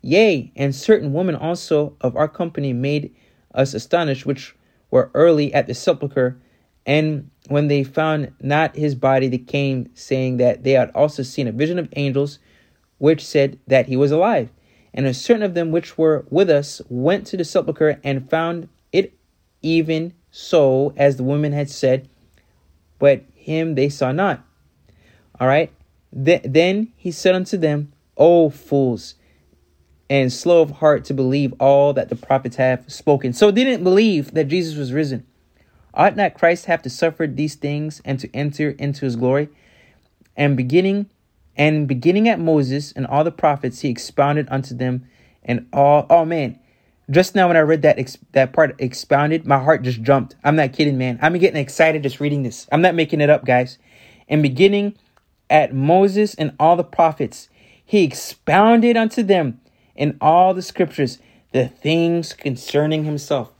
Yea, 0.00 0.52
and 0.54 0.74
certain 0.74 1.12
women 1.12 1.34
also 1.34 1.96
of 2.00 2.16
our 2.16 2.28
company 2.28 2.72
made 2.72 3.14
us 3.54 3.74
astonished, 3.74 4.26
which 4.26 4.54
were 4.90 5.10
early 5.14 5.52
at 5.52 5.66
the 5.66 5.74
sepulchre 5.74 6.38
and 6.88 7.30
when 7.48 7.68
they 7.68 7.84
found 7.84 8.32
not 8.40 8.74
his 8.74 8.94
body, 8.94 9.28
they 9.28 9.36
came 9.36 9.90
saying 9.92 10.38
that 10.38 10.64
they 10.64 10.72
had 10.72 10.90
also 10.94 11.22
seen 11.22 11.46
a 11.46 11.52
vision 11.52 11.78
of 11.78 11.90
angels, 11.96 12.38
which 12.96 13.24
said 13.24 13.58
that 13.66 13.86
he 13.86 13.96
was 13.96 14.10
alive. 14.10 14.48
And 14.94 15.04
a 15.04 15.12
certain 15.12 15.42
of 15.42 15.52
them 15.52 15.70
which 15.70 15.98
were 15.98 16.24
with 16.30 16.48
us 16.48 16.80
went 16.88 17.26
to 17.26 17.36
the 17.36 17.44
sepulchre 17.44 18.00
and 18.02 18.28
found 18.30 18.70
it 18.90 19.12
even 19.62 20.14
so 20.30 20.92
as 20.96 21.16
the 21.16 21.22
women 21.22 21.52
had 21.52 21.70
said, 21.70 22.08
but 22.98 23.22
him 23.34 23.74
they 23.74 23.88
saw 23.88 24.12
not. 24.12 24.44
All 25.40 25.46
right. 25.46 25.72
Th- 26.12 26.42
then 26.44 26.92
he 26.96 27.10
said 27.10 27.34
unto 27.34 27.56
them, 27.56 27.92
O 28.16 28.50
fools, 28.50 29.14
and 30.10 30.32
slow 30.32 30.62
of 30.62 30.70
heart 30.72 31.04
to 31.04 31.14
believe 31.14 31.54
all 31.60 31.92
that 31.92 32.08
the 32.08 32.16
prophets 32.16 32.56
have 32.56 32.90
spoken. 32.90 33.32
So 33.32 33.50
didn't 33.50 33.84
believe 33.84 34.32
that 34.34 34.48
Jesus 34.48 34.76
was 34.76 34.92
risen. 34.92 35.26
Ought 35.94 36.16
not 36.16 36.34
Christ 36.34 36.66
have 36.66 36.82
to 36.82 36.90
suffer 36.90 37.26
these 37.26 37.54
things 37.54 38.00
and 38.04 38.18
to 38.20 38.34
enter 38.34 38.70
into 38.70 39.04
his 39.04 39.16
glory? 39.16 39.48
And 40.36 40.56
beginning 40.56 41.10
and 41.56 41.88
beginning 41.88 42.28
at 42.28 42.38
Moses 42.38 42.92
and 42.92 43.06
all 43.06 43.24
the 43.24 43.32
prophets, 43.32 43.80
he 43.80 43.88
expounded 43.88 44.46
unto 44.50 44.74
them 44.74 45.06
and 45.42 45.66
all. 45.72 46.06
Oh 46.08 46.24
man, 46.24 46.58
just 47.10 47.34
now 47.34 47.48
when 47.48 47.56
I 47.56 47.60
read 47.60 47.82
that 47.82 48.16
that 48.32 48.52
part 48.52 48.80
expounded, 48.80 49.46
my 49.46 49.58
heart 49.58 49.82
just 49.82 50.02
jumped. 50.02 50.36
I'm 50.44 50.56
not 50.56 50.72
kidding, 50.72 50.98
man. 50.98 51.18
I'm 51.22 51.36
getting 51.38 51.60
excited 51.60 52.02
just 52.02 52.20
reading 52.20 52.42
this. 52.42 52.66
I'm 52.70 52.82
not 52.82 52.94
making 52.94 53.20
it 53.20 53.30
up, 53.30 53.44
guys. 53.44 53.78
And 54.28 54.42
beginning 54.42 54.94
at 55.48 55.74
Moses 55.74 56.34
and 56.34 56.54
all 56.58 56.76
the 56.76 56.84
prophets, 56.84 57.48
he 57.84 58.04
expounded 58.04 58.96
unto 58.96 59.22
them 59.22 59.60
in 59.96 60.16
all 60.20 60.54
the 60.54 60.62
scriptures 60.62 61.18
the 61.52 61.68
things 61.68 62.34
concerning 62.34 63.04
himself 63.04 63.50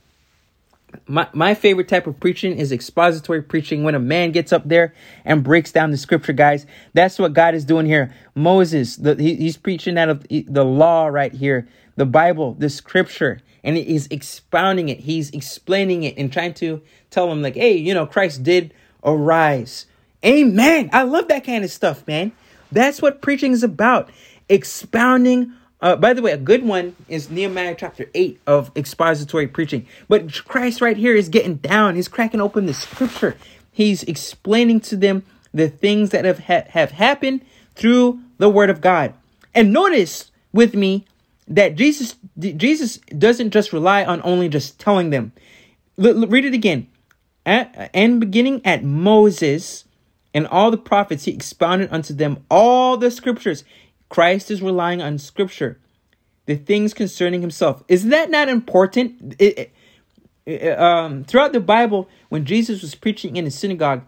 my, 1.07 1.29
my 1.33 1.55
favorite 1.55 1.89
type 1.89 2.07
of 2.07 2.19
preaching 2.19 2.57
is 2.57 2.73
expository 2.73 3.43
preaching 3.43 3.85
when 3.85 3.95
a 3.95 3.99
man 3.99 4.33
gets 4.33 4.53
up 4.53 4.67
there 4.69 4.95
and 5.25 5.45
breaks 5.45 5.73
down 5.73 5.91
the 5.91 5.97
scripture 5.97 6.33
guys 6.33 6.67
that's 6.95 7.19
what 7.19 7.33
god 7.33 7.55
is 7.55 7.65
doing 7.65 7.87
here 7.87 8.15
moses 8.35 8.97
the, 8.97 9.15
he, 9.15 9.35
he's 9.37 9.57
preaching 9.57 9.99
out 9.99 10.09
of 10.09 10.27
the 10.29 10.65
law 10.65 11.07
right 11.07 11.33
here 11.33 11.69
the 11.99 12.07
bible 12.07 12.55
the 12.55 12.71
scripture 12.71 13.41
and 13.63 13.77
he's 13.77 14.07
expounding 14.07 14.89
it 14.89 15.01
he's 15.01 15.31
explaining 15.31 16.05
it 16.05 16.17
and 16.17 16.33
trying 16.33 16.55
to 16.55 16.81
tell 17.11 17.29
them 17.29 17.43
like 17.43 17.55
hey 17.55 17.77
you 17.77 17.93
know 17.93 18.07
christ 18.07 18.43
did 18.43 18.73
arise 19.05 19.87
amen 20.25 20.89
i 20.93 21.03
love 21.03 21.29
that 21.29 21.45
kind 21.45 21.65
of 21.65 21.71
stuff 21.71 22.07
man 22.07 22.33
that's 22.73 23.03
what 23.03 23.21
preaching 23.21 23.53
is 23.53 23.63
about 23.63 24.11
expounding 24.49 25.53
uh, 25.81 25.95
by 25.95 26.13
the 26.13 26.23
way, 26.23 26.33
a 26.33 26.37
good 26.37 26.65
one 26.65 26.97
is 27.09 27.31
Nehemiah 27.31 27.77
chapter 27.79 28.07
8 28.13 28.41
of 28.49 28.73
expository 28.75 29.47
preaching. 29.47 29.87
But 30.09 30.45
Christ 30.45 30.81
right 30.81 30.97
here 30.97 31.15
is 31.15 31.29
getting 31.29 31.55
down. 31.57 31.95
He's 31.95 32.09
cracking 32.09 32.41
open 32.41 32.67
the 32.67 32.75
scripture. 32.75 33.37
He's 33.71 34.03
explaining 34.03 34.81
to 34.81 34.97
them 34.97 35.23
the 35.55 35.69
things 35.69 36.11
that 36.11 36.25
have, 36.25 36.41
ha- 36.41 36.65
have 36.71 36.91
happened 36.91 37.43
through 37.77 38.19
the 38.39 38.51
word 38.51 38.71
of 38.71 38.81
God. 38.81 39.15
And 39.55 39.73
notice 39.73 40.33
with 40.53 40.75
me 40.75 41.07
that 41.49 41.75
Jesus 41.75 42.17
Jesus 42.39 42.99
doesn't 42.99 43.51
just 43.51 43.73
rely 43.73 44.05
on 44.05 44.21
only 44.25 44.49
just 44.49 44.79
telling 44.79 45.11
them. 45.11 45.33
L- 45.99 46.27
read 46.27 46.45
it 46.45 46.55
again. 46.55 46.89
At, 47.47 47.91
and 47.95 48.21
beginning 48.21 48.61
at 48.65 48.85
Moses 48.85 49.85
and 50.35 50.47
all 50.47 50.71
the 50.71 50.77
prophets, 50.77 51.25
he 51.25 51.33
expounded 51.33 51.89
unto 51.91 52.13
them 52.13 52.45
all 52.51 52.97
the 52.97 53.11
scriptures. 53.11 53.65
Christ 54.11 54.51
is 54.51 54.61
relying 54.61 55.01
on 55.01 55.19
scripture, 55.19 55.79
the 56.47 56.57
things 56.57 56.93
concerning 56.93 57.41
himself. 57.41 57.83
Is 57.89 58.07
that 58.07 58.31
not 58.31 58.49
important? 58.49 59.35
It, 59.39 59.73
it, 60.45 60.79
um, 60.79 61.25
throughout 61.25 61.53
the 61.53 61.61
Bible, 61.61 62.09
when 62.29 62.45
Jesus 62.45 62.83
was 62.83 62.95
preaching 62.95 63.37
in 63.37 63.45
the 63.45 63.51
synagogue, 63.51 64.03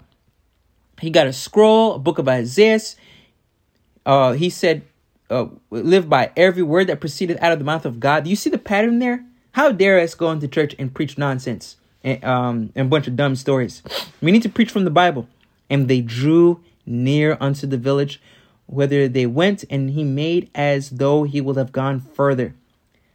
he 1.01 1.09
got 1.09 1.27
a 1.27 1.33
scroll, 1.33 1.95
a 1.95 1.99
book 1.99 2.19
of 2.19 2.29
Isaiah. 2.29 2.81
Uh, 4.05 4.33
he 4.33 4.51
said, 4.51 4.83
uh, 5.31 5.47
live 5.71 6.09
by 6.09 6.33
every 6.37 6.63
word 6.63 6.89
that 6.89 7.01
proceeded 7.01 7.39
out 7.41 7.53
of 7.53 7.59
the 7.59 7.65
mouth 7.65 7.87
of 7.87 8.01
God. 8.01 8.25
Do 8.25 8.31
you 8.31 8.37
see 8.37 8.51
the 8.51 8.59
pattern 8.59 8.99
there? 8.99 9.25
How 9.53 9.73
dare 9.73 9.99
us 10.01 10.15
go 10.15 10.31
into 10.31 10.49
church 10.49 10.75
and 10.79 10.95
preach 10.95 11.17
nonsense 11.17 11.77
and, 12.05 12.23
um, 12.25 12.73
and 12.75 12.87
a 12.87 12.91
bunch 12.91 13.07
of 13.07 13.17
dumb 13.17 13.37
stories? 13.37 13.83
We 14.21 14.33
need 14.33 14.43
to 14.43 14.49
preach 14.49 14.71
from 14.71 14.85
the 14.85 14.91
Bible. 14.91 15.29
And 15.69 15.89
they 15.89 16.01
drew 16.01 16.61
near 16.85 17.37
unto 17.41 17.67
the 17.67 17.79
village 17.79 18.21
whither 18.67 19.09
they 19.09 19.27
went, 19.27 19.65
and 19.69 19.91
he 19.91 20.05
made 20.05 20.49
as 20.55 20.91
though 20.91 21.25
he 21.25 21.41
would 21.41 21.57
have 21.57 21.73
gone 21.73 22.01
further. 22.01 22.55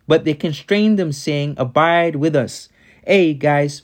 But 0.07 0.25
they 0.25 0.33
constrained 0.33 0.99
them, 0.99 1.11
saying, 1.11 1.55
Abide 1.57 2.17
with 2.17 2.35
us. 2.35 2.69
Hey, 3.05 3.33
guys, 3.33 3.83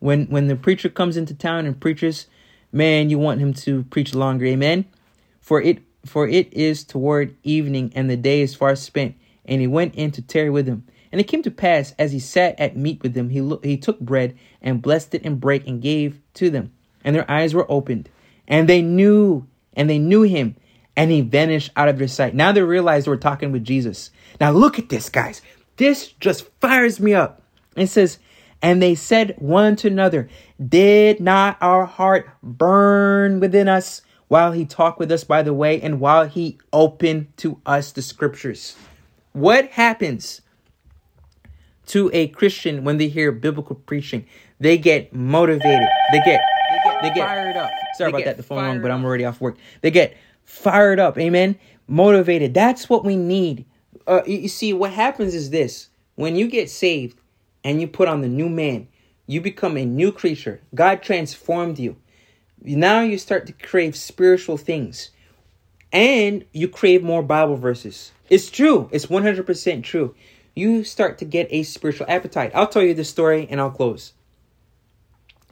when 0.00 0.26
when 0.26 0.48
the 0.48 0.56
preacher 0.56 0.88
comes 0.88 1.16
into 1.16 1.34
town 1.34 1.66
and 1.66 1.80
preaches, 1.80 2.26
man, 2.72 3.10
you 3.10 3.18
want 3.18 3.40
him 3.40 3.54
to 3.54 3.84
preach 3.84 4.14
longer, 4.14 4.44
amen? 4.46 4.86
For 5.40 5.62
it 5.62 5.82
for 6.04 6.28
it 6.28 6.52
is 6.52 6.84
toward 6.84 7.36
evening, 7.42 7.92
and 7.94 8.08
the 8.08 8.16
day 8.16 8.40
is 8.40 8.54
far 8.54 8.76
spent. 8.76 9.16
And 9.44 9.60
he 9.60 9.66
went 9.66 9.94
in 9.94 10.10
to 10.12 10.22
tarry 10.22 10.50
with 10.50 10.66
them. 10.66 10.86
And 11.12 11.20
it 11.20 11.24
came 11.24 11.42
to 11.42 11.50
pass, 11.50 11.94
as 11.98 12.12
he 12.12 12.18
sat 12.18 12.58
at 12.58 12.76
meat 12.76 13.02
with 13.02 13.14
them, 13.14 13.30
he, 13.30 13.40
lo- 13.40 13.60
he 13.62 13.76
took 13.76 14.00
bread 14.00 14.36
and 14.60 14.82
blessed 14.82 15.14
it 15.14 15.24
and 15.24 15.40
brake 15.40 15.66
and 15.66 15.80
gave 15.80 16.20
to 16.34 16.50
them. 16.50 16.72
And 17.04 17.14
their 17.14 17.30
eyes 17.30 17.54
were 17.54 17.70
opened, 17.70 18.08
and 18.48 18.68
they 18.68 18.82
knew, 18.82 19.46
and 19.74 19.88
they 19.88 19.98
knew 19.98 20.22
him, 20.22 20.56
and 20.96 21.10
he 21.10 21.20
vanished 21.20 21.70
out 21.76 21.88
of 21.88 21.98
their 21.98 22.08
sight. 22.08 22.34
Now 22.34 22.52
they 22.52 22.62
realize 22.62 23.04
they 23.04 23.10
were 23.10 23.16
talking 23.16 23.52
with 23.52 23.64
Jesus. 23.64 24.10
Now 24.40 24.50
look 24.50 24.78
at 24.78 24.88
this, 24.88 25.08
guys. 25.08 25.42
This 25.76 26.08
just 26.18 26.48
fires 26.60 26.98
me 26.98 27.14
up. 27.14 27.42
It 27.76 27.88
says, 27.88 28.18
and 28.62 28.80
they 28.80 28.94
said 28.94 29.34
one 29.38 29.76
to 29.76 29.88
another, 29.88 30.28
Did 30.66 31.20
not 31.20 31.58
our 31.60 31.84
heart 31.84 32.30
burn 32.42 33.38
within 33.38 33.68
us 33.68 34.02
while 34.28 34.52
he 34.52 34.64
talked 34.64 34.98
with 34.98 35.10
us 35.12 35.24
by 35.24 35.42
the 35.42 35.54
way 35.54 35.80
and 35.80 36.00
while 36.00 36.26
he 36.26 36.58
opened 36.72 37.36
to 37.38 37.60
us 37.66 37.92
the 37.92 38.02
scriptures? 38.02 38.76
What 39.32 39.70
happens 39.70 40.40
to 41.86 42.10
a 42.12 42.28
Christian 42.28 42.84
when 42.84 42.98
they 42.98 43.08
hear 43.08 43.32
biblical 43.32 43.76
preaching? 43.76 44.26
They 44.60 44.78
get 44.78 45.12
motivated. 45.12 45.88
They 46.12 46.20
get 46.24 46.40
they 47.02 47.10
get 47.10 47.26
fired 47.26 47.56
up. 47.56 47.70
Sorry 47.96 48.12
They 48.12 48.18
about 48.18 48.24
that, 48.24 48.36
the 48.36 48.42
phone 48.42 48.64
rang, 48.64 48.82
but 48.82 48.90
I'm 48.90 49.04
already 49.04 49.24
off 49.24 49.40
work. 49.40 49.56
They 49.80 49.90
get 49.90 50.16
fired 50.44 50.98
up, 50.98 51.18
amen. 51.18 51.58
Motivated. 51.86 52.54
That's 52.54 52.88
what 52.88 53.04
we 53.04 53.16
need. 53.16 53.66
Uh, 54.06 54.22
you 54.26 54.48
see, 54.48 54.72
what 54.72 54.92
happens 54.92 55.34
is 55.34 55.50
this: 55.50 55.88
when 56.14 56.36
you 56.36 56.48
get 56.48 56.70
saved 56.70 57.18
and 57.62 57.80
you 57.80 57.88
put 57.88 58.08
on 58.08 58.20
the 58.20 58.28
new 58.28 58.48
man, 58.48 58.88
you 59.26 59.40
become 59.40 59.76
a 59.76 59.84
new 59.84 60.12
creature. 60.12 60.60
God 60.74 61.02
transformed 61.02 61.78
you. 61.78 61.96
Now 62.64 63.00
you 63.02 63.18
start 63.18 63.46
to 63.46 63.52
crave 63.52 63.94
spiritual 63.94 64.56
things, 64.56 65.10
and 65.92 66.44
you 66.52 66.66
crave 66.66 67.02
more 67.02 67.22
Bible 67.22 67.56
verses. 67.56 68.12
It's 68.30 68.50
true. 68.50 68.88
It's 68.90 69.06
100% 69.06 69.82
true. 69.82 70.14
You 70.54 70.82
start 70.82 71.18
to 71.18 71.26
get 71.26 71.48
a 71.50 71.62
spiritual 71.62 72.06
appetite. 72.08 72.52
I'll 72.54 72.66
tell 72.66 72.82
you 72.82 72.94
the 72.94 73.04
story 73.04 73.46
and 73.50 73.60
I'll 73.60 73.70
close. 73.70 74.14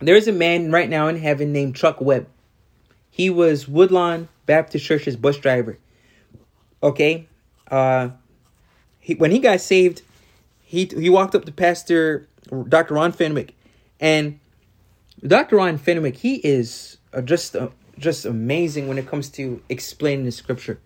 There's 0.01 0.27
a 0.27 0.33
man 0.33 0.73
right 0.73 0.89
now 0.89 1.09
in 1.09 1.19
heaven 1.19 1.53
named 1.53 1.77
Chuck 1.77 2.01
Webb. 2.01 2.29
He 3.11 3.29
was 3.29 3.69
Woodlawn 3.69 4.29
Baptist 4.47 4.85
Church's 4.85 5.17
bus 5.17 5.37
driver. 5.37 5.79
Okay, 6.83 7.29
uh, 7.71 8.09
he, 8.99 9.15
when 9.15 9.31
he 9.31 9.39
got 9.39 9.61
saved, 9.61 10.03
he 10.63 10.87
he 10.87 11.11
walked 11.11 11.35
up 11.35 11.45
to 11.45 11.53
Pastor 11.53 12.27
Dr. 12.69 12.95
Ron 12.95 13.13
Fenwick, 13.13 13.55
and 14.01 14.41
Dr. 15.25 15.57
Ron 15.57 15.79
Fenwick 15.79 16.17
he 16.17 16.37
is 16.37 16.97
uh, 17.13 17.21
just 17.23 17.57
uh, 17.57 17.69
just 17.99 18.25
amazing 18.25 18.89
when 18.89 18.99
it 18.99 19.07
comes 19.07 19.29
to 19.31 19.63
explaining 19.69 20.25
the 20.25 20.33
scripture. 20.33 20.81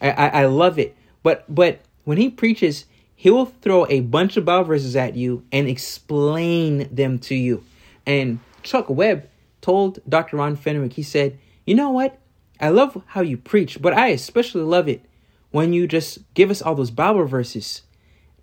I, 0.00 0.10
I 0.10 0.28
I 0.28 0.46
love 0.46 0.78
it, 0.78 0.96
but 1.22 1.44
but 1.52 1.80
when 2.04 2.18
he 2.18 2.30
preaches, 2.30 2.86
he 3.16 3.30
will 3.30 3.46
throw 3.46 3.86
a 3.88 4.00
bunch 4.00 4.36
of 4.36 4.44
Bible 4.44 4.64
verses 4.64 4.94
at 4.94 5.16
you 5.16 5.42
and 5.50 5.66
explain 5.68 6.94
them 6.94 7.18
to 7.20 7.34
you. 7.34 7.64
And 8.06 8.38
Chuck 8.62 8.88
Webb 8.88 9.28
told 9.60 9.98
Dr. 10.08 10.36
Ron 10.36 10.54
Fenwick, 10.54 10.92
he 10.92 11.02
said, 11.02 11.38
You 11.64 11.74
know 11.74 11.90
what? 11.90 12.18
I 12.60 12.68
love 12.68 13.02
how 13.06 13.22
you 13.22 13.36
preach, 13.36 13.82
but 13.82 13.92
I 13.92 14.08
especially 14.08 14.62
love 14.62 14.88
it 14.88 15.04
when 15.50 15.72
you 15.72 15.88
just 15.88 16.18
give 16.34 16.50
us 16.50 16.62
all 16.62 16.74
those 16.74 16.90
Bible 16.90 17.24
verses. 17.24 17.82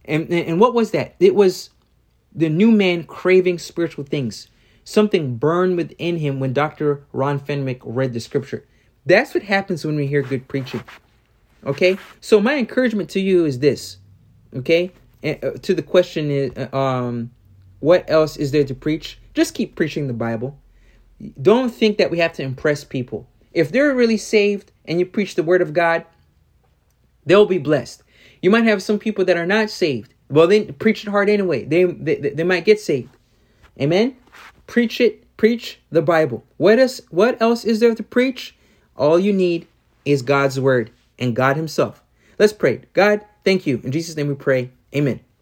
And, 0.06 0.30
and 0.30 0.60
what 0.60 0.74
was 0.74 0.92
that? 0.92 1.16
It 1.20 1.36
was 1.36 1.70
the 2.36 2.50
new 2.50 2.72
man 2.72 3.04
craving 3.04 3.60
spiritual 3.60 4.04
things. 4.04 4.50
Something 4.84 5.38
burned 5.38 5.78
within 5.78 6.18
him 6.18 6.40
when 6.40 6.54
Dr. 6.54 7.04
Ron 7.14 7.40
Fenwick 7.40 7.82
read 7.84 8.14
the 8.14 8.20
scripture. 8.20 8.66
That's 9.06 9.34
what 9.34 9.44
happens 9.44 9.86
when 9.86 9.96
we 9.96 10.08
hear 10.08 10.22
good 10.22 10.48
preaching. 10.48 10.84
Okay? 11.66 11.98
So 12.22 12.42
my 12.42 12.56
encouragement 12.56 13.10
to 13.12 13.20
you 13.20 13.46
is 13.46 13.60
this. 13.60 13.98
Okay? 14.56 14.92
And, 15.22 15.44
uh, 15.44 15.52
to 15.62 15.74
the 15.74 15.82
question 15.82 16.30
is 16.30 16.52
uh, 16.58 16.76
um 16.76 17.32
what 17.80 18.10
else 18.10 18.38
is 18.38 18.52
there 18.52 18.64
to 18.64 18.74
preach? 18.74 19.20
Just 19.34 19.54
keep 19.54 19.76
preaching 19.76 20.08
the 20.08 20.14
Bible. 20.14 20.58
Don't 21.42 21.70
think 21.70 21.98
that 21.98 22.10
we 22.10 22.20
have 22.20 22.32
to 22.34 22.44
impress 22.44 22.86
people. 22.86 23.28
If 23.52 23.72
they're 23.72 23.94
really 23.94 24.18
saved 24.18 24.72
and 24.86 25.00
you 25.00 25.06
preach 25.06 25.36
the 25.36 25.44
word 25.44 25.62
of 25.62 25.74
God, 25.74 26.06
they'll 27.26 27.46
be 27.46 27.58
blessed. 27.58 28.04
You 28.42 28.50
might 28.50 28.64
have 28.64 28.82
some 28.82 29.00
people 29.00 29.26
that 29.26 29.36
are 29.36 29.46
not 29.46 29.70
saved. 29.70 30.14
Well, 30.30 30.48
then 30.48 30.74
preach 30.76 31.04
it 31.04 31.10
hard 31.10 31.30
anyway. 31.30 31.66
They 31.66 31.84
they, 31.84 32.16
they 32.16 32.44
might 32.44 32.66
get 32.66 32.80
saved. 32.80 33.16
Amen. 33.80 34.16
Preach 34.74 35.00
it. 35.00 35.38
Preach 35.38 35.80
the 35.92 36.02
Bible. 36.02 36.44
What 36.58 36.80
else? 36.80 37.00
What 37.12 37.40
else 37.40 37.64
is 37.64 37.80
there 37.80 37.94
to 37.94 38.02
preach? 38.02 38.56
All 38.98 39.20
you 39.20 39.32
need 39.32 39.68
is 40.04 40.24
God's 40.24 40.60
word 40.60 40.90
and 41.20 41.36
God 41.36 41.58
Himself. 41.58 42.02
Let's 42.40 42.54
pray. 42.54 42.82
God, 42.94 43.22
thank 43.46 43.68
you. 43.68 43.80
In 43.84 43.92
Jesus' 43.92 44.18
name 44.18 44.30
we 44.30 44.34
pray. 44.34 44.72
Amen. 44.96 45.20